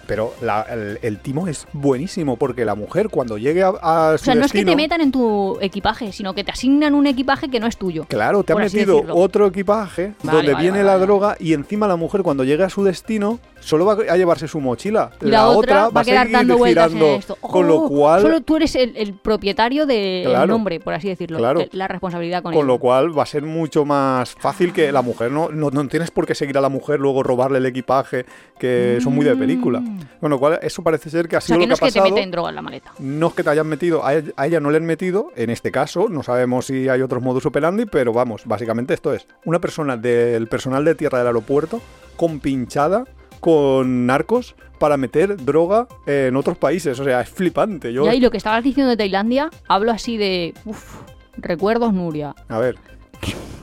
Pero 0.08 0.32
la- 0.40 0.62
el, 0.62 0.98
el 1.02 1.18
timo 1.18 1.46
es 1.48 1.66
buenísimo 1.74 2.36
porque 2.36 2.64
la 2.64 2.74
mujer 2.74 3.10
cuando 3.10 3.36
llegue 3.38 3.62
a, 3.62 3.68
a 3.80 4.12
O 4.14 4.18
su 4.18 4.24
sea, 4.24 4.34
no 4.34 4.44
es 4.46 4.52
que 4.52 4.64
te 4.64 4.74
metan 4.74 5.02
en 5.02 5.12
tu 5.12 5.58
equipaje, 5.60 6.10
sino 6.12 6.34
que 6.34 6.42
te 6.42 6.50
asignan 6.50 6.94
un 6.94 7.06
equipaje 7.06 7.48
que 7.50 7.60
no 7.60 7.66
es 7.66 7.76
tuyo. 7.76 8.06
Claro, 8.08 8.42
te 8.42 8.52
ha 8.52 8.56
por 8.56 8.62
así 8.62 8.78
metido 8.78 8.94
decirlo. 8.96 9.14
otro 9.16 9.46
equipaje 9.46 10.14
Vale, 10.22 10.36
donde 10.38 10.52
vale, 10.54 10.62
viene 10.64 10.78
vale, 10.82 10.90
la 10.90 10.98
droga 10.98 11.36
y 11.38 11.52
encima 11.52 11.86
la 11.86 11.96
mujer 11.96 12.22
cuando 12.22 12.42
llegue 12.42 12.64
a 12.64 12.70
su 12.70 12.82
destino 12.84 13.38
solo 13.60 13.84
va 13.84 13.92
a 14.08 14.16
llevarse 14.16 14.46
su 14.48 14.60
mochila. 14.60 15.10
Y 15.20 15.26
la, 15.26 15.48
otra 15.48 15.88
va 15.88 16.00
a 16.00 16.04
quedar 16.04 16.26
seguir 16.26 16.38
dando 16.38 16.58
vueltas 16.58 16.88
girando, 16.88 17.06
en 17.14 17.18
esto. 17.18 17.36
con 17.36 17.66
lo 17.66 17.76
Oh, 17.82 17.88
cual 17.88 18.22
Solo 18.22 18.40
tú 18.40 18.56
eres 18.56 18.74
el, 18.76 18.96
el 18.96 19.14
propietario 19.14 19.86
del 19.86 20.24
Claro. 20.28 20.46
nombre, 20.46 20.80
por 20.80 20.94
así 20.94 21.08
decirlo. 21.08 21.38
Claro. 21.38 21.64
La 21.72 21.86
responsabilidad 21.88 22.42
con, 22.42 22.52
Con 22.54 22.66
lo 22.66 22.78
cual 22.78 23.16
va 23.16 23.22
a 23.22 23.26
ser 23.26 23.42
mucho 23.42 23.84
más 23.84 24.34
fácil 24.34 24.72
que 24.72 24.90
la 24.92 25.02
mujer. 25.02 25.30
No, 25.30 25.48
no, 25.50 25.70
no 25.70 25.86
tienes 25.88 26.10
por 26.10 26.26
qué 26.26 26.34
seguir 26.34 26.56
a 26.58 26.60
la 26.60 26.68
mujer, 26.68 26.98
luego 27.00 27.22
robarle 27.22 27.58
el 27.58 27.66
equipaje, 27.66 28.26
que 28.58 28.98
son 29.02 29.14
muy 29.14 29.24
de 29.24 29.36
película. 29.36 29.82
Con 30.20 30.30
lo 30.30 30.38
cual, 30.38 30.58
eso 30.62 30.82
parece 30.82 31.10
ser 31.10 31.28
que 31.28 31.36
ha 31.36 31.38
Mm. 31.38 31.42
O 31.42 31.46
sea, 31.46 31.46
sido 31.56 31.58
que 31.58 31.66
lo 31.66 31.68
no 31.68 31.74
es 31.74 31.80
que 31.80 31.84
ha 31.84 31.88
que 31.88 31.92
te 31.92 31.98
pasado. 32.00 32.14
meten 32.14 32.30
droga 32.30 32.48
en 32.50 32.54
la 32.54 32.62
maleta. 32.62 32.92
No 32.98 33.26
es 33.28 33.34
que 33.34 33.42
te 33.44 33.50
hayan 33.50 33.66
metido, 33.66 34.04
a 34.04 34.14
ella, 34.14 34.32
a 34.36 34.46
ella 34.46 34.60
no 34.60 34.70
le 34.70 34.76
han 34.78 34.84
metido, 34.86 35.30
en 35.36 35.50
este 35.50 35.70
caso, 35.70 36.08
no 36.08 36.22
sabemos 36.22 36.66
si 36.66 36.88
hay 36.88 37.00
otros 37.02 37.22
modus 37.22 37.46
operandi, 37.46 37.86
pero 37.86 38.12
vamos, 38.12 38.42
básicamente 38.44 38.94
esto 38.94 39.12
es 39.12 39.26
una 39.44 39.60
persona 39.60 39.96
del 39.96 40.46
personal 40.48 40.84
de 40.84 40.94
tierra 40.94 41.18
del 41.18 41.28
aeropuerto 41.28 41.80
compinchada 42.16 43.04
con 43.38 44.06
narcos 44.06 44.54
para 44.78 44.96
meter 44.96 45.36
droga 45.44 45.86
en 46.06 46.36
otros 46.36 46.56
países. 46.58 46.98
O 47.00 47.04
sea, 47.04 47.20
es 47.20 47.28
flipante. 47.28 47.92
Yo, 47.92 48.04
Ya, 48.04 48.14
y 48.14 48.20
lo 48.20 48.30
que 48.30 48.36
estabas 48.36 48.62
diciendo 48.62 48.90
de 48.90 48.96
Tailandia, 48.96 49.50
hablo 49.68 49.90
así 49.92 50.16
de. 50.16 50.54
Uf, 50.64 51.00
recuerdos, 51.36 51.92
Nuria. 51.92 52.34
A 52.48 52.58
ver, 52.58 52.76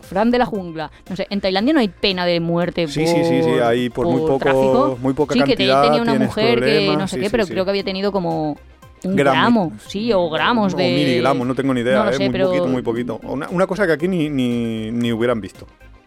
Fran 0.01 0.29
de 0.29 0.37
la 0.37 0.45
jungla. 0.45 0.91
No 1.09 1.15
sé, 1.15 1.25
en 1.29 1.41
Tailandia 1.41 1.73
no 1.73 1.79
hay 1.79 1.87
pena 1.87 2.25
de 2.25 2.39
muerte. 2.39 2.87
Sí, 2.87 2.99
por, 3.05 3.07
sí, 3.09 3.23
sí, 3.25 3.43
sí, 3.43 3.49
hay 3.63 3.89
por 3.89 4.05
muy 4.07 4.21
poco- 4.21 4.37
tráfico. 4.39 4.97
muy 5.01 5.13
poca 5.13 5.33
sí, 5.33 5.39
que 5.39 5.45
te- 5.45 5.51
cantidad 5.67 5.83
tenía 5.83 6.01
una 6.03 6.13
mujer 6.15 6.59
que 6.59 6.95
no 6.97 7.07
sé 7.07 7.15
sí, 7.15 7.21
qué, 7.21 7.25
sí, 7.27 7.31
pero 7.31 7.45
sí. 7.45 7.51
creo 7.53 7.65
que 7.65 7.71
había 7.71 7.83
tenido 7.83 8.11
como 8.11 8.55
un 9.03 9.15
Gramo. 9.15 9.31
gramo, 9.69 9.71
sí, 9.87 10.11
o 10.13 10.29
gramos 10.29 10.73
o 10.73 10.77
de. 10.77 10.83
miligramos, 10.83 11.47
no 11.47 11.55
tengo 11.55 11.73
ni 11.73 11.81
idea, 11.81 11.97
No 11.99 12.05
lo 12.05 12.09
eh, 12.11 12.13
sé, 12.13 12.23
muy 12.25 12.31
pero- 12.31 12.47
poquito, 12.47 12.67
muy 12.67 12.81
poquito. 12.83 13.19
Una, 13.23 13.49
una 13.49 13.65
cosa 13.67 13.87
que 13.87 13.93
aquí 13.93 14.07
ni, 14.07 14.29
ni, 14.29 14.91
ni 14.91 15.11
hubieran 15.11 15.41
visto. 15.41 15.65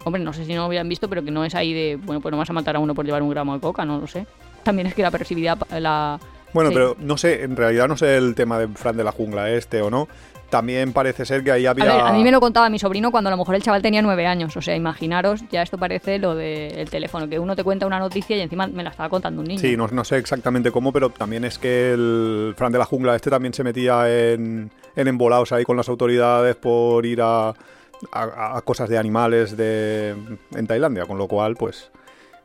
Hombre, 0.09 0.23
no 0.23 0.33
sé 0.33 0.45
si 0.45 0.53
no 0.53 0.59
lo 0.59 0.65
habían 0.65 0.89
visto, 0.89 1.07
pero 1.07 1.23
que 1.23 1.31
no 1.31 1.45
es 1.45 1.55
ahí 1.55 1.73
de, 1.73 1.95
bueno, 1.95 2.21
pues 2.21 2.31
no 2.31 2.37
vas 2.37 2.49
a 2.49 2.53
matar 2.53 2.75
a 2.75 2.79
uno 2.79 2.93
por 2.93 3.05
llevar 3.05 3.21
un 3.21 3.29
gramo 3.29 3.53
de 3.53 3.61
coca, 3.61 3.85
no 3.85 3.99
lo 3.99 4.07
sé. 4.07 4.27
También 4.63 4.87
es 4.87 4.93
que 4.93 5.01
la 5.01 5.11
perversividad, 5.11 5.57
la... 5.79 6.19
Bueno, 6.53 6.69
sí. 6.69 6.75
pero 6.75 6.95
no 6.99 7.17
sé, 7.17 7.43
en 7.43 7.55
realidad 7.55 7.87
no 7.87 7.95
sé 7.95 8.17
el 8.17 8.35
tema 8.35 8.57
de 8.59 8.67
Fran 8.67 8.97
de 8.97 9.03
la 9.03 9.11
jungla 9.11 9.49
este 9.51 9.81
o 9.81 9.89
no. 9.89 10.07
También 10.49 10.93
parece 10.93 11.25
ser 11.25 11.43
que 11.43 11.51
ahí 11.51 11.67
A 11.67 11.71
había... 11.71 11.85
ver, 11.85 12.01
a 12.01 12.11
mí 12.11 12.23
me 12.23 12.31
lo 12.31 12.39
contaba 12.39 12.69
mi 12.69 12.79
sobrino 12.79 13.11
cuando 13.11 13.27
a 13.27 13.31
lo 13.31 13.37
mejor 13.37 13.53
el 13.53 13.61
chaval 13.61 13.83
tenía 13.83 14.01
nueve 14.01 14.25
años. 14.25 14.57
O 14.57 14.61
sea, 14.61 14.75
imaginaros, 14.75 15.43
ya 15.51 15.61
esto 15.61 15.77
parece 15.77 16.17
lo 16.17 16.33
del 16.33 16.89
teléfono, 16.89 17.29
que 17.29 17.37
uno 17.37 17.55
te 17.55 17.63
cuenta 17.63 17.85
una 17.85 17.99
noticia 17.99 18.35
y 18.35 18.41
encima 18.41 18.65
me 18.65 18.83
la 18.83 18.89
estaba 18.89 19.09
contando 19.09 19.41
un 19.41 19.47
niño. 19.47 19.59
Sí, 19.59 19.77
no, 19.77 19.87
no 19.87 20.03
sé 20.03 20.17
exactamente 20.17 20.71
cómo, 20.71 20.91
pero 20.91 21.11
también 21.11 21.45
es 21.45 21.59
que 21.59 21.93
el 21.93 22.53
Fran 22.57 22.71
de 22.71 22.79
la 22.79 22.85
jungla 22.85 23.15
este 23.15 23.29
también 23.29 23.53
se 23.53 23.63
metía 23.63 24.09
en, 24.09 24.71
en 24.95 25.07
embolados 25.07 25.51
ahí 25.51 25.63
con 25.63 25.77
las 25.77 25.87
autoridades 25.87 26.55
por 26.55 27.05
ir 27.05 27.19
a, 27.21 27.53
a- 28.11 28.57
a 28.57 28.61
cosas 28.61 28.89
de 28.89 28.97
animales 28.97 29.55
de, 29.57 30.15
en 30.55 30.67
Tailandia, 30.67 31.05
con 31.05 31.17
lo 31.17 31.27
cual, 31.27 31.55
pues, 31.55 31.91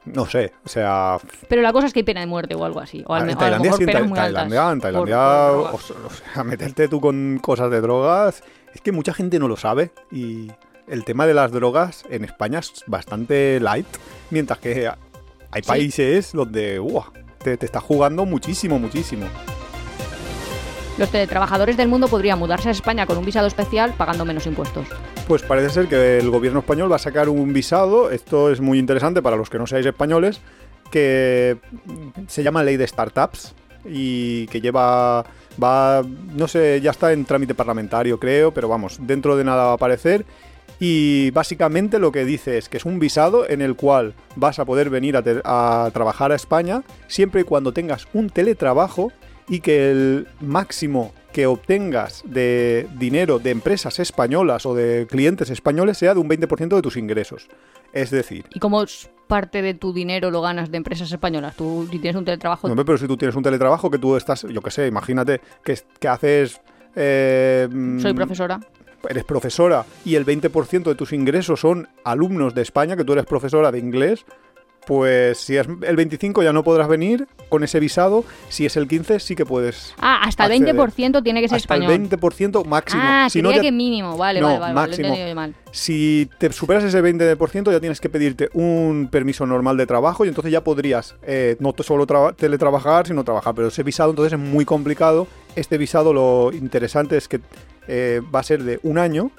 no 0.04 0.26
sé, 0.26 0.52
o 0.64 0.68
sea, 0.68 1.16
Pero 1.48 1.62
la 1.62 1.72
cosa 1.72 1.86
es 1.86 1.92
que 1.92 2.00
hay 2.00 2.04
pena 2.04 2.20
de 2.20 2.26
muerte 2.26 2.54
o 2.54 2.64
algo 2.64 2.80
así. 2.80 3.02
O 3.06 3.14
al 3.14 3.22
en 3.22 3.26
me- 3.28 3.32
o 3.32 3.36
a 3.36 3.36
lo 3.36 3.40
Tailandia 3.40 3.70
mejor 3.70 3.78
sí, 3.78 3.82
en 3.84 3.86
penas 3.86 4.02
Ta- 4.02 4.08
muy 4.08 4.18
altas 4.18 4.34
Tailandia, 4.48 4.72
en 4.72 4.80
Tailandia, 4.80 5.16
por 5.16 5.24
o, 5.24 5.62
drogas. 5.62 5.90
o 5.90 6.10
sea, 6.32 6.44
meterte 6.44 6.88
tú 6.88 7.00
con 7.00 7.38
cosas 7.42 7.70
de 7.70 7.80
drogas, 7.80 8.42
es 8.74 8.80
que 8.80 8.92
mucha 8.92 9.14
gente 9.14 9.38
no 9.38 9.48
lo 9.48 9.56
sabe 9.56 9.92
y 10.10 10.50
el 10.86 11.04
tema 11.04 11.26
de 11.26 11.32
las 11.34 11.50
drogas 11.52 12.04
en 12.10 12.24
España 12.24 12.58
es 12.58 12.82
bastante 12.86 13.58
light, 13.60 13.86
mientras 14.30 14.58
que 14.58 14.88
hay 15.50 15.62
Sí. 15.62 15.68
países 15.68 16.32
donde, 16.32 16.78
¡uah! 16.80 17.06
te, 17.38 17.56
te 17.56 17.64
está 17.66 17.80
jugando 17.80 18.26
muchísimo, 18.26 18.78
muchísimo. 18.78 19.26
Los 20.98 21.10
teletrabajadores 21.10 21.76
del 21.76 21.88
mundo 21.88 22.08
podrían 22.08 22.38
mudarse 22.38 22.68
a 22.68 22.72
España 22.72 23.06
con 23.06 23.18
un 23.18 23.24
visado 23.24 23.46
especial 23.46 23.94
pagando 23.96 24.24
menos 24.24 24.46
impuestos. 24.46 24.86
Pues 25.26 25.42
parece 25.42 25.70
ser 25.70 25.88
que 25.88 26.18
el 26.18 26.30
gobierno 26.30 26.60
español 26.60 26.92
va 26.92 26.96
a 26.96 26.98
sacar 26.98 27.30
un 27.30 27.54
visado, 27.54 28.10
esto 28.10 28.50
es 28.50 28.60
muy 28.60 28.78
interesante 28.78 29.22
para 29.22 29.36
los 29.36 29.48
que 29.48 29.58
no 29.58 29.66
seáis 29.66 29.86
españoles, 29.86 30.42
que 30.90 31.56
se 32.28 32.42
llama 32.42 32.62
Ley 32.62 32.76
de 32.76 32.86
Startups 32.86 33.54
y 33.86 34.46
que 34.48 34.60
lleva, 34.60 35.24
va, 35.62 36.02
no 36.34 36.46
sé, 36.46 36.78
ya 36.82 36.90
está 36.90 37.12
en 37.14 37.24
trámite 37.24 37.54
parlamentario 37.54 38.20
creo, 38.20 38.52
pero 38.52 38.68
vamos, 38.68 38.98
dentro 39.00 39.34
de 39.36 39.44
nada 39.44 39.64
va 39.64 39.70
a 39.70 39.74
aparecer. 39.74 40.26
Y 40.78 41.30
básicamente 41.30 41.98
lo 41.98 42.12
que 42.12 42.26
dice 42.26 42.58
es 42.58 42.68
que 42.68 42.76
es 42.76 42.84
un 42.84 42.98
visado 42.98 43.48
en 43.48 43.62
el 43.62 43.76
cual 43.76 44.12
vas 44.36 44.58
a 44.58 44.66
poder 44.66 44.90
venir 44.90 45.16
a, 45.16 45.22
a 45.86 45.90
trabajar 45.90 46.32
a 46.32 46.34
España 46.34 46.82
siempre 47.06 47.40
y 47.40 47.44
cuando 47.44 47.72
tengas 47.72 48.08
un 48.12 48.28
teletrabajo 48.28 49.10
y 49.48 49.60
que 49.60 49.90
el 49.90 50.28
máximo 50.40 51.14
que 51.34 51.46
obtengas 51.46 52.22
de 52.24 52.86
dinero 52.96 53.38
de 53.40 53.50
empresas 53.50 53.98
españolas 53.98 54.64
o 54.64 54.74
de 54.74 55.06
clientes 55.10 55.50
españoles 55.50 55.98
sea 55.98 56.14
de 56.14 56.20
un 56.20 56.28
20% 56.28 56.68
de 56.76 56.80
tus 56.80 56.96
ingresos. 56.96 57.48
Es 57.92 58.10
decir, 58.10 58.46
¿Y 58.54 58.60
cómo 58.60 58.82
es 58.82 59.10
parte 59.26 59.60
de 59.60 59.74
tu 59.74 59.92
dinero 59.92 60.30
lo 60.30 60.40
ganas 60.40 60.70
de 60.70 60.76
empresas 60.76 61.10
españolas? 61.10 61.56
Tú 61.56 61.86
si 61.90 61.98
tienes 61.98 62.16
un 62.16 62.24
teletrabajo... 62.24 62.68
no, 62.72 62.84
pero 62.84 62.96
si 62.98 63.06
tú 63.08 63.16
tienes 63.16 63.34
un 63.34 63.42
teletrabajo 63.42 63.90
que 63.90 63.98
tú 63.98 64.16
estás, 64.16 64.42
yo 64.48 64.62
qué 64.62 64.70
sé, 64.70 64.86
imagínate 64.86 65.40
que, 65.64 65.72
es- 65.72 65.84
que 65.98 66.08
haces... 66.08 66.60
eh, 66.94 67.66
Soy 68.00 68.12
mm, 68.12 68.16
profesora. 68.16 68.60
eres 69.10 69.24
profesora 69.24 69.84
y 70.04 70.14
el 70.14 70.24
20% 70.24 70.84
de 70.84 70.94
tus 70.94 71.12
ingresos 71.12 71.60
son 71.60 71.88
alumnos 72.04 72.54
de 72.54 72.62
España, 72.62 72.96
que 72.96 73.04
tú 73.04 73.12
eres 73.12 73.26
profesora 73.26 73.70
de 73.72 73.78
inglés, 73.80 74.24
pues 74.86 75.38
si 75.38 75.56
es 75.56 75.66
el 75.82 75.96
25 75.96 76.42
ya 76.42 76.52
no 76.52 76.62
podrás 76.64 76.88
venir 76.88 77.26
con 77.48 77.62
ese 77.64 77.78
visado, 77.80 78.24
si 78.48 78.66
es 78.66 78.76
el 78.76 78.88
15 78.88 79.20
sí 79.20 79.36
que 79.36 79.46
puedes. 79.46 79.94
Ah, 79.98 80.20
hasta 80.24 80.46
el 80.46 80.52
acceder. 80.52 80.74
20% 80.76 81.22
tiene 81.22 81.40
que 81.40 81.48
ser 81.48 81.56
Hasta 81.56 81.74
español. 81.74 81.92
el 81.92 82.08
20% 82.10 82.64
máximo. 82.64 83.02
Ah, 83.04 83.28
si 83.30 83.40
no, 83.42 83.48
creía 83.50 83.62
ya- 83.62 83.68
que 83.68 83.72
mínimo. 83.72 84.16
Vale, 84.16 84.40
No, 84.40 84.46
vale, 84.46 84.58
vale. 84.60 84.74
vale, 84.74 84.96
lo 84.96 85.04
he 85.04 85.08
máximo. 85.10 85.34
mal. 85.34 85.54
Si 85.70 86.28
te 86.38 86.52
superas 86.52 86.84
ese 86.84 87.00
20% 87.02 87.70
ya 87.72 87.80
tienes 87.80 88.00
que 88.00 88.08
pedirte 88.08 88.48
un 88.54 89.08
permiso 89.10 89.46
normal 89.46 89.76
de 89.76 89.86
trabajo 89.86 90.24
y 90.24 90.28
entonces 90.28 90.52
ya 90.52 90.62
podrías 90.62 91.14
eh, 91.22 91.56
no 91.60 91.74
solo 91.80 92.06
traba- 92.06 92.32
teletrabajar, 92.32 93.06
sino 93.06 93.24
trabajar. 93.24 93.54
Pero 93.54 93.68
ese 93.68 93.82
visado 93.82 94.10
entonces 94.10 94.32
es 94.32 94.38
muy 94.38 94.64
complicado. 94.64 95.26
Este 95.56 95.78
visado 95.78 96.12
lo 96.12 96.50
interesante 96.52 97.16
es 97.16 97.28
que 97.28 97.40
eh, 97.88 98.20
va 98.34 98.40
a 98.40 98.42
ser 98.42 98.62
de 98.64 98.80
un 98.82 98.98
año, 98.98 99.30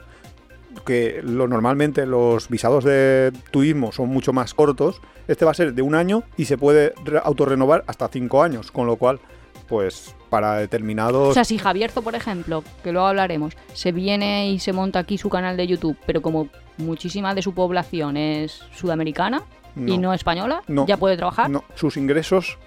que 0.86 1.22
lo, 1.24 1.48
normalmente 1.48 2.06
los 2.06 2.50
visados 2.50 2.84
de 2.84 3.32
turismo 3.52 3.92
son 3.92 4.10
mucho 4.10 4.34
más 4.34 4.54
cortos. 4.54 5.02
Este 5.28 5.46
va 5.46 5.52
a 5.52 5.56
ser 5.56 5.74
de 5.74 5.82
un 5.82 5.96
año 5.96 6.24
y 6.38 6.46
se 6.46 6.58
puede 6.58 6.94
re- 7.04 7.22
autorrenovar 7.24 7.84
hasta 7.88 8.08
cinco 8.10 8.44
años, 8.44 8.72
con 8.72 8.86
lo 8.88 8.96
cual, 8.98 9.20
pues 9.68 10.16
para 10.30 10.56
determinados... 10.56 11.30
O 11.30 11.34
sea, 11.34 11.46
si 11.46 11.58
Javierzo, 11.58 12.02
por 12.02 12.14
ejemplo, 12.16 12.64
que 12.84 12.92
luego 12.92 13.08
hablaremos, 13.08 13.54
se 13.74 13.92
viene 13.92 14.50
y 14.52 14.60
se 14.60 14.74
monta 14.74 15.00
aquí 15.00 15.18
su 15.18 15.30
canal 15.30 15.58
de 15.58 15.66
YouTube, 15.68 15.98
pero 16.06 16.22
como 16.22 16.50
muchísima 16.78 17.34
de 17.34 17.42
su 17.42 17.54
población 17.54 18.18
es 18.18 18.62
sudamericana 18.76 19.44
y 19.78 19.98
no 19.98 20.14
española, 20.14 20.62
No. 20.68 20.86
ya 20.88 20.96
puede 20.98 21.18
trabajar. 21.18 21.50
No, 21.50 21.64
sus 21.76 21.98
ingresos. 21.98 22.58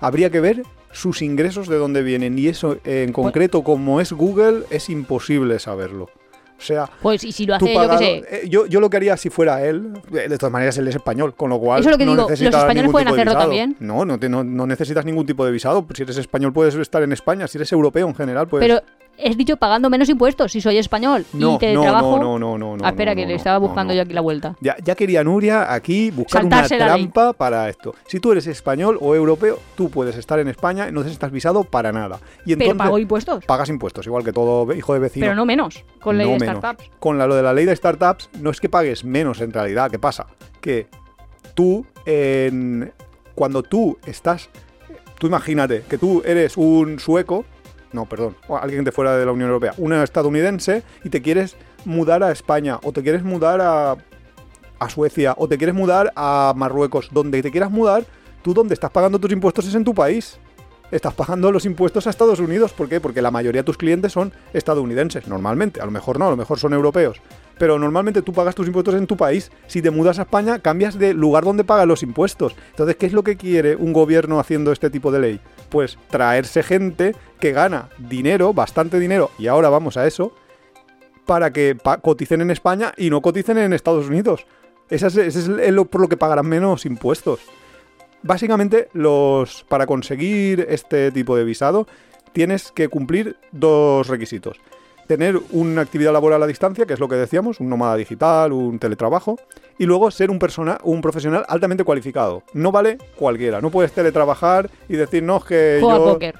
habría 0.00 0.30
que 0.30 0.40
ver 0.40 0.62
sus 0.92 1.22
ingresos 1.22 1.68
de 1.68 1.76
dónde 1.76 2.02
vienen. 2.02 2.38
Y 2.38 2.46
eso, 2.48 2.78
en 2.84 3.12
concreto, 3.12 3.62
como 3.64 4.00
es 4.00 4.12
Google, 4.12 4.64
es 4.70 4.88
imposible 4.88 5.58
saberlo. 5.58 6.08
Sea, 6.64 6.88
Pues 7.02 7.22
y 7.24 7.30
si 7.32 7.44
lo 7.44 7.58
tú 7.58 7.66
hace, 7.66 7.74
yo 7.74 7.80
qué 7.80 7.86
pagado- 7.86 7.98
sé, 7.98 8.24
eh, 8.30 8.48
yo, 8.48 8.64
yo 8.66 8.80
lo 8.80 8.88
que 8.88 8.96
haría 8.96 9.16
si 9.18 9.28
fuera 9.28 9.62
él, 9.62 9.92
eh, 10.12 10.28
de 10.30 10.38
todas 10.38 10.50
maneras 10.50 10.76
él 10.78 10.88
es 10.88 10.94
español, 10.96 11.34
con 11.34 11.50
lo 11.50 11.58
cual. 11.58 11.80
Eso 11.80 11.90
es 11.90 11.94
lo 11.94 11.98
que 11.98 12.06
no 12.06 12.12
digo, 12.12 12.28
¿los 12.28 12.40
españoles 12.40 12.90
pueden 12.90 13.08
hacerlo 13.08 13.34
también? 13.34 13.76
No, 13.80 14.04
no, 14.06 14.18
te- 14.18 14.30
no, 14.30 14.42
no 14.42 14.66
necesitas 14.66 15.04
ningún 15.04 15.26
tipo 15.26 15.44
de 15.44 15.52
visado. 15.52 15.86
Si 15.94 16.02
eres 16.04 16.16
español, 16.16 16.52
puedes 16.54 16.74
estar 16.76 17.02
en 17.02 17.12
España. 17.12 17.46
Si 17.46 17.58
eres 17.58 17.70
europeo 17.72 18.08
en 18.08 18.14
general, 18.14 18.48
pues. 18.48 18.62
pero 18.62 18.80
es 19.16 19.36
dicho 19.36 19.56
pagando 19.56 19.88
menos 19.90 20.08
impuestos 20.08 20.52
si 20.52 20.60
soy 20.60 20.76
español 20.78 21.24
no, 21.32 21.54
y 21.54 21.58
teletrabajo. 21.58 22.18
no, 22.18 22.38
no, 22.38 22.38
no, 22.38 22.58
no, 22.58 22.76
no. 22.78 22.84
ah, 22.84 22.88
espera, 22.88 23.14
que 23.14 23.26
le 23.26 23.34
estaba 23.34 23.58
buscando 23.58 23.94
yo 23.94 24.02
aquí 24.02 24.12
la 24.12 24.20
vuelta. 24.20 24.56
Ya, 24.60 24.76
ya 24.82 24.94
quería 24.94 25.22
Nuria 25.24 25.72
aquí 25.72 26.10
buscar 26.10 26.42
Saltarse 26.42 26.76
una 26.76 26.94
ley. 26.96 27.02
trampa 27.04 27.32
para 27.32 27.68
esto. 27.68 27.94
Si 28.06 28.18
tú 28.20 28.32
eres 28.32 28.46
español 28.46 28.98
o 29.00 29.14
europeo, 29.14 29.58
tú 29.76 29.88
puedes 29.90 30.16
estar 30.16 30.38
en 30.38 30.48
España 30.48 30.88
y 30.88 30.92
no 30.92 31.00
necesitas 31.00 31.30
visado 31.30 31.64
para 31.64 31.92
nada. 31.92 32.18
Y 32.44 32.56
Pero 32.56 32.70
entonces 32.70 32.76
pago 32.76 32.98
impuestos, 32.98 33.44
pagas 33.44 33.68
impuestos, 33.68 34.06
igual 34.06 34.24
que 34.24 34.32
todo 34.32 34.72
hijo 34.74 34.94
de 34.94 34.98
vecino. 35.00 35.24
pero 35.24 35.34
no 35.36 35.44
menos, 35.46 35.84
con 36.00 36.18
ley 36.18 36.28
de 36.30 36.38
menos. 36.40 36.58
startups. 36.58 36.90
Con 36.98 37.16
la, 37.18 37.26
lo 37.26 37.34
de 37.36 37.42
la 37.42 37.52
ley 37.52 37.64
de 37.66 37.76
startups, 37.76 38.30
no 38.40 38.50
es 38.50 38.60
que 38.60 38.68
pagues 38.68 39.04
menos 39.04 39.40
en 39.40 39.52
realidad. 39.52 39.90
¿Qué 39.90 39.98
pasa? 39.98 40.26
Que 40.60 40.88
tú, 41.54 41.86
en- 42.04 42.92
cuando 43.34 43.62
tú 43.62 43.98
estás. 44.06 44.48
Tú 45.18 45.28
imagínate 45.28 45.82
que 45.88 45.98
tú 45.98 46.22
eres 46.24 46.56
un 46.56 46.98
sueco. 46.98 47.44
No, 47.94 48.06
perdón. 48.06 48.36
o 48.48 48.56
alguien 48.58 48.82
de 48.82 48.90
fuera 48.90 49.16
de 49.16 49.24
la 49.24 49.30
Unión 49.30 49.48
Europea. 49.48 49.72
Una 49.78 50.02
estadounidense 50.02 50.82
y 51.04 51.10
te 51.10 51.22
quieres 51.22 51.56
mudar 51.84 52.24
a 52.24 52.32
España 52.32 52.80
o 52.82 52.92
te 52.92 53.02
quieres 53.04 53.22
mudar 53.22 53.60
a, 53.60 53.96
a 54.80 54.88
Suecia 54.90 55.34
o 55.38 55.46
te 55.46 55.56
quieres 55.56 55.76
mudar 55.76 56.12
a 56.16 56.52
Marruecos. 56.56 57.08
Donde 57.12 57.40
te 57.40 57.52
quieras 57.52 57.70
mudar, 57.70 58.04
tú 58.42 58.52
donde 58.52 58.74
estás 58.74 58.90
pagando 58.90 59.20
tus 59.20 59.30
impuestos 59.30 59.66
es 59.68 59.76
en 59.76 59.84
tu 59.84 59.94
país. 59.94 60.40
Estás 60.90 61.14
pagando 61.14 61.50
los 61.50 61.64
impuestos 61.64 62.06
a 62.06 62.10
Estados 62.10 62.40
Unidos. 62.40 62.72
¿Por 62.72 62.88
qué? 62.88 63.00
Porque 63.00 63.22
la 63.22 63.30
mayoría 63.30 63.62
de 63.62 63.66
tus 63.66 63.78
clientes 63.78 64.12
son 64.12 64.32
estadounidenses, 64.52 65.26
normalmente. 65.28 65.80
A 65.80 65.84
lo 65.84 65.90
mejor 65.90 66.18
no, 66.18 66.26
a 66.26 66.30
lo 66.30 66.36
mejor 66.36 66.58
son 66.58 66.72
europeos. 66.72 67.20
Pero 67.58 67.78
normalmente 67.78 68.22
tú 68.22 68.32
pagas 68.32 68.54
tus 68.54 68.66
impuestos 68.66 68.94
en 68.94 69.06
tu 69.06 69.16
país. 69.16 69.50
Si 69.66 69.82
te 69.82 69.90
mudas 69.90 70.18
a 70.18 70.22
España, 70.22 70.58
cambias 70.58 70.98
de 70.98 71.14
lugar 71.14 71.44
donde 71.44 71.64
pagas 71.64 71.86
los 71.86 72.02
impuestos. 72.02 72.54
Entonces, 72.70 72.96
¿qué 72.96 73.06
es 73.06 73.12
lo 73.12 73.22
que 73.24 73.36
quiere 73.36 73.76
un 73.76 73.92
gobierno 73.92 74.38
haciendo 74.38 74.72
este 74.72 74.90
tipo 74.90 75.10
de 75.10 75.20
ley? 75.20 75.40
Pues 75.68 75.98
traerse 76.10 76.62
gente 76.62 77.14
que 77.40 77.52
gana 77.52 77.88
dinero, 77.98 78.52
bastante 78.54 78.98
dinero, 78.98 79.30
y 79.38 79.48
ahora 79.48 79.68
vamos 79.68 79.96
a 79.96 80.06
eso, 80.06 80.32
para 81.26 81.52
que 81.52 81.74
pa- 81.74 81.98
coticen 81.98 82.40
en 82.40 82.50
España 82.50 82.92
y 82.96 83.10
no 83.10 83.20
coticen 83.22 83.58
en 83.58 83.72
Estados 83.72 84.08
Unidos. 84.08 84.46
Ese 84.90 85.06
es, 85.08 85.16
ese 85.16 85.38
es 85.66 85.86
por 85.86 86.00
lo 86.00 86.08
que 86.08 86.16
pagarán 86.16 86.46
menos 86.46 86.84
impuestos. 86.86 87.40
Básicamente, 88.22 88.88
los 88.92 89.64
para 89.64 89.86
conseguir 89.86 90.66
este 90.68 91.10
tipo 91.10 91.36
de 91.36 91.44
visado, 91.44 91.86
tienes 92.32 92.72
que 92.72 92.88
cumplir 92.88 93.36
dos 93.52 94.08
requisitos. 94.08 94.58
Tener 95.06 95.38
una 95.50 95.82
actividad 95.82 96.12
laboral 96.12 96.42
a 96.42 96.46
distancia, 96.46 96.86
que 96.86 96.94
es 96.94 97.00
lo 97.00 97.08
que 97.08 97.16
decíamos, 97.16 97.60
un 97.60 97.68
nómada 97.68 97.96
digital, 97.96 98.52
un 98.52 98.78
teletrabajo, 98.78 99.38
y 99.78 99.84
luego 99.84 100.10
ser 100.10 100.30
un, 100.30 100.38
persona, 100.38 100.78
un 100.82 101.02
profesional 101.02 101.44
altamente 101.48 101.84
cualificado. 101.84 102.42
No 102.54 102.72
vale 102.72 102.96
cualquiera, 103.16 103.60
no 103.60 103.70
puedes 103.70 103.92
teletrabajar 103.92 104.70
y 104.88 104.94
decir, 104.96 105.22
no, 105.22 105.36
es 105.36 105.44
que 105.44 105.78
Juego 105.80 106.06
al 106.06 106.12
póker. 106.14 106.34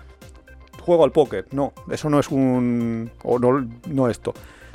juego 0.81 1.05
al 1.05 1.13
póker. 1.13 1.47
No, 1.53 1.73
eso 1.91 2.09
no 2.09 2.19
es 2.19 2.31
un... 2.31 3.11
o 3.23 3.39
no, 3.39 3.69
no 3.89 4.09
esto. 4.09 4.33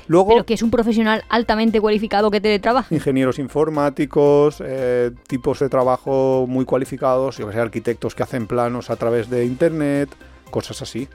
Luego, 0.08 0.30
Pero 0.30 0.46
que 0.46 0.56
es 0.56 0.64
un 0.64 0.72
profesional 0.72 1.24
altamente 1.30 1.80
cualificado 1.80 2.32
que 2.32 2.42
teletrabaja. 2.42 2.94
ingenieros 2.94 3.38
informáticos, 3.38 4.58
eh, 4.66 5.12
tipos 5.28 5.60
de 5.60 5.70
trabajo 5.70 6.46
muy 6.48 6.66
cualificados, 6.66 7.38
yo 7.38 7.48
que 7.48 7.54
sé, 7.54 7.60
arquitectos 7.60 8.16
que 8.16 8.24
hacen 8.24 8.48
planos 8.48 8.90
a 8.90 8.96
través 8.96 9.30
de 9.30 9.46
internet, 9.46 10.10
cosas 10.50 10.82
así. 10.82 11.08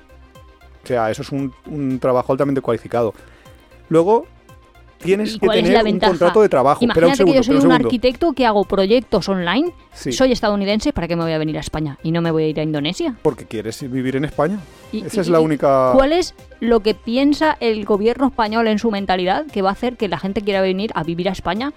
O 0.85 0.87
sea, 0.87 1.11
eso 1.11 1.22
es 1.22 1.32
un, 1.32 1.53
un 1.66 1.99
trabajo 1.99 2.30
altamente 2.32 2.61
cualificado. 2.61 3.14
Luego, 3.89 4.26
tienes 4.99 5.35
¿Y 5.35 5.39
que 5.39 5.47
es 5.47 5.53
tener 5.64 5.85
un 5.85 5.99
contrato 5.99 6.43
de 6.43 6.49
trabajo. 6.49 6.80
Un 6.80 6.85
Imagínate 6.85 7.16
segundo, 7.16 7.32
que 7.41 7.47
yo 7.47 7.53
soy 7.61 7.66
un 7.66 7.72
arquitecto 7.72 8.32
que 8.32 8.47
hago 8.47 8.64
proyectos 8.64 9.28
online, 9.28 9.72
Sí. 9.93 10.12
soy 10.12 10.32
estadounidense, 10.32 10.93
¿para 10.93 11.09
qué 11.09 11.16
me 11.16 11.22
voy 11.24 11.32
a 11.32 11.39
venir 11.39 11.57
a 11.57 11.61
España? 11.61 11.99
Y 12.03 12.12
no 12.12 12.20
me 12.22 12.30
voy 12.30 12.45
a 12.45 12.49
ir 12.49 12.61
a 12.61 12.62
Indonesia. 12.62 13.14
Porque 13.22 13.45
quieres 13.47 13.80
vivir 13.91 14.16
en 14.16 14.24
España. 14.24 14.59
Y- 14.93 15.05
Esa 15.05 15.16
y- 15.16 15.20
es 15.20 15.28
la 15.28 15.41
única... 15.41 15.93
¿Cuál 15.95 16.12
es 16.12 16.35
lo 16.61 16.80
que 16.80 16.95
piensa 16.95 17.57
el 17.61 17.85
gobierno 17.85 18.26
español 18.28 18.66
en 18.68 18.78
su 18.78 18.91
mentalidad 18.91 19.47
que 19.47 19.62
va 19.62 19.70
a 19.70 19.72
hacer 19.72 19.97
que 19.97 20.09
la 20.09 20.18
gente 20.18 20.43
quiera 20.43 20.61
venir 20.61 20.91
a 20.95 21.03
vivir 21.03 21.28
a 21.28 21.32
España 21.32 21.72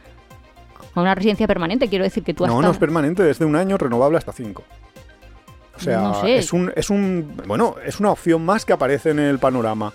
Una 0.96 1.14
residencia 1.16 1.48
permanente, 1.48 1.90
quiero 1.90 2.04
decir 2.06 2.24
que 2.24 2.34
tú 2.34 2.46
No, 2.48 2.54
hasta... 2.56 2.66
no 2.68 2.72
es 2.72 2.78
permanente, 2.78 3.24
desde 3.24 3.46
un 3.46 3.56
año 3.56 3.78
renovable 3.78 4.18
hasta 4.18 4.32
cinco. 4.32 4.64
O 5.78 5.80
sea, 5.80 6.00
No 6.02 6.22
sé. 6.22 6.38
es 6.38 6.52
un, 6.54 6.72
es 6.76 6.90
un, 6.90 7.38
bueno, 7.48 7.76
es 7.86 8.00
una 8.00 8.12
opción 8.12 8.44
más 8.44 8.66
que 8.66 8.74
aparece 8.74 9.12
en 9.12 9.20
el 9.20 9.40
panorama. 9.40 9.94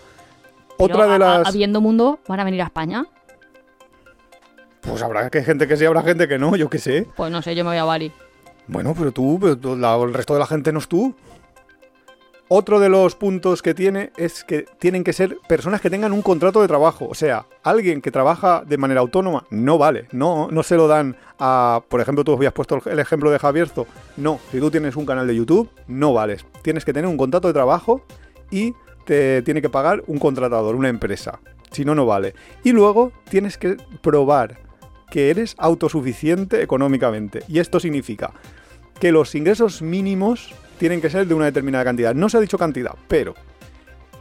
Pero 0.79 0.95
Otra 0.95 1.07
de 1.13 1.19
las, 1.19 1.47
Habiendo 1.49 1.81
mundo, 1.81 2.19
van 2.27 2.41
a 2.41 2.45
venir 2.45 2.63
a 2.63 2.65
España. 2.65 3.05
pues 4.81 5.03
habrá 5.03 5.29
que 5.31 5.43
gente 5.45 5.69
que 5.69 5.77
sí, 5.77 5.85
habrá 5.85 6.03
gente 6.03 6.27
que 6.29 6.39
no, 6.39 6.57
yo 6.57 6.69
qué 6.71 6.79
sé. 6.79 7.07
Pues 7.17 7.31
no 7.31 7.43
sé, 7.43 7.55
yo 7.55 7.65
me 7.65 7.71
voy 7.71 7.79
a 7.79 7.85
Bali. 7.85 8.13
Bueno, 8.67 8.95
pero 8.97 9.13
tú, 9.13 9.39
pero 9.41 9.57
tú- 9.59 9.77
la- 9.77 9.97
el 9.97 10.15
resto 10.15 10.35
de 10.35 10.41
la 10.41 10.47
gente 10.47 10.73
no 10.73 10.79
es 10.79 10.89
tú. 10.89 11.15
Otro 12.55 12.81
de 12.81 12.91
los 12.91 13.15
puntos 13.15 13.63
que 13.63 13.73
tiene 13.73 14.13
es 14.19 14.45
que 14.45 14.67
tienen 14.79 15.05
que 15.05 15.15
ser 15.15 15.39
personas 15.49 15.81
que 15.81 15.89
tengan 15.89 16.13
un 16.13 16.21
contrato 16.21 16.61
de 16.61 16.69
trabajo. 16.69 17.09
O 17.09 17.15
sea, 17.15 17.47
alguien 17.63 18.03
que 18.03 18.11
trabaja 18.11 18.63
de 18.67 18.77
manera 18.77 19.01
autónoma 19.01 19.47
no 19.49 19.79
vale. 19.79 20.07
No, 20.13 20.49
no 20.51 20.63
se 20.63 20.77
lo 20.77 20.87
dan 20.87 21.17
a. 21.39 21.83
Por 21.89 22.03
ejemplo, 22.03 22.25
tú 22.25 22.35
habías 22.35 22.53
puesto 22.53 22.79
el 22.85 22.99
ejemplo 22.99 23.31
de 23.31 23.39
Javierzo. 23.39 23.87
No, 24.19 24.39
si 24.51 24.61
tú 24.61 24.71
tienes 24.71 24.97
un 24.97 25.07
canal 25.07 25.27
de 25.27 25.35
YouTube, 25.35 25.71
no 25.87 26.13
vales. 26.13 26.45
Tienes 26.61 26.85
que 26.85 26.93
tener 26.93 27.09
un 27.09 27.17
contrato 27.17 27.49
de 27.49 27.55
trabajo 27.55 28.05
y 28.51 28.75
te 29.07 29.41
tiene 29.41 29.63
que 29.63 29.71
pagar 29.71 30.03
un 30.07 30.19
contratador, 30.19 30.75
una 30.75 30.91
empresa. 30.91 31.41
Si 31.71 31.87
no, 31.87 31.95
no 31.95 32.05
vale. 32.05 32.35
Y 32.65 32.73
luego 32.73 33.13
tienes 33.31 33.57
que 33.57 33.79
probar 34.03 34.59
que 35.11 35.31
eres 35.31 35.55
autosuficiente 35.57 36.61
económicamente. 36.61 37.45
Y 37.49 37.61
esto 37.61 37.81
significa 37.81 38.35
que 39.01 39.11
los 39.11 39.35
ingresos 39.35 39.81
mínimos 39.81 40.55
tienen 40.83 41.01
que 41.01 41.11
ser 41.11 41.29
de 41.29 41.35
una 41.35 41.45
determinada 41.45 41.85
cantidad. 41.85 42.13
No 42.13 42.29
se 42.29 42.39
ha 42.39 42.41
dicho 42.41 42.59
cantidad, 42.59 42.97
pero 43.07 43.37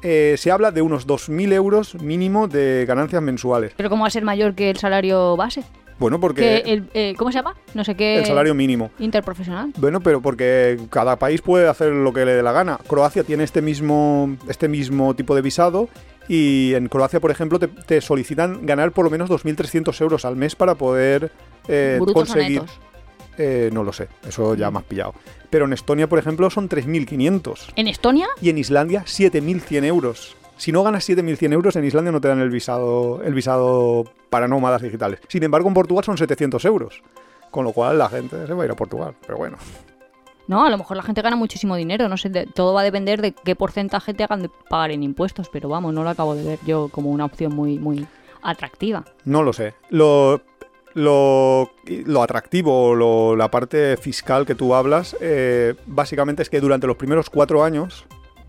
eh, 0.04 0.36
se 0.38 0.52
habla 0.52 0.70
de 0.70 0.84
unos 0.84 1.08
2.000 1.08 1.54
euros 1.54 1.96
mínimo 1.96 2.48
de 2.48 2.86
ganancias 2.88 3.20
mensuales. 3.20 3.74
Pero 3.76 3.90
¿cómo 3.90 4.04
va 4.04 4.10
a 4.10 4.12
ser 4.12 4.24
mayor 4.24 4.54
que 4.54 4.70
el 4.70 4.78
salario 4.78 5.36
base? 5.36 5.64
Bueno, 5.98 6.18
Que 6.18 6.22
porque 6.22 6.58
el, 6.68 6.88
eh, 6.94 7.16
¿Cómo 7.18 7.32
se 7.32 7.40
llama? 7.40 7.56
No 7.74 7.84
sé 7.84 7.96
qué... 7.96 8.20
el 8.20 8.28
salario 8.28 8.54
mínimo. 8.54 8.92
Interprofesional. 9.00 9.74
Bueno, 9.78 10.02
pero 10.02 10.22
porque 10.22 10.80
cada 10.92 11.16
país 11.16 11.42
puede 11.42 11.68
hacer 11.68 11.94
lo 11.94 12.14
que 12.14 12.26
le 12.26 12.34
dé 12.34 12.44
la 12.44 12.52
gana. 12.52 12.78
Croacia 12.88 13.24
tiene 13.24 13.44
este 13.44 13.64
mismo, 13.64 14.38
este 14.48 14.68
mismo 14.68 15.16
tipo 15.16 15.34
de 15.34 15.42
visado 15.42 15.90
y 16.28 16.76
en 16.76 16.90
Croacia, 16.90 17.20
por 17.20 17.32
ejemplo, 17.32 17.58
te, 17.58 17.70
te 17.70 18.02
solicitan 18.02 18.68
ganar 18.68 18.92
por 18.92 19.06
lo 19.06 19.10
menos 19.10 19.32
2.300 19.32 20.00
euros 20.00 20.26
al 20.26 20.36
mes 20.36 20.56
para 20.56 20.76
poder 20.76 21.32
eh, 21.68 21.96
¿Brutos 22.00 22.12
o 22.12 22.14
conseguir... 22.14 22.62
Eh, 23.38 23.70
no 23.72 23.84
lo 23.84 23.94
sé, 23.94 24.08
eso 24.28 24.56
ya 24.56 24.70
me 24.72 24.80
has 24.80 24.86
pillado. 24.86 25.14
Pero 25.50 25.66
en 25.66 25.74
Estonia, 25.74 26.08
por 26.08 26.20
ejemplo, 26.20 26.50
son 26.50 26.68
3.500 26.70 27.74
¿En 27.76 27.88
Estonia? 27.88 28.28
y 28.42 28.50
en 28.50 28.58
Islandia 28.58 29.04
7.100 29.06 29.84
euros. 29.86 30.36
Si 30.58 30.72
no 30.72 30.84
ganas 30.84 31.10
7.100 31.10 31.54
euros, 31.54 31.76
en 31.76 31.86
Islandia 31.86 32.12
no 32.12 32.22
te 32.22 32.28
dan 32.28 32.40
el 32.40 32.50
visado, 32.52 33.22
el 33.24 33.34
visado 33.34 34.04
para 34.30 34.48
nómadas 34.48 34.82
digitales. 34.82 35.20
Sin 35.28 35.42
embargo, 35.44 35.68
en 35.68 35.74
Portugal 35.74 36.04
son 36.04 36.18
700 36.18 36.64
euros. 36.66 37.02
Con 37.50 37.66
lo 37.66 37.74
cual 37.74 37.98
la 37.98 38.08
gente 38.10 38.46
se 38.48 38.54
va 38.54 38.62
a 38.64 38.66
ir 38.66 38.72
a 38.72 38.76
Portugal. 38.76 39.16
Pero 39.26 39.38
bueno. 39.38 39.58
No, 40.48 40.66
a 40.66 40.70
lo 40.70 40.78
mejor 40.78 40.98
la 40.98 41.04
gente 41.04 41.22
gana 41.22 41.36
muchísimo 41.36 41.76
dinero. 41.76 42.08
No 42.08 42.16
sé, 42.18 42.30
de- 42.30 42.46
todo 42.46 42.74
va 42.74 42.82
a 42.82 42.84
depender 42.84 43.22
de 43.22 43.32
qué 43.34 43.56
porcentaje 43.56 44.14
te 44.14 44.24
hagan 44.24 44.44
de 44.44 44.50
pagar 44.70 44.92
en 44.92 45.04
impuestos. 45.04 45.50
Pero 45.50 45.68
vamos, 45.68 45.94
no 45.94 46.04
lo 46.04 46.10
acabo 46.10 46.36
de 46.36 46.44
ver 46.44 46.60
yo 46.66 46.90
como 46.90 47.10
una 47.10 47.26
opción 47.26 47.54
muy, 47.56 47.78
muy 47.80 48.06
atractiva. 48.42 49.04
No 49.26 49.44
lo 49.44 49.52
sé. 49.54 49.74
Lo, 49.90 50.42
lo, 50.94 51.72
lo 51.86 52.24
atractivo, 52.24 52.96
lo- 52.96 53.36
la 53.36 53.50
parte 53.52 53.98
fiscal 53.98 54.46
que 54.46 54.56
tú 54.56 54.74
hablas, 54.76 55.16
eh, 55.22 55.76
básicamente 55.86 56.42
es 56.44 56.50
que 56.50 56.60
durante 56.62 56.88
los 56.88 56.98
primeros 56.98 57.30
cuatro 57.30 57.64
años, 57.64 58.06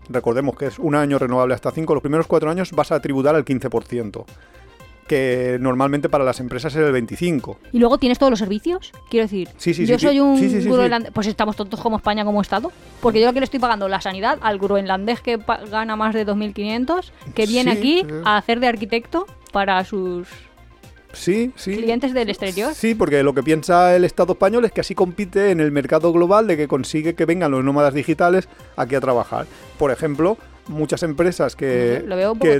recordemos 0.09 0.55
que 0.57 0.67
es 0.67 0.79
un 0.79 0.95
año 0.95 1.17
renovable 1.19 1.53
hasta 1.53 1.71
cinco, 1.71 1.93
los 1.93 2.01
primeros 2.03 2.27
cuatro 2.27 2.49
años 2.49 2.71
vas 2.71 2.91
a 2.91 2.99
tributar 3.01 3.35
al 3.35 3.45
15%, 3.45 4.25
que 5.07 5.57
normalmente 5.59 6.07
para 6.09 6.23
las 6.23 6.39
empresas 6.39 6.73
es 6.75 6.81
el 6.81 6.93
25%. 6.93 7.57
¿Y 7.73 7.79
luego 7.79 7.97
tienes 7.97 8.17
todos 8.19 8.29
los 8.29 8.39
servicios? 8.39 8.91
Quiero 9.09 9.25
decir, 9.25 9.49
Sí, 9.57 9.73
sí, 9.73 9.85
yo 9.85 9.99
sí, 9.99 10.05
soy 10.07 10.19
un 10.21 10.37
Sí, 10.37 10.49
sí, 10.49 10.55
sí, 10.57 10.61
sí. 10.63 10.69
groenlandés. 10.69 11.11
Pues 11.11 11.27
estamos 11.27 11.55
tontos 11.57 11.81
como 11.81 11.97
España, 11.97 12.23
como 12.23 12.41
Estado. 12.41 12.71
Porque 13.01 13.19
yo 13.19 13.27
aquí 13.29 13.39
le 13.39 13.45
estoy 13.45 13.59
pagando 13.59 13.87
la 13.89 13.99
sanidad 13.99 14.39
al 14.41 14.59
groenlandés 14.59 15.19
que 15.21 15.39
gana 15.69 15.95
más 15.97 16.13
de 16.13 16.25
2.500, 16.25 17.11
que 17.35 17.45
viene 17.45 17.73
Sí, 17.73 17.77
aquí 17.77 18.01
sí. 18.07 18.15
a 18.23 18.37
hacer 18.37 18.59
de 18.61 18.67
arquitecto 18.67 19.25
para 19.51 19.83
sus 19.83 20.27
Sí, 21.13 21.51
sí. 21.55 21.77
clientes 21.77 22.13
del 22.13 22.29
exterior. 22.29 22.73
Sí, 22.73 22.95
porque 22.95 23.23
lo 23.23 23.33
que 23.33 23.43
piensa 23.43 23.95
el 23.95 24.03
Estado 24.03 24.33
español 24.33 24.65
es 24.65 24.71
que 24.71 24.81
así 24.81 24.95
compite 24.95 25.51
en 25.51 25.59
el 25.59 25.71
mercado 25.71 26.11
global 26.11 26.47
de 26.47 26.57
que 26.57 26.67
consigue 26.67 27.13
que 27.13 27.25
vengan 27.25 27.51
los 27.51 27.63
nómadas 27.63 27.93
digitales 27.93 28.49
aquí 28.75 28.95
a 28.95 29.01
trabajar. 29.01 29.45
Por 29.77 29.91
ejemplo, 29.91 30.37
muchas 30.67 31.03
empresas 31.03 31.55
que, 31.55 32.03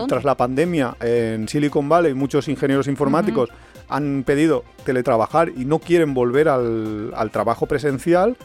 tras 0.07 0.23
la 0.23 0.37
pandemia 0.37 0.95
en 1.01 1.47
Silicon 1.47 1.89
Valley, 1.89 2.13
muchos 2.13 2.47
ingenieros 2.47 2.87
informáticos 2.87 3.49
han 3.89 4.23
pedido 4.25 4.63
teletrabajar 4.85 5.49
y 5.55 5.65
no 5.65 5.79
quieren 5.79 6.13
volver 6.13 6.47
al, 6.47 7.11
al 7.15 7.31
trabajo 7.31 7.65
presencial. 7.65 8.37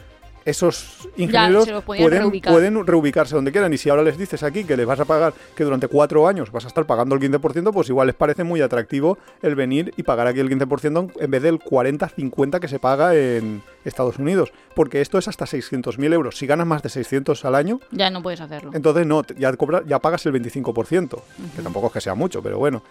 Esos 0.45 1.07
ingenieros 1.17 1.67
pueden, 1.83 2.09
reubicar. 2.09 2.53
pueden 2.53 2.85
reubicarse 2.85 3.35
donde 3.35 3.51
quieran. 3.51 3.73
Y 3.73 3.77
si 3.77 3.89
ahora 3.89 4.03
les 4.03 4.17
dices 4.17 4.41
aquí 4.43 4.63
que 4.63 4.75
les 4.77 4.85
vas 4.85 4.99
a 4.99 5.05
pagar, 5.05 5.33
que 5.55 5.63
durante 5.63 5.87
cuatro 5.87 6.27
años 6.27 6.51
vas 6.51 6.65
a 6.65 6.67
estar 6.67 6.85
pagando 6.85 7.15
el 7.15 7.21
15%, 7.21 7.71
pues 7.73 7.89
igual 7.89 8.07
les 8.07 8.15
parece 8.15 8.43
muy 8.43 8.61
atractivo 8.61 9.17
el 9.41 9.55
venir 9.55 9.93
y 9.97 10.03
pagar 10.03 10.27
aquí 10.27 10.39
el 10.39 10.49
15% 10.49 11.11
en 11.19 11.31
vez 11.31 11.41
del 11.43 11.59
40-50% 11.59 12.59
que 12.59 12.67
se 12.67 12.79
paga 12.79 13.15
en 13.15 13.61
Estados 13.85 14.17
Unidos. 14.19 14.51
Porque 14.75 15.01
esto 15.01 15.17
es 15.17 15.27
hasta 15.27 15.45
600.000 15.45 16.13
euros. 16.13 16.37
Si 16.37 16.47
ganas 16.47 16.67
más 16.67 16.81
de 16.83 16.89
600 16.89 17.43
al 17.45 17.55
año, 17.55 17.79
Ya 17.91 18.09
no 18.09 18.21
puedes 18.23 18.41
hacerlo. 18.41 18.71
entonces 18.73 19.05
no, 19.05 19.23
ya, 19.37 19.51
cobra- 19.53 19.83
ya 19.85 19.99
pagas 19.99 20.25
el 20.25 20.33
25%, 20.33 21.21
que 21.55 21.61
tampoco 21.61 21.87
es 21.87 21.93
que 21.93 22.01
sea 22.01 22.15
mucho, 22.15 22.41
pero 22.41 22.57
bueno. 22.57 22.81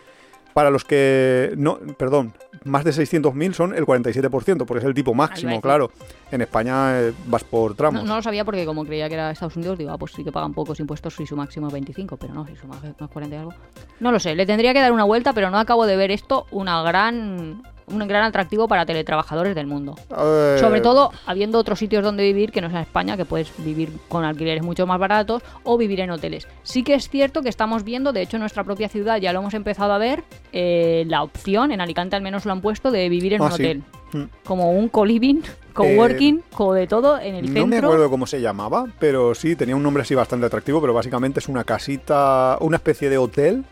Para 0.55 0.71
los 0.71 0.85
que 0.85 1.53
no, 1.57 1.79
perdón, 1.97 2.33
más 2.65 2.85
de 2.85 2.91
600.000 2.91 3.53
son 3.53 3.75
el 3.75 3.85
47%, 3.87 4.65
porque 4.67 4.79
es 4.81 4.85
el 4.85 4.95
tipo 4.95 5.15
máximo, 5.15 5.61
claro. 5.61 5.91
En 6.33 6.41
España 6.43 7.01
eh, 7.01 7.13
vas 7.27 7.45
por 7.45 7.71
No, 7.71 7.77
tramos. 7.77 8.05
no 8.05 8.17
lo 8.17 8.23
sabía 8.23 8.45
porque 8.45 8.67
como 8.67 8.85
creía 8.85 9.09
que 9.09 9.15
era 9.15 9.31
Estados 9.31 9.57
Unidos, 9.57 9.79
digo, 9.79 9.91
ah, 9.93 9.99
pues 9.99 10.13
sí 10.13 10.25
que 10.25 10.33
pagan 10.33 10.53
pocos 10.55 10.81
impuestos 10.81 11.15
si 11.15 11.27
su 11.27 11.37
máximo 11.37 11.69
es 11.69 11.73
25, 11.73 12.17
pero 12.17 12.35
no, 12.35 12.47
si 12.47 12.57
su 12.57 12.67
máximo 12.67 12.95
es 13.01 13.09
40 13.09 13.37
y 13.37 13.39
algo. 13.39 13.55
No 14.01 14.11
lo 14.11 14.19
sé, 14.19 14.35
le 14.35 14.47
tendría 14.47 14.73
que 14.75 14.81
dar 14.81 14.93
una 14.93 15.05
vuelta, 15.05 15.33
pero 15.33 15.51
no 15.51 15.59
acabo 15.59 15.87
de 15.87 15.97
ver 15.97 16.11
esto 16.11 16.47
una 16.51 16.83
gran 16.83 17.63
un 17.91 17.99
gran 18.09 18.25
atractivo 18.25 18.69
para 18.69 18.87
teletrabajadores 18.87 19.55
del 19.55 19.67
mundo. 19.67 19.97
Eh, 20.11 20.57
Sobre 20.61 20.81
todo 20.81 21.11
habiendo 21.27 21.59
otros 21.59 21.79
sitios 21.79 22.03
donde 22.05 22.23
vivir 22.25 22.53
que 22.53 22.61
no 22.61 22.71
sea 22.71 22.81
España, 22.83 23.17
que 23.17 23.25
puedes 23.25 23.51
vivir 23.59 23.91
con 24.09 24.25
alquileres 24.25 24.63
mucho 24.63 24.87
más 24.87 24.99
baratos 24.99 25.43
o 25.65 25.77
vivir 25.77 26.01
en 26.01 26.11
hoteles. 26.11 26.47
Sí 26.63 26.83
que 26.83 26.95
es 26.95 27.09
cierto 27.09 27.43
que 27.43 27.49
estamos 27.49 27.85
viendo, 27.85 28.13
de 28.13 28.23
hecho 28.23 28.37
en 28.37 28.41
nuestra 28.41 28.65
propia 28.65 28.89
ciudad 28.89 29.19
ya 29.19 29.33
lo 29.33 29.41
hemos 29.41 29.55
empezado 29.55 29.93
a 29.93 29.99
ver, 29.99 30.25
eh, 30.53 31.05
la 31.07 31.23
opción, 31.23 31.73
en 31.73 31.81
Alicante 31.81 32.17
al 32.17 32.23
menos 32.23 32.45
lo 32.45 32.53
han 32.53 32.61
puesto, 32.61 32.91
de 32.91 33.09
vivir 33.09 33.35
en 33.35 33.43
Ah, 33.43 33.47
un 33.47 33.53
sí. 33.53 33.63
hotel. 33.63 33.83
Mm. 34.13 34.23
Como 34.45 34.73
un 34.73 34.89
co-living, 34.89 35.43
co-working, 35.75 36.43
co 36.55 36.73
de 36.73 36.87
todo 36.87 37.19
en 37.21 37.35
el 37.35 37.43
No 37.47 37.53
centro. 37.61 37.67
me 37.69 37.77
acuerdo 37.79 38.09
cómo 38.11 38.27
se 38.27 38.41
llamaba, 38.41 38.87
pero 38.99 39.35
sí, 39.35 39.55
tenía 39.55 39.77
un 39.77 39.83
nombre 39.83 40.03
así 40.03 40.15
bastante 40.15 40.47
atractivo, 40.47 40.81
pero 40.81 40.95
básicamente 40.95 41.41
es 41.41 41.49
una 41.49 41.63
casita, 41.65 42.57
una 42.61 42.77
especie 42.77 43.11
de 43.11 43.19
hotel 43.19 43.65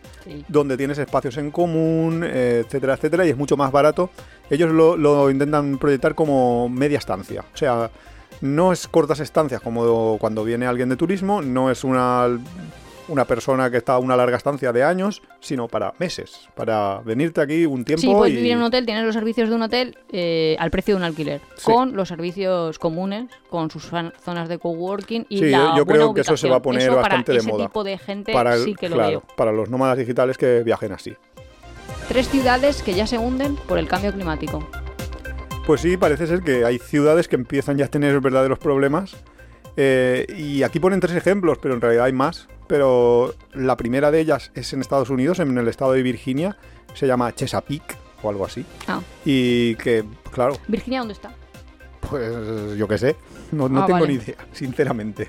Donde 0.49 0.77
tienes 0.77 0.99
espacios 0.99 1.37
en 1.37 1.51
común, 1.51 2.25
eh, 2.25 2.63
etcétera, 2.65 2.95
etcétera, 2.95 3.27
y 3.27 3.31
es 3.31 3.37
mucho 3.37 3.57
más 3.57 3.71
barato. 3.71 4.11
Ellos 4.51 4.71
lo, 4.73 4.97
lo 4.97 5.31
intentan 5.31 5.79
proyectar 5.79 6.15
como 6.15 6.69
media 6.69 6.99
estancia. 6.99 7.45
O 7.53 7.57
sea, 7.57 7.91
no 8.41 8.73
es 8.73 8.89
cortas 8.89 9.21
estancias 9.21 9.61
como 9.61 10.19
cuando 10.19 10.45
viene 10.45 10.67
alguien 10.67 10.89
de 10.89 10.97
turismo, 10.97 11.43
no 11.43 11.71
es 11.71 11.85
una, 11.85 12.29
una 13.09 13.25
persona 13.25 13.71
que 13.71 13.77
está 13.77 13.95
a 13.95 13.99
una 13.99 14.17
larga 14.17 14.37
estancia 14.37 14.73
de 14.73 14.83
años, 14.83 15.23
sino 15.41 15.69
para 15.69 15.95
meses, 15.99 16.49
para 16.55 17.01
venirte 17.05 17.41
aquí 17.41 17.65
un 17.67 17.85
tiempo 17.85 18.01
Sí, 18.01 18.09
puedes 18.13 18.33
y... 18.35 18.37
vivir 18.37 18.53
en 18.53 18.59
un 18.59 18.65
hotel, 18.65 18.85
tienes 18.85 19.05
los 19.05 19.15
servicios 19.15 19.49
de 19.49 19.55
un 19.55 19.63
hotel 19.63 19.97
eh, 20.11 20.57
al 20.59 20.71
precio 20.71 20.95
de 20.95 20.99
un 20.99 21.05
alquiler, 21.05 21.41
Sí. 21.57 21.71
con 21.73 21.95
los 21.97 22.09
servicios 22.09 22.79
comunes, 22.79 23.27
con 23.49 23.71
sus 23.71 23.85
zonas 23.85 24.49
de 24.49 24.59
coworking 24.59 25.27
y 25.29 25.39
Sí, 25.39 25.45
la 25.51 25.75
yo 25.77 25.85
buena 25.85 26.01
creo 26.05 26.15
que 26.15 26.21
eso 26.23 26.37
se 26.37 26.49
va 26.49 26.57
a 26.57 26.63
poner 26.63 26.83
Eso 26.83 26.97
bastante 26.97 27.25
para 27.27 27.35
de 27.35 27.39
ese 27.39 27.49
moda. 27.53 27.67
tipo 27.67 27.85
de 27.85 27.99
gente 27.99 28.33
para 28.33 28.55
el- 28.55 28.65
sí 28.65 28.75
que 28.75 28.89
lo 28.89 28.97
claro, 28.97 29.11
veo. 29.11 29.23
para 29.37 29.53
los 29.53 29.71
nómadas 29.71 29.99
digitales 29.99 30.37
que 30.37 30.63
viajen 30.65 30.93
así. 30.93 31.15
Tres 32.09 32.29
ciudades 32.29 32.83
que 32.83 32.95
ya 32.95 33.07
se 33.07 33.19
hunden 33.19 33.57
por 33.57 33.79
el 33.79 33.89
cambio 33.89 34.13
climático. 34.13 34.67
Pues 35.67 35.81
sí, 35.81 35.97
parece 35.97 36.27
ser 36.29 36.43
que 36.43 36.65
hay 36.65 36.79
ciudades 36.79 37.27
que 37.27 37.35
empiezan 37.37 37.77
ya 37.77 37.87
a 37.87 37.89
tener 37.89 38.21
verdaderos 38.21 38.59
problemas. 38.59 39.17
Eh, 39.77 40.27
y 40.37 40.63
aquí 40.63 40.81
ponen 40.81 41.01
tres 41.01 41.15
ejemplos, 41.17 41.59
pero 41.61 41.75
en 41.75 41.81
realidad 41.81 42.05
hay 42.07 42.13
más. 42.13 42.49
Pero 42.67 43.35
la 43.53 43.77
primera 43.77 44.11
de 44.11 44.21
ellas 44.21 44.51
es 44.55 44.73
en 44.73 44.81
Estados 44.81 45.11
Unidos, 45.11 45.39
en 45.39 45.57
el 45.57 45.69
estado 45.69 45.93
de 45.93 46.03
Virginia. 46.03 46.57
Se 46.95 47.07
llama 47.07 47.33
Chesapeake 47.35 47.97
o 48.23 48.31
algo 48.31 48.45
así. 48.47 48.65
Ah, 48.89 49.01
Y 49.25 49.75
que, 49.77 50.05
claro, 50.33 50.57
Virginia, 50.69 51.01
¿dónde 51.01 51.15
está? 51.15 51.33
pues 52.09 52.77
yo 52.77 52.87
qué 52.89 52.99
sé. 52.99 53.17
No, 53.53 53.69
no 53.69 53.83
Ah, 53.83 53.87
tengo 53.87 54.01
vale. 54.01 54.13
ni 54.15 54.23
idea, 54.23 54.37
sinceramente. 54.53 55.29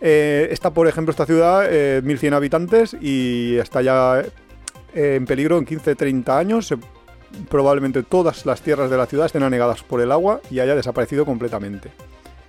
Eh, 0.00 0.48
está, 0.50 0.72
por 0.72 0.86
ejemplo, 0.88 1.10
esta 1.12 1.24
ciudad, 1.26 1.66
eh, 1.70 2.02
1.100 2.04 2.34
habitantes 2.34 2.96
y 3.00 3.56
está 3.56 3.80
ya 3.80 4.20
eh, 4.94 5.14
en 5.16 5.24
peligro 5.26 5.56
en 5.58 5.64
15-30 5.66 6.36
años. 6.36 6.66
Se- 6.66 6.76
probablemente 7.48 8.02
todas 8.02 8.46
las 8.46 8.60
tierras 8.62 8.90
de 8.90 8.96
la 8.96 9.06
ciudad 9.06 9.26
estén 9.26 9.42
anegadas 9.42 9.82
por 9.82 10.00
el 10.00 10.12
agua 10.12 10.40
y 10.50 10.60
haya 10.60 10.74
desaparecido 10.76 11.24
completamente. 11.24 11.90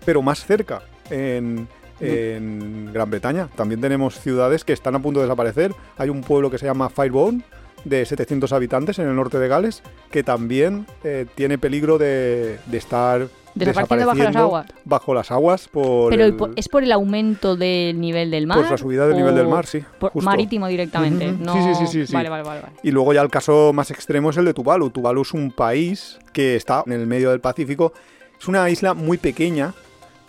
Pero 0.05 0.21
más 0.21 0.45
cerca, 0.45 0.81
en, 1.09 1.67
en 1.99 2.91
Gran 2.93 3.09
Bretaña, 3.09 3.47
también 3.55 3.81
tenemos 3.81 4.19
ciudades 4.19 4.63
que 4.63 4.73
están 4.73 4.95
a 4.95 5.01
punto 5.01 5.19
de 5.19 5.25
desaparecer. 5.25 5.73
Hay 5.97 6.09
un 6.09 6.21
pueblo 6.21 6.49
que 6.51 6.57
se 6.57 6.65
llama 6.65 6.89
Firebone, 6.89 7.41
de 7.83 8.03
700 8.05 8.51
habitantes 8.51 8.97
en 8.99 9.07
el 9.07 9.15
norte 9.15 9.37
de 9.39 9.47
Gales, 9.47 9.83
que 10.11 10.23
también 10.23 10.87
eh, 11.03 11.25
tiene 11.35 11.57
peligro 11.59 11.97
de, 11.99 12.57
de 12.65 12.77
estar 12.77 13.27
Desapareciendo 13.53 14.07
bajo 14.11 14.23
las 14.23 14.35
aguas. 14.35 14.65
bajo 14.83 15.13
las 15.13 15.31
aguas 15.31 15.67
por, 15.69 16.09
Pero 16.09 16.25
el- 16.25 16.35
¿es 16.57 16.67
por 16.67 16.83
el 16.83 16.91
aumento 16.91 17.55
del 17.55 18.01
nivel 18.01 18.29
del 18.31 18.47
mar? 18.47 18.57
Por 18.57 18.71
la 18.71 18.77
subida 18.77 19.07
del 19.07 19.15
nivel 19.15 19.33
del 19.35 19.47
mar, 19.47 19.65
sí, 19.67 19.81
por- 19.99 20.11
justo. 20.11 20.25
marítimo 20.29 20.67
directamente. 20.67 21.31
No... 21.31 21.53
Sí, 21.53 21.59
sí, 21.61 21.75
sí, 21.75 21.87
sí, 21.87 22.07
sí. 22.07 22.13
Vale, 22.13 22.27
vale, 22.29 22.43
vale. 22.43 22.61
vale. 22.61 22.73
Y 22.83 22.91
luego 22.91 23.13
ya 23.13 23.21
el 23.21 23.29
caso 23.29 23.71
más 23.71 23.91
extremo 23.91 24.31
es 24.31 24.37
el 24.37 24.45
de 24.45 24.53
Tuvalu. 24.55 24.89
Tuvalu 24.89 25.21
es 25.21 25.33
un 25.33 25.51
país 25.51 26.17
que 26.33 26.55
está 26.57 26.83
en 26.85 26.91
el 26.93 27.05
medio 27.07 27.29
del 27.29 27.39
Pacífico. 27.39 27.93
Es 28.37 28.47
una 28.49 28.67
isla 28.69 28.93
muy 28.93 29.17
pequeña, 29.17 29.73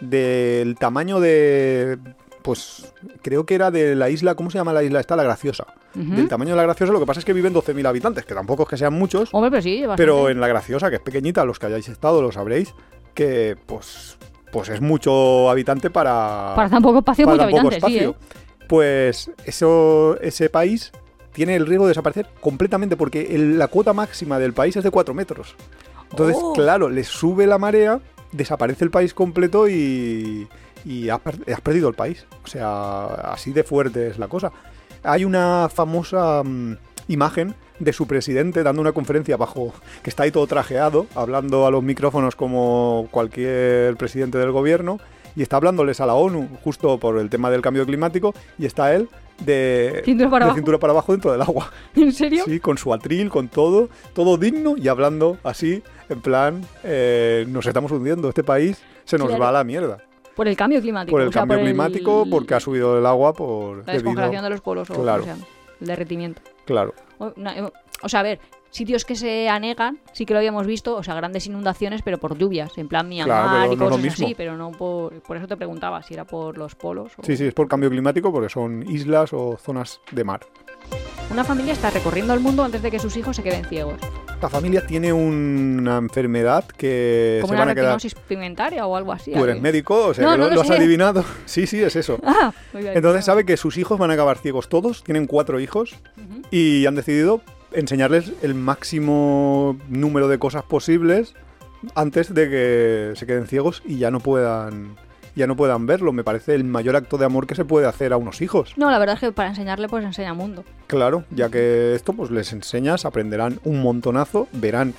del 0.01 0.77
tamaño 0.77 1.21
de... 1.21 1.99
Pues 2.43 2.93
creo 3.23 3.45
que 3.45 3.57
era 3.57 3.71
de 3.73 3.97
la 3.97 4.09
isla, 4.09 4.37
¿cómo 4.37 4.51
se 4.51 4.59
llama 4.59 4.73
la 4.73 4.85
isla? 4.85 5.01
Está 5.01 5.17
la 5.17 5.25
Graciosa. 5.25 5.67
Del 5.95 6.29
tamaño 6.29 6.51
de 6.51 6.57
la 6.59 6.63
Graciosa, 6.63 6.93
lo 6.93 7.01
que 7.01 7.07
pasa 7.07 7.19
es 7.21 7.25
que 7.27 7.33
viven 7.33 7.53
12.000 7.55 7.87
habitantes, 7.89 8.25
que 8.25 8.35
tampoco 8.35 8.65
es 8.65 8.69
que 8.69 8.77
sean 8.77 8.93
muchos, 8.95 9.31
Hombre, 9.33 9.51
pero 9.51 9.63
sí, 9.63 9.81
bastante. 9.81 10.03
pero 10.03 10.29
en 10.29 10.41
la 10.41 10.47
Graciosa, 10.47 10.91
que 10.91 10.97
es 10.97 11.03
pequeñita, 11.03 11.45
los 11.45 11.59
que 11.59 11.67
hayáis 11.67 11.89
estado 11.89 12.21
lo 12.23 12.31
sabréis, 12.31 12.73
que 13.15 13.57
pues, 13.67 14.17
pues 14.53 14.69
es 14.69 14.81
mucho 14.81 15.51
habitante 15.51 15.91
para... 15.91 16.53
Para 16.55 16.69
tan 16.69 16.83
poco 16.83 16.99
espacio, 16.99 17.25
para 17.25 17.47
mucho 17.47 17.47
tan 17.47 17.51
poco 17.65 17.69
habitantes, 17.75 17.91
sí, 17.93 17.99
espacio. 17.99 18.11
¿eh? 18.11 18.67
Pues 18.69 19.31
eso, 19.45 20.17
ese 20.21 20.49
país 20.51 20.93
tiene 21.33 21.57
el 21.57 21.67
riesgo 21.67 21.87
de 21.87 21.91
desaparecer 21.91 22.29
completamente 22.41 22.97
porque 22.97 23.35
el- 23.35 23.59
la 23.59 23.69
cuota 23.69 23.93
máxima 23.93 24.39
del 24.39 24.53
país 24.53 24.77
es 24.77 24.85
de 24.85 24.91
4 24.91 25.15
metros. 25.15 25.57
Entonces, 26.11 26.37
Oh. 26.41 26.53
claro, 26.53 26.89
le 26.91 27.03
sube 27.05 27.47
la 27.47 27.59
marea, 27.59 28.01
desaparece 28.37 28.85
el 28.85 28.91
país 28.91 29.15
completo 29.15 29.69
y, 29.69 30.47
y 30.85 31.09
has, 31.09 31.21
per- 31.21 31.53
has 31.53 31.61
perdido 31.61 31.89
el 31.89 31.95
país. 31.95 32.27
O 32.45 32.47
sea, 32.47 33.07
así 33.33 33.53
de 33.53 33.65
fuerte 33.65 34.09
es 34.09 34.19
la 34.19 34.29
cosa. 34.29 34.53
Hay 35.03 35.25
una 35.25 35.69
famosa 35.73 36.43
mm, 36.45 36.77
imagen 37.09 37.55
de 37.79 37.93
su 37.93 38.07
presidente 38.07 38.63
dando 38.63 38.81
una 38.81 38.93
conferencia 38.93 39.37
bajo 39.37 39.73
que 40.03 40.11
está 40.11 40.23
ahí 40.23 40.31
todo 40.31 40.47
trajeado, 40.47 41.07
hablando 41.15 41.67
a 41.67 41.71
los 41.71 41.83
micrófonos 41.83 42.35
como 42.35 43.09
cualquier 43.11 43.97
presidente 43.97 44.39
del 44.39 44.51
gobierno 44.51 44.99
y 45.37 45.43
está 45.43 45.57
hablándoles 45.57 46.01
a 46.01 46.07
la 46.07 46.15
ONU 46.15 46.49
justo 46.65 46.99
por 46.99 47.19
el 47.19 47.29
tema 47.29 47.51
del 47.51 47.61
cambio 47.61 47.85
climático 47.85 48.35
y 48.59 48.65
está 48.65 48.95
él 48.95 49.09
de, 49.45 50.03
Cintura 50.05 50.31
para 50.31 50.45
de 50.45 50.49
abajo. 50.51 50.57
cintura 50.59 50.79
para 50.79 50.93
abajo 50.93 51.13
dentro 51.13 51.33
del 51.33 51.43
agua. 51.43 51.71
¿En 51.95 52.13
serio? 52.13 52.45
Sí, 52.47 52.61
con 52.61 52.79
su 52.79 52.93
atril, 52.93 53.29
con 53.31 53.49
todo, 53.49 53.89
todo 54.15 54.37
digno 54.37 54.75
y 54.77 54.89
hablando 54.89 55.39
así, 55.45 55.83
en 56.09 56.21
plan, 56.21 56.63
eh, 56.85 57.45
nos 57.49 57.67
estamos 57.67 57.91
hundiendo, 57.93 58.29
este 58.29 58.45
país 58.45 58.83
se 59.05 59.19
nos 59.19 59.29
Claro. 59.29 59.43
va 59.43 59.49
a 59.51 59.53
la 59.53 59.65
mierda. 59.65 59.99
Por 60.35 60.49
el 60.49 60.57
cambio 60.57 60.81
climático. 60.83 61.13
Por 61.13 61.23
el 61.23 61.29
o 61.29 61.33
sea, 61.33 61.43
cambio 61.43 61.57
por 61.59 61.67
el- 61.67 61.73
climático, 61.73 62.27
porque 62.31 62.55
ha 62.55 62.61
subido 62.61 62.99
el 62.99 63.07
agua 63.07 63.33
por... 63.33 63.79
La 63.79 63.83
debido- 63.85 63.93
descongelación 63.95 64.43
de 64.45 64.51
los 64.51 64.61
polos 64.61 64.91
o 64.91 65.03
Claro. 65.03 65.23
o 65.23 65.25
sea, 65.25 65.37
el 65.81 65.87
derretimiento. 65.87 66.43
Claro, 66.67 66.95
O, 67.19 67.29
eh, 67.29 67.71
o 68.03 68.09
sea, 68.09 68.21
a 68.21 68.23
ver, 68.23 68.39
sitios 68.71 69.05
que 69.05 69.17
se 69.17 69.49
anegan, 69.49 69.99
sí 70.13 70.27
que 70.27 70.35
lo 70.35 70.39
habíamos 70.39 70.67
visto, 70.67 70.97
o 70.97 71.03
sea, 71.03 71.15
grandes 71.15 71.47
inundaciones, 71.47 72.03
pero 72.03 72.19
por 72.19 72.37
lluvias, 72.37 72.77
en 72.77 72.89
plan 72.89 73.09
Myanmar 73.09 73.49
Claro, 73.69 73.73
y 73.73 73.77
cosas 73.77 74.13
así, 74.13 74.35
pero 74.37 74.57
no 74.57 74.73
por... 74.73 75.21
Por 75.23 75.37
eso 75.37 75.47
te 75.47 75.57
preguntaba 75.57 76.03
si 76.03 76.15
era 76.15 76.25
por 76.25 76.59
los 76.59 76.75
polos 76.75 77.13
o... 77.17 77.23
sí, 77.25 77.37
sí, 77.37 77.47
es 77.47 77.55
por 77.55 77.69
cambio 77.69 77.89
climático 77.91 78.33
porque 78.33 78.49
son 78.49 78.85
islas 78.89 79.33
o 79.33 79.57
zonas 79.57 80.01
de 80.13 80.25
mar. 80.25 80.41
Una 81.31 81.43
familia 81.43 81.73
está 81.73 81.91
recorriendo 81.91 82.35
el 82.35 82.41
mundo 82.41 82.63
antes 82.63 82.83
de 82.83 82.91
que 82.91 82.99
sus 82.99 83.17
hijos 83.17 83.35
se 83.37 83.43
queden 83.43 83.65
ciegos. 83.65 83.99
La 84.41 84.49
familia 84.49 84.87
tiene 84.87 85.13
una 85.13 85.97
enfermedad 85.97 86.65
que 86.65 87.39
Como 87.41 87.49
se 87.53 87.55
una 87.55 87.65
van 87.65 87.69
a 87.71 87.75
quedar... 87.75 88.01
pigmentaria 88.29 88.87
o 88.87 88.95
algo 88.95 89.13
así. 89.13 89.33
Tú 89.33 89.43
eres 89.43 89.61
médico, 89.61 90.09
o 90.09 90.15
sea 90.15 90.25
No, 90.25 90.33
que 90.33 90.39
no 90.39 90.51
lo, 90.51 90.61
has 90.61 90.67
sé. 90.69 90.75
adivinado. 90.75 91.25
Sí, 91.47 91.67
sí, 91.67 91.83
es 91.83 91.97
eso. 91.97 92.19
Ah. 92.27 92.53
Entonces 92.75 93.25
sabe 93.25 93.45
que 93.47 93.57
sus 93.57 93.79
hijos 93.79 93.99
van 93.99 94.11
a 94.11 94.15
acabar 94.15 94.39
ciegos 94.39 94.69
todos, 94.69 95.03
tienen 95.03 95.27
cuatro 95.27 95.59
hijos 95.59 95.97
y 96.51 96.85
han 96.87 96.95
decidido 96.95 97.41
enseñarles 97.77 98.33
el 98.43 98.55
máximo 98.55 99.77
número 99.89 100.29
de 100.29 100.39
cosas 100.39 100.63
posibles 100.65 101.35
antes 101.95 102.35
de 102.35 102.49
que 102.51 103.13
se 103.15 103.27
queden 103.27 103.47
ciegos 103.47 103.83
y 103.85 103.99
ya 103.99 104.11
no 104.11 104.21
puedan 104.21 104.97
ya 105.35 105.47
no 105.47 105.55
puedan 105.55 105.85
verlo. 105.87 106.13
Me 106.15 106.25
parece 106.25 106.55
el 106.55 106.65
mayor 106.65 106.97
acto 106.97 107.19
de 107.19 107.27
amor 107.27 107.47
que 107.47 107.55
se 107.55 107.67
puede 107.67 107.87
hacer 107.87 108.15
a 108.15 108.17
unos 108.17 108.41
hijos. 108.41 108.73
No, 108.79 108.91
la 108.91 108.99
verdad 108.99 109.15
es 109.17 109.21
que 109.21 109.33
para 109.33 109.51
enseñarle, 109.51 109.87
pues 109.87 110.03
enseña 110.03 110.33
mundo. 110.33 110.65
Claro, 110.87 111.25
ya 111.31 111.51
que 111.51 111.95
esto 111.95 112.15
pues 112.15 112.31
les 112.31 112.53
enseñas, 112.55 113.05
aprenderán 113.05 113.61
un 113.65 113.83
montonazo, 113.83 114.49
verán 114.53 114.95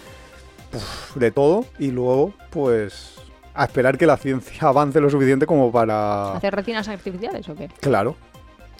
uf, 0.73 1.15
de 1.15 1.31
todo 1.31 1.65
y 1.79 1.89
luego 1.89 2.33
pues 2.51 3.15
a 3.55 3.65
esperar 3.65 3.97
que 3.97 4.05
la 4.05 4.17
ciencia 4.17 4.59
avance 4.69 5.01
lo 5.01 5.09
suficiente 5.09 5.47
como 5.47 5.71
para 5.71 6.33
¿Hacer 6.33 6.53
retinas 6.53 6.87
artificiales 6.87 7.49
o 7.49 7.55
qué? 7.55 7.69
claro, 7.81 8.15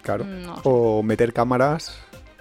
claro, 0.03 0.25
Mm, 0.25 0.43
No 0.43 0.55
o 0.63 1.01
meter 1.01 1.33
cámaras 1.33 1.97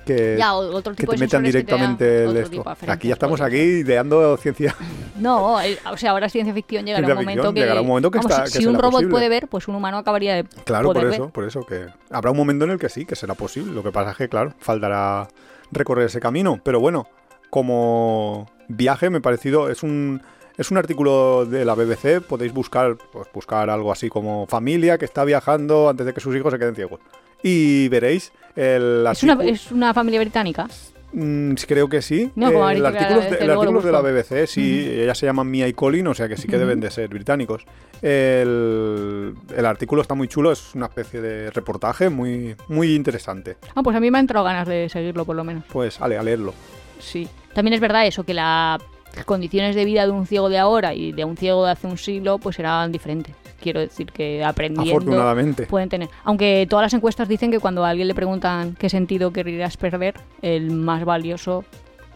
que 0.06 0.36
Ya, 0.38 0.52
que 0.96 1.06
te 1.06 1.12
de 1.12 1.18
metan 1.18 1.42
que 1.42 1.52
te 1.52 1.58
directamente 1.58 2.24
el 2.24 2.36
esto. 2.38 2.50
tipo 2.50 2.70
Aquí 2.86 3.08
ya 3.08 3.14
estamos 3.14 3.40
podría 3.40 3.58
aquí 3.58 3.68
ideando 3.80 4.36
ciencia. 4.38 4.74
No, 5.18 5.60
el- 5.60 5.78
o 5.90 5.96
sea, 5.96 6.10
ahora 6.12 6.28
ciencia 6.28 6.52
ficción, 6.54 6.84
llegará 6.84 7.06
Ciencia 7.06 7.14
un 7.20 7.24
momento 7.24 7.42
ficción, 7.42 7.54
que... 7.54 7.60
llegará 7.60 7.80
un 7.80 7.86
momento 7.86 8.10
que 8.10 8.18
vamos, 8.18 8.30
está- 8.32 8.46
si- 8.46 8.52
que 8.52 8.58
si 8.60 8.66
un 8.66 8.74
robot 8.76 8.92
posible. 8.92 9.10
puede 9.10 9.28
ver, 9.28 9.48
pues 9.48 9.66
un 9.68 9.74
humano 9.74 9.98
acabaría 9.98 10.34
de 10.36 10.44
Claro, 10.64 10.88
poder 10.88 11.02
por 11.02 11.10
ver. 11.10 11.20
eso, 11.20 11.28
por 11.30 11.44
eso 11.44 11.66
que 11.66 11.86
habrá 12.10 12.30
un 12.30 12.36
momento 12.36 12.64
en 12.66 12.70
el 12.72 12.78
que 12.78 12.88
sí, 12.88 13.04
que 13.06 13.16
será 13.16 13.34
posible. 13.34 13.72
Lo 13.72 13.82
que 13.82 13.92
pasa 13.92 14.10
es 14.12 14.16
que, 14.16 14.28
claro, 14.28 14.52
faltará 14.60 15.28
recorrer 15.72 16.06
ese 16.06 16.20
camino. 16.20 16.60
Pero 16.62 16.80
bueno, 16.80 17.06
como 17.50 18.46
viaje 18.68 19.10
me 19.10 19.18
ha 19.18 19.22
parecido, 19.22 19.70
es 19.70 19.82
un, 19.82 20.22
es 20.56 20.70
un 20.70 20.76
artículo 20.78 21.46
de 21.46 21.64
la 21.64 21.74
BBC, 21.74 22.20
podéis 22.20 22.52
buscar, 22.52 22.96
pues, 23.12 23.26
buscar 23.32 23.70
algo 23.70 23.90
así 23.92 24.08
como 24.08 24.46
familia 24.46 24.98
que 24.98 25.04
está 25.06 25.24
viajando 25.24 25.88
antes 25.88 26.04
de 26.06 26.12
que 26.14 26.20
sus 26.20 26.36
hijos 26.36 26.52
se 26.52 26.58
queden 26.58 26.74
ciegos. 26.74 27.00
Y 27.42 27.88
veréis 27.88 28.32
el 28.56 29.06
Es 29.10 29.22
una, 29.22 29.34
artículo- 29.34 29.42
es 29.54 29.70
una 29.72 29.94
familia 29.94 30.20
británica. 30.20 30.66
Mm, 31.12 31.52
creo 31.66 31.88
que 31.88 32.02
sí. 32.02 32.30
No, 32.34 32.52
como 32.52 32.68
Eh, 32.68 32.74
el 32.76 32.84
artículo, 32.84 33.20
de 33.20 33.26
BBC, 33.30 33.42
el 33.44 33.50
artículo 33.50 33.92
la. 33.92 34.00
BBC, 34.02 34.46
sí, 34.46 34.86
ellas 35.00 35.16
se 35.16 35.24
llaman 35.26 35.50
Mia 35.50 35.66
y 35.68 35.72
Colin, 35.72 36.06
o 36.08 36.14
sea 36.14 36.28
que 36.28 36.36
sí 36.36 36.48
que 36.48 36.58
deben 36.58 36.80
de 36.80 36.90
ser 36.90 37.08
británicos. 37.08 37.64
El, 38.02 39.34
el 39.56 39.66
artículo 39.66 40.02
está 40.02 40.14
muy 40.14 40.28
chulo, 40.28 40.52
es 40.52 40.74
una 40.74 40.86
especie 40.86 41.20
de 41.20 41.50
reportaje 41.50 42.10
muy, 42.10 42.56
muy 42.68 42.94
interesante. 42.94 43.56
Ah, 43.74 43.82
pues 43.82 43.96
a 43.96 44.00
mí 44.00 44.10
me 44.10 44.18
han 44.18 44.24
entrado 44.24 44.44
ganas 44.44 44.66
de 44.68 44.88
seguirlo, 44.88 45.24
por 45.24 45.36
lo 45.36 45.44
menos. 45.44 45.64
Pues, 45.72 46.00
ale, 46.00 46.18
a 46.18 46.22
leerlo. 46.22 46.52
Sí. 46.98 47.28
También 47.54 47.74
es 47.74 47.80
verdad 47.80 48.06
eso, 48.06 48.24
que 48.24 48.34
las 48.34 48.80
condiciones 49.24 49.74
de 49.76 49.84
vida 49.84 50.04
de 50.04 50.10
un 50.12 50.26
ciego 50.26 50.48
de 50.50 50.58
ahora 50.58 50.92
y 50.92 51.12
de 51.12 51.24
un 51.24 51.36
ciego 51.36 51.64
de 51.64 51.72
hace 51.72 51.86
un 51.86 51.96
siglo, 51.98 52.38
pues 52.38 52.58
eran 52.58 52.92
diferentes. 52.92 53.34
Quiero 53.60 53.80
decir 53.80 54.12
que 54.12 54.44
aprendiendo 54.44 54.90
Afortunadamente. 54.92 55.66
pueden 55.66 55.88
tener. 55.88 56.08
Aunque 56.24 56.66
todas 56.68 56.84
las 56.84 56.94
encuestas 56.94 57.28
dicen 57.28 57.50
que 57.50 57.58
cuando 57.58 57.84
a 57.84 57.90
alguien 57.90 58.06
le 58.08 58.14
preguntan 58.14 58.76
qué 58.78 58.88
sentido 58.88 59.32
querrías 59.32 59.76
perder, 59.76 60.14
el 60.42 60.70
más 60.70 61.04
valioso, 61.04 61.64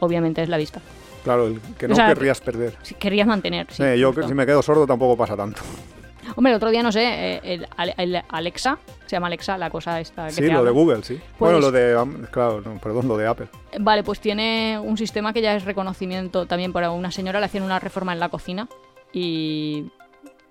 obviamente, 0.01 0.43
es 0.43 0.49
la 0.49 0.59
vista. 0.59 0.81
Claro, 1.25 1.47
el 1.49 1.61
que 1.79 1.87
no 1.89 1.93
O 1.93 1.97
sea, 1.97 2.09
querrías 2.09 2.41
perder. 2.41 2.75
Querrías 2.99 3.27
mantener. 3.27 3.67
Sí, 3.71 3.83
Eh, 3.83 3.99
yo 3.99 4.13
si 4.27 4.35
me 4.35 4.47
quedo 4.47 4.63
sordo 4.63 4.87
tampoco 4.87 5.17
pasa 5.17 5.37
tanto. 5.37 5.61
Hombre, 6.37 6.53
el 6.53 6.57
otro 6.57 6.71
día, 6.71 6.83
no 6.83 6.93
sé, 6.93 7.03
eh, 7.03 7.41
el, 7.43 7.67
el 7.97 8.23
Alexa, 8.29 8.79
se 9.07 9.17
llama 9.17 9.27
Alexa, 9.27 9.59
la 9.59 9.69
cosa 9.69 9.99
esta 10.01 10.27
que 10.27 10.33
Sí, 10.33 10.43
te 10.43 10.49
lo 10.53 10.63
de. 10.65 10.71
Google, 10.71 11.03
sí. 11.03 11.15
Pues- 11.17 11.51
Bueno, 11.53 11.59
lo 11.59 11.73
de... 11.73 12.27
Claro, 12.31 12.61
no, 12.65 12.79
perdón, 12.79 13.09
lo 13.09 13.17
de 13.17 13.27
Apple. 13.27 13.49
Vale, 13.81 14.05
pues 14.05 14.21
tiene 14.21 14.79
un 14.79 14.97
sistema 14.97 15.33
que 15.33 15.43
ya 15.43 15.57
es 15.57 15.65
reconocimiento 15.65 16.47
también 16.47 16.73
para 16.73 16.91
una 16.93 17.11
señora, 17.11 17.41
le 17.41 17.47
hacían 17.47 17.65
una 17.65 17.81
reforma 17.81 18.13
en 18.13 18.21
la 18.21 18.29
cocina 18.29 18.69
y 19.13 19.87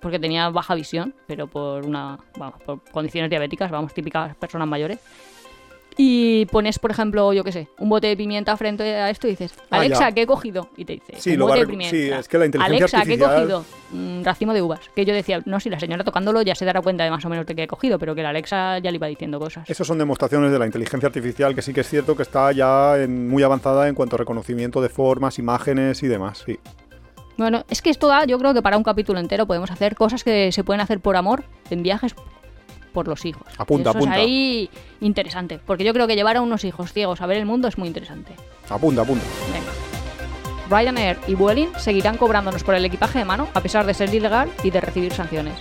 porque 0.00 0.18
tenía 0.18 0.48
baja 0.50 0.74
visión, 0.74 1.14
pero 1.26 1.46
por 1.46 1.84
una 1.86 2.18
vamos, 2.38 2.60
por 2.62 2.80
condiciones 2.90 3.30
diabéticas, 3.30 3.70
vamos, 3.70 3.92
típicas 3.94 4.34
personas 4.36 4.66
mayores. 4.68 4.98
Y 5.96 6.46
pones, 6.46 6.78
por 6.78 6.92
ejemplo, 6.92 7.32
yo 7.34 7.44
qué 7.44 7.52
sé, 7.52 7.68
un 7.78 7.88
bote 7.90 8.06
de 8.06 8.16
pimienta 8.16 8.56
frente 8.56 8.84
a 8.94 9.10
esto 9.10 9.26
y 9.26 9.30
dices, 9.30 9.52
Ah, 9.70 9.78
Alexa, 9.80 10.08
ya. 10.08 10.12
¿qué 10.14 10.22
he 10.22 10.26
cogido? 10.26 10.70
Y 10.76 10.84
te 10.86 10.94
dice, 10.94 11.14
Sí, 11.18 11.32
un 11.32 11.40
lo 11.40 11.46
bote 11.48 11.60
de 11.60 11.66
pimienta. 11.66 11.94
sí, 11.96 12.10
es 12.10 12.28
que 12.28 12.38
la 12.38 12.46
inteligencia 12.46 12.76
Alexa, 12.84 12.96
¿qué 13.02 13.20
he 13.20 13.24
artificial- 13.24 13.62
cogido? 13.62 13.64
Un 13.92 14.22
racimo 14.24 14.54
de 14.54 14.62
uvas. 14.62 14.80
Que 14.94 15.04
yo 15.04 15.12
decía, 15.12 15.42
no, 15.44 15.60
si 15.60 15.68
la 15.68 15.78
señora 15.80 16.02
tocándolo 16.04 16.40
ya 16.42 16.54
se 16.54 16.64
dará 16.64 16.80
cuenta 16.80 17.04
de 17.04 17.10
más 17.10 17.24
o 17.24 17.28
menos 17.28 17.44
de 17.44 17.54
qué 17.54 17.64
he 17.64 17.66
cogido, 17.66 17.98
pero 17.98 18.14
que 18.14 18.22
la 18.22 18.30
Alexa 18.30 18.78
ya 18.78 18.90
le 18.90 18.96
iba 18.96 19.08
diciendo 19.08 19.38
cosas. 19.40 19.68
Esas 19.68 19.86
son 19.86 19.98
demostraciones 19.98 20.52
de 20.52 20.58
la 20.58 20.64
inteligencia 20.66 21.08
artificial 21.08 21.54
que 21.54 21.60
sí 21.60 21.74
que 21.74 21.80
es 21.80 21.88
cierto 21.88 22.16
que 22.16 22.22
está 22.22 22.50
ya 22.52 22.96
en- 22.96 23.28
muy 23.28 23.42
avanzada 23.42 23.86
en 23.88 23.94
cuanto 23.94 24.14
a 24.16 24.20
reconocimiento 24.20 24.80
de 24.80 24.88
formas, 24.88 25.38
imágenes 25.38 26.02
y 26.02 26.06
demás, 26.08 26.44
sí. 26.46 26.58
Bueno, 27.40 27.64
es 27.70 27.80
que 27.80 27.88
esto 27.88 28.06
da, 28.06 28.26
yo 28.26 28.38
creo 28.38 28.52
que 28.52 28.60
para 28.60 28.76
un 28.76 28.82
capítulo 28.82 29.18
entero 29.18 29.46
podemos 29.46 29.70
hacer 29.70 29.94
cosas 29.94 30.22
que 30.22 30.52
se 30.52 30.62
pueden 30.62 30.82
hacer 30.82 31.00
por 31.00 31.16
amor 31.16 31.42
en 31.70 31.82
viajes 31.82 32.14
por 32.92 33.08
los 33.08 33.24
hijos. 33.24 33.46
Apunta, 33.56 33.88
eso 33.88 33.98
apunta. 33.98 34.16
Es 34.18 34.20
ahí 34.26 34.68
interesante, 35.00 35.58
porque 35.64 35.82
yo 35.84 35.94
creo 35.94 36.06
que 36.06 36.16
llevar 36.16 36.36
a 36.36 36.42
unos 36.42 36.64
hijos 36.64 36.92
ciegos 36.92 37.22
a 37.22 37.26
ver 37.26 37.38
el 37.38 37.46
mundo 37.46 37.66
es 37.66 37.78
muy 37.78 37.88
interesante. 37.88 38.34
Apunta, 38.68 39.00
apunta. 39.00 39.24
Venga. 39.50 39.70
Ryanair 40.68 41.16
y 41.28 41.34
Vueling 41.34 41.70
seguirán 41.78 42.18
cobrándonos 42.18 42.62
por 42.62 42.74
el 42.74 42.84
equipaje 42.84 43.18
de 43.20 43.24
mano 43.24 43.48
a 43.54 43.62
pesar 43.62 43.86
de 43.86 43.94
ser 43.94 44.14
ilegal 44.14 44.50
y 44.62 44.70
de 44.70 44.82
recibir 44.82 45.14
sanciones. 45.14 45.54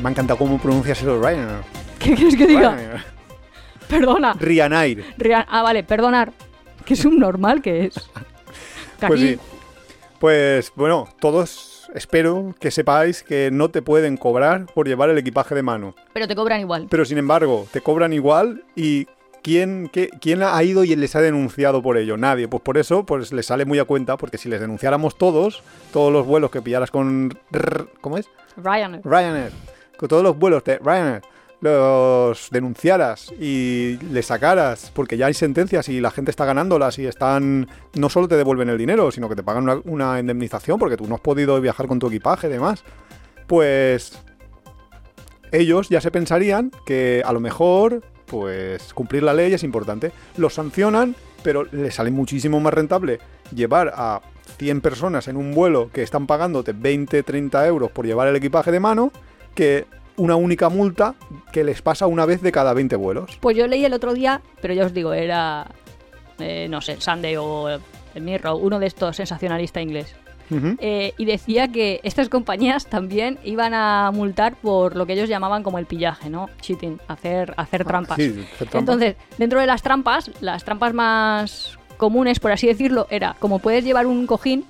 Me 0.00 0.06
ha 0.08 0.10
encantado 0.12 0.38
cómo 0.38 0.58
pronuncias 0.58 1.00
eso, 1.02 1.20
Ryanair. 1.20 1.62
¿Qué 1.98 2.14
quieres 2.14 2.36
que 2.36 2.46
diga? 2.46 2.76
Ryanair. 2.76 3.04
Perdona. 3.88 4.34
Ryanair. 4.38 5.04
Ah, 5.48 5.62
vale, 5.62 5.82
perdonar. 5.82 6.30
Que 6.84 6.94
es 6.94 7.04
un 7.04 7.18
normal 7.18 7.62
que 7.62 7.86
es. 7.86 7.94
Que 9.00 9.06
Pues 9.08 9.20
aquí- 9.20 9.32
sí. 9.34 9.40
Pues 10.18 10.72
bueno, 10.76 11.08
todos 11.20 11.90
espero 11.94 12.54
que 12.58 12.70
sepáis 12.70 13.22
que 13.22 13.50
no 13.52 13.68
te 13.70 13.82
pueden 13.82 14.16
cobrar 14.16 14.66
por 14.74 14.86
llevar 14.88 15.10
el 15.10 15.18
equipaje 15.18 15.54
de 15.54 15.62
mano. 15.62 15.94
Pero 16.12 16.26
te 16.28 16.34
cobran 16.36 16.60
igual. 16.60 16.86
Pero 16.90 17.04
sin 17.04 17.18
embargo, 17.18 17.66
te 17.72 17.80
cobran 17.80 18.12
igual 18.12 18.64
y 18.74 19.06
¿quién, 19.42 19.90
qué- 19.92 20.08
¿quién 20.20 20.42
ha 20.42 20.62
ido 20.62 20.84
y 20.84 20.96
les 20.96 21.14
ha 21.16 21.20
denunciado 21.20 21.82
por 21.82 21.98
ello? 21.98 22.16
Nadie. 22.16 22.48
Pues 22.48 22.62
por 22.62 22.78
eso 22.78 23.04
pues 23.04 23.32
les 23.32 23.46
sale 23.46 23.64
muy 23.66 23.78
a 23.78 23.84
cuenta, 23.84 24.16
porque 24.16 24.38
si 24.38 24.48
les 24.48 24.60
denunciáramos 24.60 25.18
todos, 25.18 25.62
todos 25.92 26.12
los 26.12 26.26
vuelos 26.26 26.50
que 26.50 26.62
pillaras 26.62 26.90
con... 26.90 27.36
¿Cómo 28.00 28.16
es? 28.16 28.26
Ryan. 28.56 29.02
Ryanair. 29.04 29.50
Con 29.98 30.08
todos 30.08 30.22
los 30.22 30.38
vuelos 30.38 30.64
de 30.64 30.78
Ryanair 30.78 31.22
los 31.64 32.50
denunciaras 32.50 33.32
y 33.40 33.98
les 34.12 34.26
sacaras, 34.26 34.92
porque 34.94 35.16
ya 35.16 35.26
hay 35.26 35.34
sentencias 35.34 35.88
y 35.88 35.98
la 35.98 36.10
gente 36.10 36.30
está 36.30 36.44
ganándolas 36.44 36.98
y 36.98 37.06
están, 37.06 37.68
no 37.94 38.10
solo 38.10 38.28
te 38.28 38.36
devuelven 38.36 38.68
el 38.68 38.76
dinero, 38.76 39.10
sino 39.10 39.30
que 39.30 39.34
te 39.34 39.42
pagan 39.42 39.82
una, 39.86 40.20
indemnización 40.20 40.78
porque 40.78 40.98
tú 40.98 41.06
no 41.06 41.14
has 41.14 41.22
podido 41.22 41.58
viajar 41.62 41.86
con 41.86 41.98
tu 41.98 42.08
equipaje 42.08 42.48
y 42.48 42.50
demás, 42.50 42.84
pues 43.46 44.18
ellos 45.52 45.88
ya 45.88 46.02
se 46.02 46.10
pensarían 46.10 46.70
que 46.84 47.22
a 47.24 47.32
lo 47.32 47.40
mejor, 47.40 48.02
pues 48.26 48.92
cumplir 48.92 49.22
la 49.22 49.32
ley 49.32 49.54
es 49.54 49.62
importante. 49.62 50.12
Los 50.36 50.54
sancionan, 50.54 51.16
pero 51.42 51.64
les 51.64 51.94
sale 51.94 52.10
muchísimo 52.10 52.60
más 52.60 52.74
rentable 52.74 53.20
llevar 53.54 53.90
a 53.96 54.20
100 54.58 54.82
personas 54.82 55.28
en 55.28 55.38
un 55.38 55.54
vuelo 55.54 55.88
que 55.90 56.02
están 56.02 56.26
pagándote 56.26 56.74
20, 56.74 57.22
30 57.22 57.66
euros 57.66 57.90
por 57.90 58.04
llevar 58.04 58.28
el 58.28 58.36
equipaje 58.36 58.70
de 58.70 58.80
mano 58.80 59.12
que 59.54 59.86
una 60.16 60.36
única 60.36 60.68
multa 60.68 61.14
que 61.52 61.64
les 61.64 61.82
pasa 61.82 62.06
una 62.06 62.26
vez 62.26 62.40
de 62.42 62.52
cada 62.52 62.72
20 62.72 62.96
vuelos. 62.96 63.38
Pues 63.40 63.56
yo 63.56 63.66
leí 63.66 63.84
el 63.84 63.92
otro 63.92 64.14
día, 64.14 64.40
pero 64.60 64.74
ya 64.74 64.86
os 64.86 64.94
digo, 64.94 65.12
era, 65.12 65.66
eh, 66.38 66.66
no 66.68 66.80
sé, 66.80 67.00
Sunday 67.00 67.36
o 67.36 67.68
el 67.68 68.22
Mirror, 68.22 68.58
uno 68.60 68.78
de 68.78 68.86
estos 68.86 69.16
sensacionalista 69.16 69.80
inglés. 69.80 70.14
Eh, 70.78 71.14
y 71.16 71.24
decía 71.24 71.68
que 71.68 72.00
estas 72.04 72.28
compañías 72.28 72.86
también 72.86 73.38
iban 73.44 73.74
a 73.74 74.10
multar 74.12 74.54
por 74.54 74.94
lo 74.94 75.04
que 75.06 75.14
ellos 75.14 75.28
llamaban 75.28 75.62
como 75.64 75.78
el 75.78 75.86
pillaje, 75.86 76.30
¿no? 76.30 76.48
Cheating, 76.60 77.00
hacer, 77.08 77.54
hacer 77.56 77.84
trampas. 77.84 78.18
Ah, 78.18 78.22
Sí, 78.22 78.28
hacer 78.54 78.68
trampas. 78.68 78.74
Entonces, 78.74 79.16
dentro 79.38 79.58
de 79.58 79.66
las 79.66 79.82
trampas, 79.82 80.30
las 80.40 80.62
trampas 80.62 80.94
más 80.94 81.78
comunes, 81.96 82.38
por 82.38 82.52
así 82.52 82.66
decirlo, 82.68 83.08
era 83.10 83.34
como 83.40 83.58
puedes 83.58 83.84
llevar 83.84 84.06
un 84.06 84.26
cojín 84.26 84.64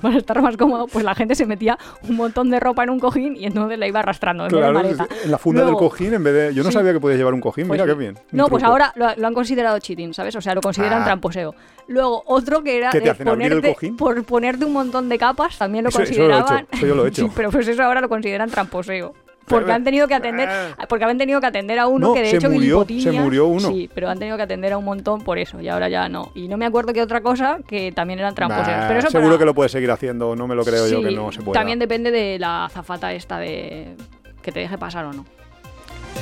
para 0.02 0.16
estar 0.18 0.40
más 0.42 0.56
cómodo, 0.56 0.86
pues 0.86 1.04
la 1.04 1.14
gente 1.14 1.34
se 1.34 1.46
metía 1.46 1.78
un 2.08 2.16
montón 2.16 2.50
de 2.50 2.60
ropa 2.60 2.82
en 2.84 2.90
un 2.90 3.00
cojín 3.00 3.36
y 3.36 3.44
entonces 3.46 3.78
la 3.78 3.86
iba 3.86 4.00
arrastrando 4.00 4.44
en 4.44 4.50
vez 4.50 4.54
de 4.54 4.58
Claro, 4.60 4.74
maleta. 4.74 5.06
en 5.24 5.30
la 5.30 5.38
funda 5.38 5.62
Luego- 5.62 5.80
del 5.80 5.88
cojín 5.88 6.14
en 6.14 6.24
vez 6.24 6.34
de... 6.34 6.54
Yo 6.54 6.62
no 6.62 6.70
Sí. 6.70 6.74
sabía 6.74 6.92
que 6.92 7.00
podías 7.00 7.18
llevar 7.18 7.34
un 7.34 7.40
cojín, 7.40 7.66
pues 7.68 7.80
mira 7.80 7.92
qué 7.92 7.98
bien. 7.98 8.18
No, 8.32 8.48
pues 8.48 8.62
ahora 8.64 8.92
lo, 8.96 9.06
lo 9.16 9.26
han 9.26 9.34
considerado 9.34 9.78
cheating, 9.78 10.14
¿sabes? 10.14 10.34
O 10.36 10.40
sea, 10.40 10.54
lo 10.54 10.60
consideran 10.60 11.02
Ah. 11.02 11.04
tramposeo. 11.04 11.54
Luego, 11.88 12.22
otro 12.26 12.62
que 12.62 12.76
era 12.76 12.90
¿Qué 12.90 12.98
te 12.98 13.04
de 13.04 13.10
hacen, 13.10 13.28
abrir 13.28 13.46
el 13.46 13.58
ponerte, 13.58 13.74
cojín? 13.74 13.96
por 13.96 14.24
ponerte 14.24 14.64
un 14.64 14.72
montón 14.72 15.08
de 15.08 15.18
capas, 15.18 15.58
también 15.58 15.84
lo 15.84 15.90
Eso- 15.90 16.02
eso 16.02 16.12
lo 16.12 16.24
he 16.24 16.26
hecho, 16.28 16.38
consideraban. 16.46 16.66
eso 16.72 16.86
yo 16.86 16.94
lo 16.94 17.04
he 17.04 17.08
hecho. 17.10 17.22
Sí, 17.26 17.32
pero 17.34 17.50
pues 17.50 17.66
eso 17.68 17.82
ahora 17.82 18.00
lo 18.00 18.08
consideran 18.08 18.50
tramposeo. 18.50 19.14
Porque 19.50 19.72
han 19.72 19.84
tenido 19.84 20.06
que 20.08 20.14
atender, 20.14 20.48
Ah. 20.48 20.86
porque 20.88 21.04
habían 21.04 21.18
tenido 21.18 21.40
que 21.40 21.46
atender 21.46 21.78
a 21.78 21.86
uno 21.86 22.08
No, 22.08 22.14
que 22.14 22.22
de 22.22 22.30
hecho 22.36 22.50
murió, 22.50 22.86
se 22.88 23.12
murió 23.12 23.46
uno. 23.46 23.68
Sí, 23.68 23.90
pero 23.94 24.08
han 24.08 24.18
tenido 24.18 24.36
que 24.36 24.42
atender 24.44 24.72
a 24.72 24.78
un 24.78 24.84
montón 24.84 25.22
por 25.22 25.38
eso 25.38 25.60
y 25.60 25.68
ahora 25.68 25.88
ya 25.88 26.08
no. 26.08 26.32
Y 26.34 26.48
no 26.48 26.56
me 26.56 26.66
acuerdo 26.66 26.92
que 26.92 27.02
otra 27.02 27.20
cosa 27.20 27.58
que 27.66 27.92
también 27.92 28.18
eran 28.18 28.34
tramposeos. 28.34 28.76
Nah, 28.78 28.86
pero 28.88 29.00
eso 29.00 29.10
seguro 29.10 29.30
para- 29.30 29.38
que 29.38 29.44
lo 29.44 29.54
puedes 29.54 29.72
seguir 29.72 29.90
haciendo, 29.90 30.34
no 30.36 30.46
me 30.46 30.54
lo 30.54 30.64
creo 30.64 30.86
yo 30.88 31.02
que 31.02 31.10
no 31.10 31.32
se 31.32 31.42
pueda. 31.42 31.58
También 31.58 31.78
depende 31.78 32.10
de 32.10 32.38
la 32.38 32.64
azafata 32.66 33.12
esta 33.12 33.38
de 33.38 33.96
que 34.42 34.52
te 34.52 34.60
deje 34.60 34.78
pasar 34.78 35.04
o 35.06 35.12
no. 35.12 35.24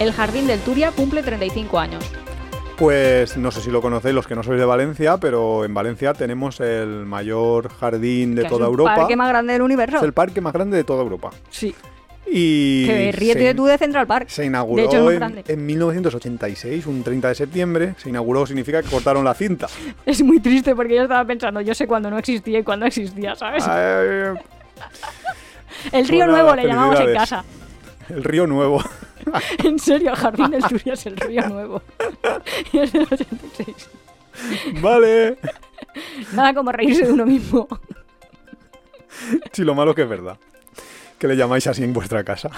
El 0.01 0.12
Jardín 0.12 0.47
del 0.47 0.61
Turia 0.61 0.91
cumple 0.93 1.22
35 1.22 1.79
años. 1.79 2.05
Pues 2.76 3.37
no 3.37 3.51
sé 3.51 3.61
si 3.61 3.72
lo 3.72 3.83
conocéis 3.83 4.14
los 4.14 4.29
que 4.29 4.37
no 4.37 4.45
sois 4.45 4.61
de 4.61 4.64
Valencia, 4.64 5.16
pero 5.16 5.64
en 5.64 5.74
Valencia 5.74 6.14
tenemos 6.14 6.61
el 6.61 7.07
mayor 7.07 7.70
jardín 7.70 8.37
de 8.37 8.43
que 8.43 8.49
toda 8.49 8.61
es 8.61 8.66
el 8.66 8.70
Europa. 8.70 8.95
parque 8.95 9.16
más 9.16 9.29
grande 9.31 9.53
del 9.55 9.62
universo. 9.62 9.97
Es 9.97 10.03
el 10.05 10.12
parque 10.12 10.41
más 10.41 10.53
grande 10.53 10.76
de 10.76 10.85
toda 10.85 11.03
Europa. 11.03 11.31
Sí. 11.51 11.74
Y 12.31 12.87
Que 12.87 13.12
ríete 13.12 13.41
se, 13.49 13.55
tú 13.55 13.64
de 13.66 13.79
Central 13.79 14.07
Park. 14.07 14.29
se 14.29 14.45
inauguró 14.45 14.83
De 14.83 14.89
hecho, 14.89 15.11
en, 15.11 15.18
grande. 15.18 15.45
en 15.49 15.66
1986, 15.66 16.87
un 16.87 17.03
30 17.03 17.29
de 17.29 17.35
septiembre. 17.35 17.95
Se 17.97 18.09
inauguró 18.11 18.47
significa 18.47 18.83
que 18.83 18.89
cortaron 18.91 19.24
la 19.24 19.35
cinta. 19.35 19.66
Es 20.07 20.22
muy 20.22 20.41
triste 20.41 20.74
porque 20.74 20.97
yo 20.97 21.03
estaba 21.03 21.24
pensando, 21.24 21.61
yo 21.61 21.74
sé 21.74 21.87
cuándo 21.87 22.11
no 22.11 22.18
existía 22.18 22.59
y 22.59 22.62
cuándo 22.62 22.87
existía, 22.87 23.35
¿sabes? 23.35 23.64
Ay, 23.66 24.35
el 25.93 26.09
Río 26.09 26.26
Nuevo 26.26 26.55
le 26.55 26.66
llamamos 26.66 27.01
en 27.01 27.14
casa. 27.14 27.45
el 28.09 28.24
río 28.24 28.47
Nuevo. 28.47 28.83
En 29.62 29.79
serio, 29.79 30.11
el 30.11 30.16
Jardín 30.16 30.51
del 30.51 30.62
Turia 30.68 30.95
es 30.95 31.05
el 31.07 31.16
Río 31.16 31.47
Nuevo. 31.49 31.83
y 32.72 32.79
es 32.79 32.93
del 32.93 33.03
86. 33.03 33.91
vale. 34.81 35.37
Nada 36.33 36.55
como 36.55 36.72
reírse 36.72 37.05
de 37.05 37.12
uno 37.12 37.26
mismo. 37.26 37.68
Sí, 39.53 39.64
lo 39.64 39.74
malo 39.74 39.95
que 39.95 40.03
es 40.03 40.09
verdad. 40.09 40.39
Que 41.19 41.27
le 41.29 41.37
llamáis 41.37 41.66
así 41.66 41.83
en 41.85 41.93
vuestra 41.93 42.25
casa. 42.25 42.51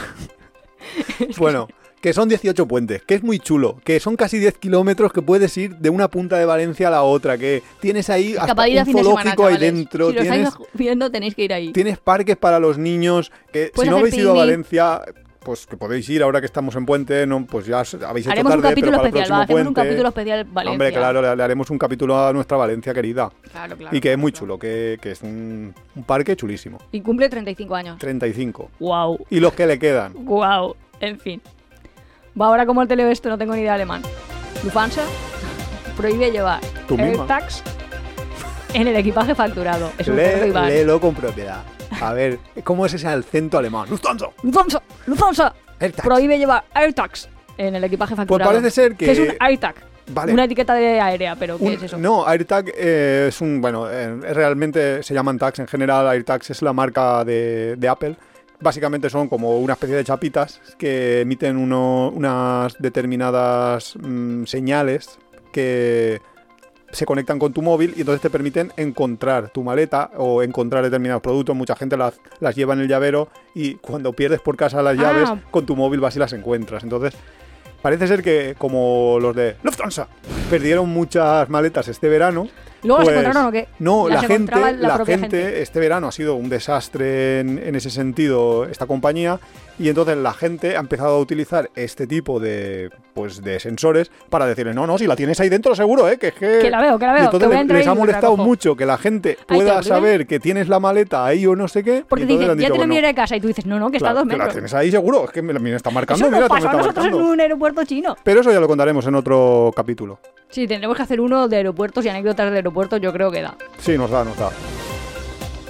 bueno, 1.39 1.69
que 2.01 2.13
son 2.13 2.29
18 2.29 2.67
puentes, 2.67 3.03
que 3.03 3.15
es 3.15 3.23
muy 3.23 3.39
chulo, 3.39 3.79
que 3.85 4.01
son 4.01 4.17
casi 4.17 4.39
10 4.39 4.59
kilómetros 4.59 5.13
que 5.13 5.23
puedes 5.23 5.57
ir 5.57 5.77
de 5.77 5.91
una 5.91 6.09
punta 6.09 6.39
de 6.39 6.45
Valencia 6.45 6.89
a 6.89 6.91
la 6.91 7.03
otra, 7.03 7.37
que 7.37 7.63
tienes 7.81 8.09
ahí 8.09 8.37
hasta 8.39 8.53
un 8.53 8.67
fin 8.67 8.75
de 8.75 8.85
semana, 8.85 9.03
zoológico 9.03 9.47
ahí 9.47 9.57
dentro, 9.59 10.09
Si 10.09 10.15
lo 10.15 10.23
tienes, 10.23 10.49
estáis 10.49 10.69
viendo, 10.75 11.11
tenéis 11.11 11.35
que 11.35 11.45
ir 11.45 11.53
ahí. 11.53 11.73
tienes 11.73 11.99
parques 11.99 12.37
para 12.37 12.59
los 12.59 12.79
niños, 12.79 13.31
que 13.53 13.71
si 13.75 13.89
no 13.89 13.99
habéis 13.99 14.17
ido 14.17 14.33
a. 14.33 14.37
Valencia, 14.37 15.03
pues 15.43 15.67
que 15.67 15.77
podéis 15.77 16.09
ir 16.11 16.23
ahora 16.23 16.41
que 16.41 16.47
estamos 16.47 16.77
en 16.77 16.85
puente, 16.87 17.27
no, 17.27 17.47
pues 17.47 17.67
ya 17.67 17.81
habéis 18.07 18.27
hecho 18.27 18.31
Haremos 18.33 18.55
un 18.55 18.61
capítulo 18.61 18.91
pero 18.93 19.03
para 19.03 19.09
el 19.09 19.15
especial, 19.17 19.33
va, 19.33 19.69
un 19.69 19.75
capítulo 19.75 20.09
especial 20.09 20.45
Valencia. 20.45 20.73
Hombre, 20.73 20.93
claro, 20.93 21.23
le, 21.23 21.37
le 21.37 21.43
haremos 21.43 21.71
un 21.71 21.79
capítulo 21.79 22.27
a 22.27 22.33
nuestra 22.33 22.57
Valencia 22.59 22.93
querida. 22.93 23.31
Claro, 23.51 23.77
claro, 23.77 23.97
y 23.97 24.01
que 24.01 24.13
es 24.13 24.19
muy 24.19 24.33
chulo, 24.33 24.59
que, 24.59 24.99
que 25.01 25.13
es 25.13 25.23
un, 25.23 25.75
un 25.97 26.05
parque 26.05 26.37
chulísimo. 26.37 26.79
Y 26.93 27.01
cumple 27.01 27.29
35 27.29 27.75
años. 27.75 27.99
35. 27.99 28.71
Wow, 28.81 29.27
Y 29.31 29.41
los 29.41 29.53
que 29.55 29.67
le 29.67 29.79
quedan. 29.79 30.13
wow. 30.25 30.77
En 31.01 31.19
fin. 31.19 31.41
Va 32.39 32.47
ahora 32.47 32.67
como 32.67 32.87
te 32.87 32.95
leo 32.95 33.09
esto, 33.09 33.29
no 33.31 33.39
tengo 33.39 33.55
ni 33.55 33.61
idea 33.63 33.73
de 33.73 33.77
alemán. 33.77 34.03
Lufthansa 34.63 35.03
prohíbe 35.97 36.31
llevar 36.31 36.61
Tú 36.87 36.97
misma. 36.99 37.23
AirTags 37.23 37.63
en 38.75 38.87
el 38.89 38.97
equipaje 38.97 39.35
facturado. 39.35 39.91
Es 39.99 40.07
un 40.09 40.17
Lé- 40.17 40.53
léelo 40.53 41.01
con 41.01 41.15
propiedad. 41.15 41.63
A 42.01 42.13
ver, 42.13 42.39
¿cómo 42.65 42.87
es 42.87 42.95
ese 42.95 43.09
acento 43.09 43.59
alemán? 43.59 43.89
Lufthansa. 43.91 44.27
Lufthansa, 44.43 44.83
Lufthansa 45.07 45.55
AirTags. 45.79 46.07
prohíbe 46.07 46.39
llevar 46.39 46.65
AirTags 46.75 47.29
en 47.59 47.75
el 47.75 47.85
equipaje 47.85 48.15
facturado. 48.17 48.51
Pues 48.51 48.61
parece 48.63 48.71
ser 48.75 48.97
que- 48.97 49.11
es 49.11 49.19
un 49.19 49.29
AirTag? 49.39 49.75
Vale. 50.13 50.33
Una 50.33 50.45
etiqueta 50.45 50.75
de 50.75 51.01
aérea, 51.01 51.37
pero 51.37 51.57
¿qué 51.57 51.65
Un- 51.65 51.73
es 51.75 51.83
eso? 51.85 51.97
No, 51.97 52.27
AirTag 52.27 52.73
eh, 52.77 53.27
es 53.29 53.41
un. 53.41 53.61
Bueno, 53.61 53.89
eh, 53.89 54.13
realmente 54.33 55.03
se 55.05 55.15
llaman 55.15 55.39
tags. 55.39 55.61
En 55.61 55.69
general, 55.69 56.09
AirTags 56.09 56.51
es 56.51 56.63
la 56.63 56.73
marca 56.73 57.25
de, 57.25 57.77
de 57.77 57.89
Apple. 57.89 58.17
Básicamente 58.61 59.09
son 59.09 59.29
como 59.29 59.59
una 59.61 59.75
especie 59.75 59.95
de 59.97 60.03
chapitas 60.05 60.61
que 60.79 61.21
emiten 61.21 61.57
uno- 61.57 62.09
unas 62.15 62.77
determinadas 62.81 63.95
mm, 64.01 64.45
señales 64.47 65.19
que 65.53 66.21
se 66.93 67.07
conectan 67.07 67.39
con 67.39 67.53
tu 67.53 67.63
móvil 67.63 67.95
y 67.97 68.01
entonces 68.01 68.21
te 68.21 68.31
permiten 68.31 68.73
encontrar 68.77 69.51
tu 69.51 69.63
maleta 69.63 70.11
o 70.17 70.43
encontrar 70.43 70.83
determinados 70.83 71.23
productos. 71.23 71.55
Mucha 71.57 71.77
gente 71.77 71.97
las, 71.97 72.15
las 72.41 72.55
lleva 72.57 72.75
en 72.75 72.81
el 72.81 72.89
llavero 72.89 73.29
y 73.55 73.75
cuando 73.75 74.13
pierdes 74.13 74.41
por 74.41 74.57
casa 74.57 74.83
las 74.83 74.99
Ah. 74.99 75.03
llaves, 75.03 75.31
con 75.51 75.67
tu 75.67 75.77
móvil 75.77 76.01
vas 76.01 76.17
y 76.17 76.19
las 76.19 76.33
encuentras. 76.33 76.83
Entonces, 76.83 77.15
parece 77.83 78.07
ser 78.09 78.23
que 78.23 78.55
como 78.59 79.19
los 79.21 79.35
de 79.37 79.57
Lufthansa 79.63 80.09
perdieron 80.51 80.89
muchas 80.89 81.49
maletas 81.49 81.89
este 81.89 82.09
verano. 82.09 82.49
¿Luego 82.83 82.99
las 83.01 83.05
pues, 83.09 83.17
encontraron 83.19 83.49
o 83.49 83.53
qué? 83.53 83.69
No, 83.79 84.09
la 84.09 84.23
gente, 84.23 84.53
la 84.79 84.97
gente, 85.05 85.13
gente. 85.39 85.63
este 85.63 85.81
verano 85.81 86.09
ha 86.09 86.13
sido 86.13 86.35
un 86.35 86.49
desastre 86.49 87.41
en, 87.41 87.59
en 87.59 87.75
ese 87.75 87.91
sentido, 87.91 88.65
esta 88.65 88.87
compañía, 88.87 89.39
y 89.81 89.89
entonces 89.89 90.17
la 90.19 90.35
gente 90.35 90.77
ha 90.77 90.81
empezado 90.81 91.17
a 91.17 91.19
utilizar 91.19 91.71
este 91.75 92.07
tipo 92.07 92.39
de, 92.39 92.91
pues, 93.15 93.43
de 93.43 93.59
sensores 93.59 94.11
para 94.29 94.45
decirle, 94.45 94.75
no, 94.75 94.87
no, 94.87 94.99
si 94.99 95.07
la 95.07 95.17
tienes 95.17 95.41
ahí 95.41 95.49
dentro 95.49 95.75
seguro, 95.75 96.07
¿eh? 96.07 96.19
que 96.19 96.29
es 96.29 96.35
que... 96.35 96.59
Que 96.61 96.71
la 96.71 96.83
veo, 96.83 96.99
que 96.99 97.07
la 97.07 97.13
veo, 97.15 97.23
Y 97.23 97.25
entonces 97.25 97.49
que 97.49 97.73
les 97.73 97.87
y 97.87 97.89
ha 97.89 97.95
molestado 97.95 98.37
mucho 98.37 98.77
que 98.77 98.85
la 98.85 98.99
gente 98.99 99.39
pueda 99.49 99.79
horrible. 99.79 99.89
saber 99.89 100.27
que 100.27 100.39
tienes 100.39 100.69
la 100.69 100.81
maleta 100.81 101.25
ahí 101.25 101.47
o 101.47 101.57
no 101.57 101.67
sé 101.67 101.83
qué. 101.83 102.05
Porque 102.07 102.27
dicen, 102.27 102.47
ya 102.49 102.55
dicho, 102.55 102.73
te 102.75 102.79
la 102.79 102.87
bueno, 102.87 103.07
de 103.07 103.15
casa 103.15 103.37
y 103.37 103.41
tú 103.41 103.49
dices, 103.49 103.65
no, 103.65 103.79
no, 103.79 103.91
que 103.91 103.97
está 103.97 104.11
a 104.11 104.13
dos 104.13 104.25
que 104.25 104.33
la 104.33 104.37
metros. 104.37 104.53
tienes 104.53 104.75
ahí 104.75 104.91
seguro, 104.91 105.25
es 105.25 105.31
que 105.31 105.41
me, 105.41 105.55
me 105.55 105.75
está 105.75 105.91
marcando, 105.91 106.27
Eso 106.27 106.31
mira, 106.31 106.47
nos 106.47 106.49
pasó 106.51 106.69
a 106.69 106.73
nosotros 106.75 107.07
en 107.07 107.15
un 107.15 107.41
aeropuerto 107.41 107.85
chino. 107.85 108.17
Pero 108.23 108.43
eso 108.43 108.53
ya 108.53 108.61
lo 108.61 108.69
contaremos 108.69 109.07
en 109.07 109.15
otro 109.15 109.73
capítulo. 109.75 110.21
Sí, 110.51 110.67
tendremos 110.67 110.95
que 110.97 111.03
hacer 111.05 111.21
uno 111.23 111.49
de 111.49 111.57
aeropuertos 111.57 112.05
y 112.05 112.11
anécdotas 112.11 112.51
de 112.51 112.57
aeropuertos, 112.57 113.01
yo 113.01 113.13
creo 113.15 113.31
que 113.31 113.41
da. 113.41 113.57
Sí, 113.79 113.97
nos 113.97 114.11
da, 114.11 114.25
nos 114.25 114.37
da. 114.37 114.51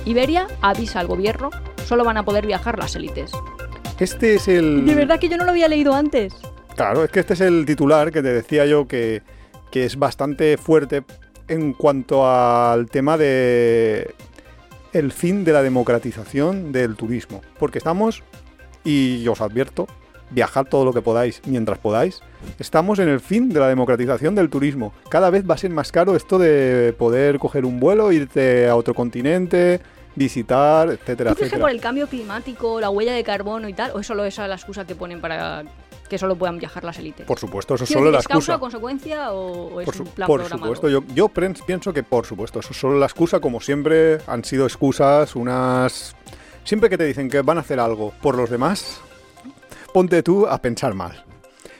Iberia 0.04 0.46
avisa 0.62 0.98
al 1.00 1.06
gobierno, 1.06 1.50
solo 1.86 2.04
van 2.04 2.16
a 2.16 2.24
poder 2.24 2.46
viajar 2.46 2.78
las 2.78 2.96
élites. 2.96 3.30
Este 4.00 4.36
es 4.36 4.48
el... 4.48 4.86
De 4.86 4.94
verdad 4.94 5.20
que 5.20 5.28
yo 5.28 5.36
no 5.36 5.44
lo 5.44 5.50
había 5.50 5.68
leído 5.68 5.94
antes. 5.94 6.34
Claro, 6.74 7.04
es 7.04 7.10
que 7.10 7.20
este 7.20 7.34
es 7.34 7.42
el 7.42 7.66
titular 7.66 8.10
que 8.10 8.22
te 8.22 8.32
decía 8.32 8.64
yo 8.64 8.88
que, 8.88 9.22
que 9.70 9.84
es 9.84 9.98
bastante 9.98 10.56
fuerte 10.56 11.02
en 11.48 11.74
cuanto 11.74 12.26
al 12.26 12.88
tema 12.88 13.18
de 13.18 14.14
el 14.94 15.12
fin 15.12 15.44
de 15.44 15.52
la 15.52 15.62
democratización 15.62 16.72
del 16.72 16.96
turismo. 16.96 17.42
Porque 17.58 17.76
estamos, 17.76 18.22
y 18.84 19.28
os 19.28 19.42
advierto, 19.42 19.86
viajar 20.30 20.66
todo 20.66 20.86
lo 20.86 20.94
que 20.94 21.02
podáis 21.02 21.42
mientras 21.44 21.78
podáis. 21.78 22.22
Estamos 22.58 22.98
en 23.00 23.08
el 23.10 23.20
fin 23.20 23.50
de 23.50 23.60
la 23.60 23.68
democratización 23.68 24.34
del 24.34 24.48
turismo. 24.48 24.94
Cada 25.10 25.28
vez 25.28 25.44
va 25.48 25.56
a 25.56 25.58
ser 25.58 25.72
más 25.72 25.92
caro 25.92 26.16
esto 26.16 26.38
de 26.38 26.94
poder 26.96 27.38
coger 27.38 27.66
un 27.66 27.78
vuelo, 27.78 28.12
irte 28.12 28.66
a 28.66 28.76
otro 28.76 28.94
continente, 28.94 29.80
visitar, 30.16 30.88
etcétera, 30.90 31.30
¿Tú 31.30 31.36
crees 31.36 31.36
que 31.36 31.44
etcétera. 31.44 31.60
por 31.60 31.70
el 31.70 31.80
cambio 31.80 32.06
climático, 32.08 32.80
la 32.80 32.90
huella 32.90 33.12
de 33.12 33.22
carbono 33.24 33.68
y 33.68 33.72
tal, 33.74 33.92
o 33.94 34.00
es 34.00 34.06
solo 34.06 34.24
esa 34.24 34.46
la 34.48 34.56
excusa 34.56 34.84
que 34.86 34.94
ponen 34.94 35.20
para 35.20 35.64
que 36.08 36.18
solo 36.18 36.34
puedan 36.34 36.58
viajar 36.58 36.82
las 36.82 36.98
élites. 36.98 37.24
Por 37.24 37.38
supuesto, 37.38 37.76
eso 37.76 37.84
es 37.84 37.90
solo 37.90 38.10
la 38.10 38.18
¿Es 38.18 38.26
causa 38.26 38.54
excusa. 38.54 38.56
o 38.56 38.60
consecuencia 38.60 39.32
o, 39.32 39.74
o 39.76 39.80
es 39.80 39.84
Por, 39.84 39.94
su- 39.94 40.02
un 40.02 40.08
plan 40.08 40.26
por 40.26 40.40
programado? 40.40 40.74
supuesto, 40.74 41.04
yo, 41.14 41.28
pienso 41.28 41.92
que 41.92 42.02
por 42.02 42.26
supuesto, 42.26 42.58
eso 42.58 42.70
es 42.72 42.76
solo 42.80 42.98
la 42.98 43.06
excusa, 43.06 43.38
como 43.38 43.60
siempre 43.60 44.18
han 44.26 44.44
sido 44.44 44.66
excusas, 44.66 45.36
unas... 45.36 46.16
Siempre 46.64 46.90
que 46.90 46.98
te 46.98 47.04
dicen 47.04 47.30
que 47.30 47.40
van 47.42 47.58
a 47.58 47.60
hacer 47.60 47.78
algo 47.78 48.12
por 48.20 48.36
los 48.36 48.50
demás, 48.50 49.00
ponte 49.94 50.22
tú 50.24 50.46
a 50.48 50.60
pensar 50.60 50.94
mal. 50.94 51.24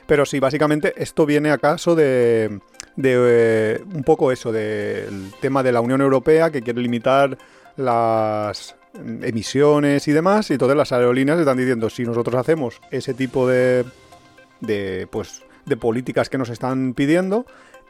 Pero 0.06 0.24
sí, 0.24 0.38
básicamente 0.40 0.94
esto 0.96 1.26
viene 1.26 1.50
acaso 1.50 1.94
de, 1.94 2.60
de 2.96 3.14
eh, 3.18 3.84
un 3.94 4.02
poco 4.04 4.32
eso, 4.32 4.52
del 4.52 5.32
tema 5.40 5.62
de 5.62 5.72
la 5.72 5.80
Unión 5.80 6.00
Europea 6.00 6.50
que 6.50 6.62
quiere 6.62 6.80
limitar 6.80 7.36
las 7.80 8.76
emisiones 8.94 10.08
y 10.08 10.12
demás, 10.12 10.50
y 10.50 10.54
entonces 10.54 10.76
las 10.76 10.92
aerolíneas 10.92 11.38
están 11.38 11.56
diciendo, 11.56 11.90
si 11.90 12.04
nosotros 12.04 12.34
hacemos 12.36 12.80
ese 12.90 13.14
tipo 13.14 13.48
de, 13.48 13.84
de, 14.60 15.06
pues, 15.10 15.42
de 15.66 15.76
políticas 15.76 16.28
que 16.28 16.38
nos 16.38 16.50
están 16.50 16.94
pidiendo, 16.94 17.46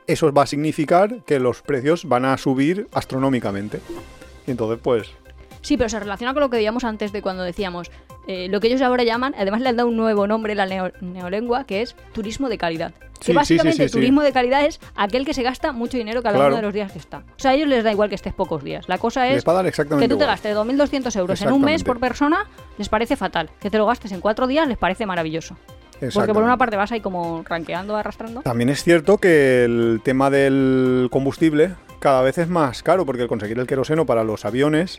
eso 0.07 0.33
va 0.33 0.43
a 0.43 0.47
significar 0.47 1.23
que 1.25 1.39
los 1.39 1.63
precios 1.63 2.05
van 2.07 2.25
a 2.25 2.37
subir 2.37 2.89
astronómicamente. 2.93 3.81
Y 4.47 4.51
entonces, 4.51 4.79
pues, 4.83 5.11
Sí, 5.63 5.77
pero 5.77 5.89
se 5.89 6.01
relaciona 6.01 6.33
con 6.33 6.41
lo 6.43 6.51
que 6.51 6.57
veíamos 6.57 6.85
antes 6.85 7.13
de 7.13 7.21
cuando 7.23 7.43
decíamos 7.43 7.91
eh, 8.27 8.49
lo 8.49 8.61
que 8.61 8.69
ellos 8.69 8.81
ahora 8.83 9.03
llaman, 9.05 9.35
además 9.37 9.61
le 9.61 9.69
han 9.69 9.77
dado 9.77 9.89
un 9.89 9.97
nuevo 9.97 10.27
nombre, 10.27 10.55
la 10.55 10.67
neo- 10.67 10.93
neolengua, 11.01 11.65
que 11.65 11.83
es 11.83 11.95
turismo 12.13 12.49
de 12.49 12.57
calidad. 12.59 12.93
Sí, 13.21 13.33
que 13.33 13.33
básicamente 13.35 13.87
sí, 13.89 13.93
turismo 13.93 14.23
de 14.23 14.33
calidad 14.33 14.65
es 14.65 14.81
aquel 14.97 15.27
que 15.27 15.35
se 15.35 15.43
gasta 15.43 15.73
mucho 15.73 15.99
dinero 15.99 16.23
cada 16.23 16.37
Claro. 16.37 16.49
uno 16.49 16.57
de 16.57 16.63
los 16.63 16.73
días 16.73 16.91
que 16.93 16.99
está. 16.99 17.19
O 17.19 17.23
sea, 17.39 17.51
a 17.51 17.55
ellos 17.55 17.69
les 17.69 17.85
da 17.85 17.93
igual 17.93 18.09
que 18.09 18.15
estés 18.15 18.33
pocos 18.33 18.65
días. 18.65 18.89
La 18.89 18.97
cosa 18.97 19.29
es 19.29 19.47
a 19.47 19.65
que 19.99 20.09
tú 20.09 20.17
te 20.17 20.25
gastes 20.25 20.57
2.200 20.57 21.17
euros 21.19 21.43
en 21.43 21.53
un 21.53 21.61
mes 21.63 21.85
por 21.85 22.01
persona, 22.01 22.47
les 22.79 22.89
parece 22.89 23.17
fatal. 23.17 23.51
Que 23.61 23.69
te 23.71 23.77
lo 23.77 23.85
gastes 23.85 24.13
en 24.13 24.21
cuatro 24.21 24.47
días 24.47 24.67
les 24.67 24.79
parece 24.79 25.05
maravilloso. 25.05 25.57
Porque 26.15 26.33
por 26.33 26.43
una 26.43 26.57
parte 26.57 26.77
vas 26.77 26.93
ahí 26.93 27.01
como 27.03 27.43
ranqueando, 27.47 27.95
arrastrando. 27.95 28.41
También 28.41 28.71
es 28.71 28.83
cierto 28.83 29.19
que 29.19 29.65
el 29.65 30.01
tema 30.03 30.31
del 30.31 31.09
combustible 31.11 31.75
cada 31.99 32.23
vez 32.23 32.39
es 32.39 32.49
más 32.49 32.83
caro, 32.83 33.05
porque 33.05 33.21
el 33.23 33.29
conseguir 33.29 33.59
el 33.59 33.67
queroseno 33.67 34.07
para 34.07 34.25
los 34.25 34.47
aviones, 34.47 34.97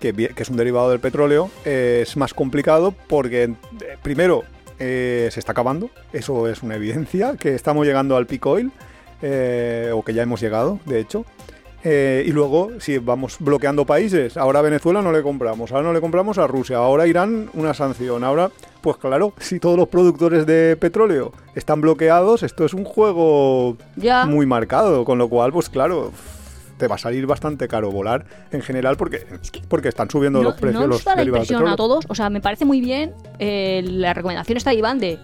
que, 0.00 0.32
es 0.36 0.48
un 0.48 0.56
derivado 0.56 0.90
del 0.90 0.98
petróleo, 0.98 1.50
eh, 1.64 2.00
es 2.02 2.16
más 2.16 2.34
complicado 2.34 2.94
porque, 3.06 3.44
eh, 3.44 3.56
primero, 4.02 4.42
eh, 4.78 5.28
se 5.30 5.38
está 5.38 5.52
acabando, 5.52 5.90
eso 6.12 6.48
es 6.48 6.62
una 6.62 6.76
evidencia, 6.76 7.36
que 7.38 7.54
estamos 7.54 7.86
llegando 7.86 8.16
al 8.16 8.26
peak 8.26 8.46
oil, 8.46 8.72
o 9.92 10.02
que 10.02 10.14
ya 10.14 10.22
hemos 10.22 10.40
llegado, 10.40 10.80
de 10.86 10.98
hecho. 10.98 11.26
Y 11.84 12.32
luego, 12.32 12.70
si 12.80 12.96
vamos 12.98 13.36
bloqueando 13.38 13.84
países, 13.84 14.38
ahora 14.38 14.60
a 14.60 14.62
Venezuela 14.62 15.02
no 15.02 15.12
le 15.12 15.22
compramos, 15.22 15.70
ahora 15.72 15.84
no 15.84 15.92
le 15.92 16.00
compramos 16.00 16.38
a 16.38 16.46
Rusia, 16.46 16.78
ahora 16.78 17.06
Irán 17.06 17.50
una 17.52 17.74
sanción, 17.74 18.24
ahora, 18.24 18.50
pues 18.80 18.96
claro, 18.96 19.34
si 19.38 19.60
todos 19.60 19.76
los 19.76 19.88
productores 19.88 20.46
de 20.46 20.76
petróleo 20.76 21.32
están 21.54 21.82
bloqueados, 21.82 22.42
esto 22.42 22.64
es 22.64 22.72
un 22.72 22.84
juego 22.84 23.76
Ya. 23.96 24.24
muy 24.24 24.46
marcado, 24.46 25.04
con 25.04 25.18
lo 25.18 25.28
cual, 25.28 25.52
pues 25.52 25.68
claro, 25.68 26.12
te 26.80 26.88
va 26.88 26.94
a 26.96 26.98
salir 26.98 27.26
bastante 27.26 27.68
caro 27.68 27.92
volar 27.92 28.24
en 28.50 28.62
general 28.62 28.96
porque, 28.96 29.26
porque 29.68 29.88
están 29.88 30.10
subiendo 30.10 30.42
los 30.42 30.54
precios 30.54 30.88
¿no 30.88 30.98
da 30.98 31.14
la 31.14 31.22
impresión 31.22 31.68
a 31.68 31.76
todos? 31.76 32.06
O 32.08 32.14
sea, 32.14 32.30
me 32.30 32.40
parece 32.40 32.64
muy 32.64 32.80
bien 32.80 33.12
eh, 33.38 33.82
la 33.84 34.14
recomendación 34.14 34.56
está 34.56 34.72
Iván 34.72 34.98
de 34.98 35.18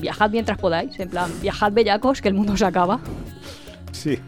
viajad 0.00 0.30
mientras 0.30 0.58
podáis, 0.58 0.98
en 0.98 1.08
plan, 1.08 1.30
viajad 1.40 1.72
bellacos, 1.72 2.20
que 2.20 2.28
el 2.28 2.34
mundo 2.34 2.56
se 2.56 2.66
acaba. 2.66 2.98
Sí, 3.92 4.18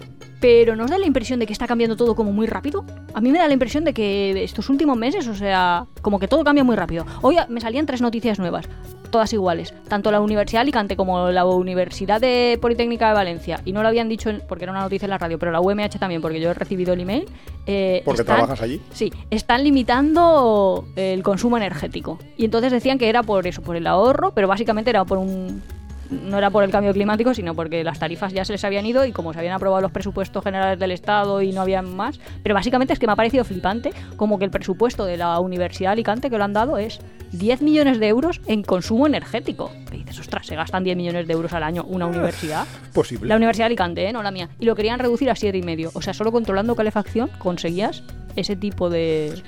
Pero 0.41 0.76
¿nos 0.76 0.89
da 0.91 0.99
la 0.99 1.07
impresión 1.07 1.41
de 1.41 1.47
que 1.47 1.53
está 1.53 1.66
cambiando 1.66 1.97
todo 1.97 2.14
como 2.14 2.32
muy 2.32 2.47
rápido? 2.47 2.84
A 3.12 3.20
mí 3.20 3.32
me 3.32 3.39
da 3.39 3.47
la 3.49 3.53
impresión 3.55 3.82
de 3.84 3.93
que 3.93 4.45
estos 4.45 4.68
últimos 4.70 4.97
meses, 4.97 5.26
o 5.26 5.34
sea, 5.34 5.86
como 6.01 6.18
que 6.20 6.28
todo 6.28 6.45
cambia 6.45 6.62
muy 6.62 6.76
rápido. 6.76 7.05
Hoy 7.22 7.36
me 7.49 7.61
salían 7.61 7.86
tres 7.86 8.01
noticias 8.01 8.39
nuevas, 8.39 8.68
todas 9.11 9.32
iguales. 9.32 9.74
Tanto 9.89 10.12
la 10.12 10.20
Universidad 10.20 10.59
de 10.61 10.62
Alicante 10.62 10.97
como 10.97 11.28
la 11.30 11.45
Universidad 11.45 12.20
de 12.20 12.57
Politécnica 12.61 13.09
de 13.09 13.14
Valencia. 13.14 13.61
Y 13.64 13.72
no 13.72 13.82
lo 13.82 13.89
habían 13.89 14.09
dicho 14.09 14.30
en- 14.30 14.43
porque 14.49 14.62
era 14.64 14.70
una 14.72 14.82
noticia 14.82 15.07
en 15.07 15.11
la 15.11 15.18
radio, 15.18 15.41
pero 15.41 15.51
la 15.51 15.61
UMH 15.61 15.99
también, 15.99 16.22
porque 16.22 16.41
yo 16.41 16.51
he 16.51 16.55
recibido 16.55 16.93
el 16.93 17.01
email. 17.01 17.24
eh, 17.70 18.01
porque 18.07 18.22
están- 18.22 18.36
trabajas 18.36 18.62
allí. 18.62 18.80
Sí, 18.95 19.12
están 19.30 19.62
limitando 19.64 20.86
el 20.97 21.22
consumo 21.22 21.57
energético. 21.59 22.18
Y 22.36 22.45
entonces 22.47 22.72
decían 22.72 22.97
que 22.97 23.09
era 23.11 23.22
por 23.22 23.47
eso, 23.47 23.61
por 23.61 23.76
el 23.76 23.86
ahorro, 23.86 24.32
pero 24.34 24.49
básicamente 24.49 24.89
era 24.91 25.05
por 25.05 25.18
un... 25.18 25.62
No 26.11 26.39
era 26.39 26.51
por 26.51 26.65
el 26.65 26.71
cambio 26.71 26.93
climático, 26.93 27.35
sino 27.35 27.55
porque 27.55 27.85
las 27.85 27.99
tarifas 27.99 28.33
ya 28.33 28.45
se 28.45 28.53
les 28.53 28.65
habían 28.65 28.87
ido 28.87 29.05
y 29.05 29.13
como 29.13 29.33
se 29.33 29.39
habían 29.39 29.55
aprobado 29.55 29.83
los 29.83 29.93
presupuestos 29.93 30.43
generales 30.43 30.79
del 30.79 30.91
Estado 30.91 31.43
y 31.43 31.53
no 31.53 31.61
había 31.61 31.83
más. 31.83 32.19
Pero 32.43 32.55
básicamente 32.55 32.93
es 32.93 32.99
que 32.99 33.07
me 33.07 33.13
ha 33.13 33.17
parecido 33.17 33.45
flipante 33.45 33.93
como 34.17 34.39
que 34.39 34.45
el 34.45 34.51
presupuesto 34.51 35.05
de 35.05 35.17
la 35.17 35.39
Universidad 35.41 35.91
de 35.91 35.93
Alicante 35.93 36.31
que 36.31 36.39
lo 36.39 36.45
han 36.45 36.53
dado 36.53 36.79
es 36.79 37.01
10 37.33 37.63
millones 37.63 38.01
de 38.01 38.09
euros 38.09 38.41
en 38.47 38.63
consumo 38.63 39.07
energético. 39.07 39.71
Y 39.93 39.99
dices, 39.99 40.19
ostras, 40.21 40.47
se 40.47 40.57
gastan 40.57 40.85
10 40.85 40.97
millones 40.97 41.27
de 41.27 41.33
euros 41.33 41.53
al 41.53 41.63
año 41.63 41.85
una 41.85 42.07
universidad. 42.07 42.67
Posible. 42.93 43.29
La 43.29 43.37
Universidad 43.37 43.65
de 43.65 43.73
Alicante, 43.73 44.09
¿eh? 44.09 44.13
no 44.13 44.23
la 44.23 44.31
mía. 44.31 44.49
Y 44.59 44.65
lo 44.65 44.75
querían 44.75 44.99
reducir 44.99 45.31
a 45.31 45.37
siete 45.37 45.59
y 45.59 45.63
medio. 45.63 45.91
O 45.95 46.03
sea, 46.03 46.15
solo 46.15 46.33
controlando 46.33 46.75
calefacción 46.75 47.31
conseguías 47.39 48.03
ese 48.37 48.57
tipo 48.57 48.89
de, 48.89 49.43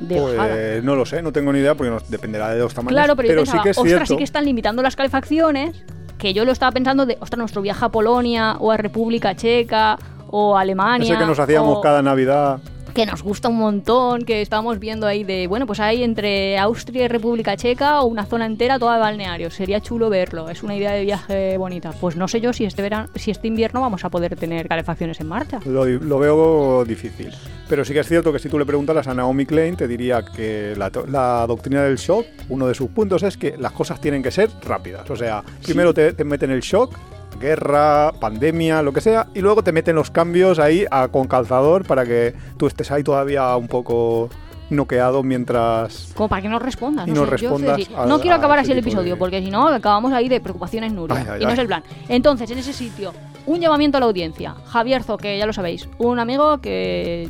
de 0.00 0.20
bajada. 0.20 0.48
Pues 0.54 0.84
no 0.84 0.94
lo 0.96 1.06
sé, 1.06 1.22
no 1.22 1.32
tengo 1.32 1.52
ni 1.52 1.60
idea 1.60 1.74
porque 1.74 1.90
nos 1.90 2.10
dependerá 2.10 2.50
de 2.50 2.58
los 2.60 2.74
tamaños. 2.74 2.94
Claro, 2.96 3.16
pero, 3.16 3.28
yo 3.30 3.36
pensaba, 3.36 3.58
sí 3.58 3.62
que 3.64 3.70
es 3.70 3.78
ostras, 3.78 3.90
cierto. 3.90 4.06
sí 4.14 4.16
que 4.18 4.24
están 4.24 4.44
limitando 4.44 4.82
las 4.82 4.96
calefacciones. 4.96 5.84
Que 6.18 6.32
yo 6.32 6.44
lo 6.46 6.52
estaba 6.52 6.72
pensando 6.72 7.04
de, 7.04 7.18
ostras, 7.20 7.38
nuestro 7.38 7.60
viaje 7.60 7.84
a 7.84 7.88
Polonia 7.90 8.56
o 8.58 8.72
a 8.72 8.76
República 8.78 9.36
Checa 9.36 9.98
o 10.30 10.56
a 10.56 10.62
Alemania. 10.62 11.04
Ese 11.12 11.18
que 11.18 11.26
nos 11.26 11.38
hacíamos 11.38 11.78
o- 11.78 11.80
cada 11.82 12.00
Navidad. 12.02 12.58
Que 12.96 13.06
nos 13.06 13.22
gusta 13.22 13.48
un 13.48 13.58
montón, 13.58 14.24
que 14.24 14.40
estábamos 14.40 14.78
viendo 14.78 15.06
ahí 15.06 15.22
de, 15.22 15.46
bueno, 15.46 15.66
pues 15.66 15.80
hay 15.80 16.02
entre 16.02 16.58
Austria 16.58 17.04
y 17.04 17.08
República 17.08 17.56
Checa 17.56 18.00
o 18.00 18.06
una 18.06 18.24
zona 18.24 18.46
entera 18.46 18.78
toda 18.78 18.94
de 18.94 19.00
balnearios. 19.00 19.54
Sería 19.54 19.80
chulo 19.80 20.08
verlo, 20.08 20.48
es 20.48 20.62
una 20.62 20.74
idea 20.74 20.92
de 20.92 21.02
viaje 21.02 21.58
bonita. 21.58 21.92
Pues 22.00 22.16
no 22.16 22.26
sé 22.26 22.40
yo 22.40 22.52
si 22.54 22.64
este 22.64 22.80
verano, 22.80 23.08
si 23.14 23.30
este 23.30 23.48
invierno 23.48 23.82
vamos 23.82 24.04
a 24.04 24.08
poder 24.08 24.34
tener 24.36 24.66
calefacciones 24.66 25.20
en 25.20 25.28
marcha. 25.28 25.60
Lo, 25.66 25.84
lo 25.84 26.18
veo 26.18 26.84
difícil. 26.86 27.30
Pero 27.68 27.84
sí 27.84 27.92
que 27.92 28.00
es 28.00 28.08
cierto 28.08 28.32
que 28.32 28.38
si 28.38 28.48
tú 28.48 28.58
le 28.58 28.64
preguntaras 28.64 29.06
a 29.08 29.14
Naomi 29.14 29.44
Klein, 29.44 29.76
te 29.76 29.86
diría 29.86 30.24
que 30.24 30.74
la, 30.76 30.88
to- 30.90 31.06
la 31.06 31.44
doctrina 31.46 31.82
del 31.82 31.96
shock, 31.96 32.24
uno 32.48 32.66
de 32.66 32.74
sus 32.74 32.88
puntos 32.90 33.22
es 33.24 33.36
que 33.36 33.56
las 33.58 33.72
cosas 33.72 34.00
tienen 34.00 34.22
que 34.22 34.30
ser 34.30 34.48
rápidas. 34.64 35.10
O 35.10 35.16
sea, 35.16 35.42
primero 35.62 35.92
te, 35.92 36.14
te 36.14 36.24
meten 36.24 36.50
el 36.50 36.60
shock, 36.60 36.94
guerra, 37.38 38.12
pandemia, 38.20 38.82
lo 38.82 38.92
que 38.92 39.00
sea, 39.00 39.26
y 39.34 39.40
luego 39.40 39.62
te 39.62 39.72
meten 39.72 39.94
los 39.96 40.10
cambios 40.10 40.58
ahí 40.58 40.84
a- 40.90 41.08
con 41.08 41.26
calzador 41.26 41.86
para 41.86 42.04
que 42.04 42.34
tú 42.56 42.66
estés 42.66 42.90
ahí 42.90 43.02
todavía 43.02 43.54
un 43.56 43.68
poco 43.68 44.28
noqueado 44.68 45.22
mientras... 45.22 46.12
Como 46.14 46.28
para 46.28 46.42
que 46.42 46.48
no 46.48 46.58
respondas. 46.58 47.06
Y 47.06 47.12
No, 47.12 47.24
no 47.24 47.26
sé, 47.26 47.42
yo 47.42 47.50
soy 47.50 47.58
respondas 47.66 47.88
a- 47.96 48.06
no 48.06 48.20
quiero 48.20 48.36
acabar 48.36 48.58
así 48.58 48.72
el 48.72 48.78
episodio, 48.78 49.14
de- 49.14 49.16
porque 49.18 49.40
si 49.40 49.50
no, 49.50 49.68
acabamos 49.68 50.12
ahí 50.12 50.28
de 50.28 50.40
preocupaciones 50.40 50.90
ay, 50.92 50.96
y 50.96 51.44
no 51.44 51.48
ay. 51.48 51.52
es 51.52 51.58
el 51.58 51.66
plan. 51.68 51.82
Entonces, 52.08 52.50
en 52.50 52.58
ese 52.58 52.72
sitio, 52.72 53.12
un 53.46 53.60
llamamiento 53.60 53.96
a 53.98 54.00
la 54.00 54.06
audiencia. 54.06 54.54
Javier 54.66 55.04
Zo, 55.04 55.18
que 55.18 55.38
ya 55.38 55.46
lo 55.46 55.52
sabéis, 55.52 55.88
un 55.98 56.18
amigo 56.18 56.58
que 56.60 57.28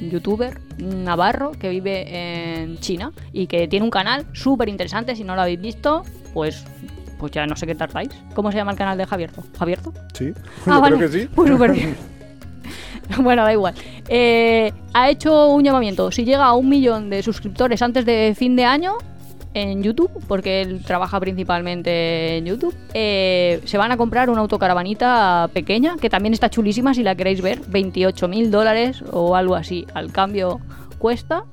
youtuber 0.00 0.60
navarro 0.78 1.50
que 1.52 1.68
vive 1.68 2.62
en 2.62 2.78
China 2.78 3.12
y 3.32 3.48
que 3.48 3.68
tiene 3.68 3.84
un 3.84 3.90
canal 3.90 4.26
súper 4.32 4.68
interesante. 4.70 5.14
Si 5.16 5.24
no 5.24 5.34
lo 5.34 5.42
habéis 5.42 5.60
visto, 5.60 6.04
pues 6.32 6.64
pues 7.18 7.32
ya 7.32 7.46
no 7.46 7.56
sé 7.56 7.66
qué 7.66 7.74
tardáis. 7.74 8.10
¿Cómo 8.34 8.50
se 8.52 8.58
llama 8.58 8.72
el 8.72 8.78
canal 8.78 8.96
de 8.96 9.06
Javierzo? 9.06 9.42
¿Javierzo? 9.58 9.92
Sí, 10.14 10.32
Ah, 10.66 10.66
yo 10.76 10.80
vale. 10.80 10.96
creo 10.96 11.10
que 11.10 11.18
sí. 11.20 11.28
Pues 11.34 11.50
súper 11.50 11.72
bien. 11.72 11.96
bueno, 13.22 13.42
da 13.44 13.52
igual. 13.52 13.74
Eh, 14.08 14.72
ha 14.94 15.10
hecho 15.10 15.48
un 15.48 15.64
llamamiento. 15.64 16.10
Si 16.10 16.24
llega 16.24 16.44
a 16.46 16.54
un 16.54 16.68
millón 16.68 17.10
de 17.10 17.22
suscriptores 17.22 17.80
antes 17.82 18.04
de 18.04 18.34
fin 18.36 18.54
de 18.56 18.64
año 18.64 18.94
en 19.54 19.82
YouTube, 19.82 20.10
porque 20.28 20.60
él 20.60 20.82
trabaja 20.84 21.18
principalmente 21.18 22.36
en 22.36 22.44
YouTube, 22.46 22.74
eh, 22.94 23.60
se 23.64 23.78
van 23.78 23.90
a 23.90 23.96
comprar 23.96 24.28
una 24.30 24.40
autocaravanita 24.42 25.48
pequeña, 25.52 25.96
que 26.00 26.10
también 26.10 26.34
está 26.34 26.50
chulísima 26.50 26.92
si 26.94 27.02
la 27.02 27.14
queréis 27.14 27.40
ver. 27.40 27.60
28 27.66 28.28
mil 28.28 28.50
dólares 28.50 29.02
o 29.10 29.34
algo 29.34 29.54
así 29.56 29.86
al 29.94 30.12
cambio 30.12 30.60
cuesta. 30.98 31.44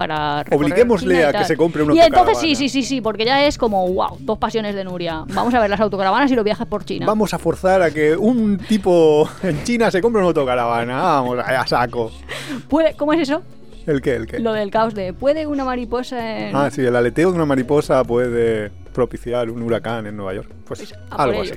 Para 0.00 0.46
Obliguémosle 0.50 1.26
a 1.26 1.32
que 1.34 1.44
se 1.44 1.58
compre 1.58 1.82
una 1.82 1.94
Y 1.94 2.00
entonces 2.00 2.38
sí, 2.38 2.54
sí, 2.54 2.70
sí, 2.70 2.84
sí, 2.84 3.02
porque 3.02 3.26
ya 3.26 3.44
es 3.44 3.58
como, 3.58 3.86
wow, 3.86 4.16
dos 4.20 4.38
pasiones 4.38 4.74
de 4.74 4.82
Nuria. 4.82 5.24
Vamos 5.34 5.52
a 5.52 5.60
ver 5.60 5.68
las 5.68 5.78
autocaravanas 5.78 6.30
y 6.30 6.34
los 6.34 6.42
viajes 6.42 6.66
por 6.66 6.86
China. 6.86 7.04
Vamos 7.04 7.34
a 7.34 7.38
forzar 7.38 7.82
a 7.82 7.90
que 7.90 8.16
un 8.16 8.56
tipo 8.56 9.28
en 9.42 9.62
China 9.62 9.90
se 9.90 10.00
compre 10.00 10.20
una 10.20 10.28
autocaravana. 10.28 11.02
Vamos, 11.02 11.38
a 11.44 11.66
saco. 11.66 12.10
¿Puede- 12.66 12.94
¿Cómo 12.94 13.12
es 13.12 13.20
eso? 13.28 13.42
¿El 13.86 14.00
qué? 14.00 14.16
¿El 14.16 14.26
qué? 14.26 14.38
Lo 14.38 14.54
del 14.54 14.70
caos 14.70 14.94
de 14.94 15.12
¿puede 15.12 15.46
una 15.46 15.64
mariposa 15.66 16.38
en... 16.48 16.56
Ah, 16.56 16.70
sí, 16.70 16.80
el 16.80 16.96
aleteo 16.96 17.28
de 17.30 17.36
una 17.36 17.44
mariposa 17.44 18.02
puede 18.02 18.70
propiciar 18.94 19.50
un 19.50 19.60
huracán 19.62 20.06
en 20.06 20.16
Nueva 20.16 20.32
York. 20.32 20.48
Pues 20.64 20.78
Pues, 20.80 20.94
algo 21.10 21.42
así. 21.42 21.52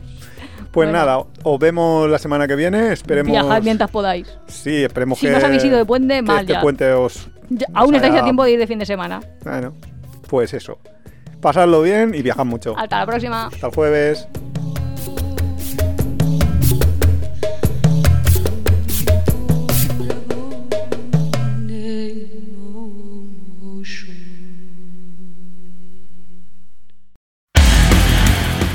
Pues 0.71 0.89
Bueno. 0.89 0.91
nada, 0.91 1.23
os 1.43 1.59
vemos 1.59 2.09
la 2.09 2.17
semana 2.17 2.45
que 2.45 2.57
viene. 2.57 2.91
Esperemos. 2.91 3.31
Viajad 3.31 3.61
mientras 3.63 3.89
podáis. 3.89 4.27
Sí, 4.47 4.83
esperemos 4.83 5.17
Si 5.19 5.27
que. 5.27 5.31
no 5.31 5.37
os 5.37 5.43
habéis 5.45 5.63
ido 5.63 5.77
de 5.77 5.85
puente, 5.85 6.15
que 6.15 6.21
mal 6.23 6.41
este 6.41 6.53
ya. 6.53 6.61
puente 6.61 6.91
os. 6.91 7.29
Ya- 7.49 7.67
aún 7.73 7.95
estáis 7.95 8.15
a 8.15 8.23
tiempo 8.23 8.43
de 8.43 8.51
ir 8.51 8.59
de 8.59 8.67
fin 8.67 8.79
de 8.79 8.85
semana. 8.85 9.21
Bueno, 9.43 9.73
pues 10.27 10.53
eso. 10.53 10.79
Pasadlo 11.41 11.81
bien 11.81 12.15
y 12.15 12.21
viajad 12.21 12.45
mucho. 12.45 12.73
Hasta 12.77 12.99
la 12.99 13.05
próxima. 13.05 13.47
Hasta 13.47 13.67
el 13.67 13.73
jueves. 13.73 14.27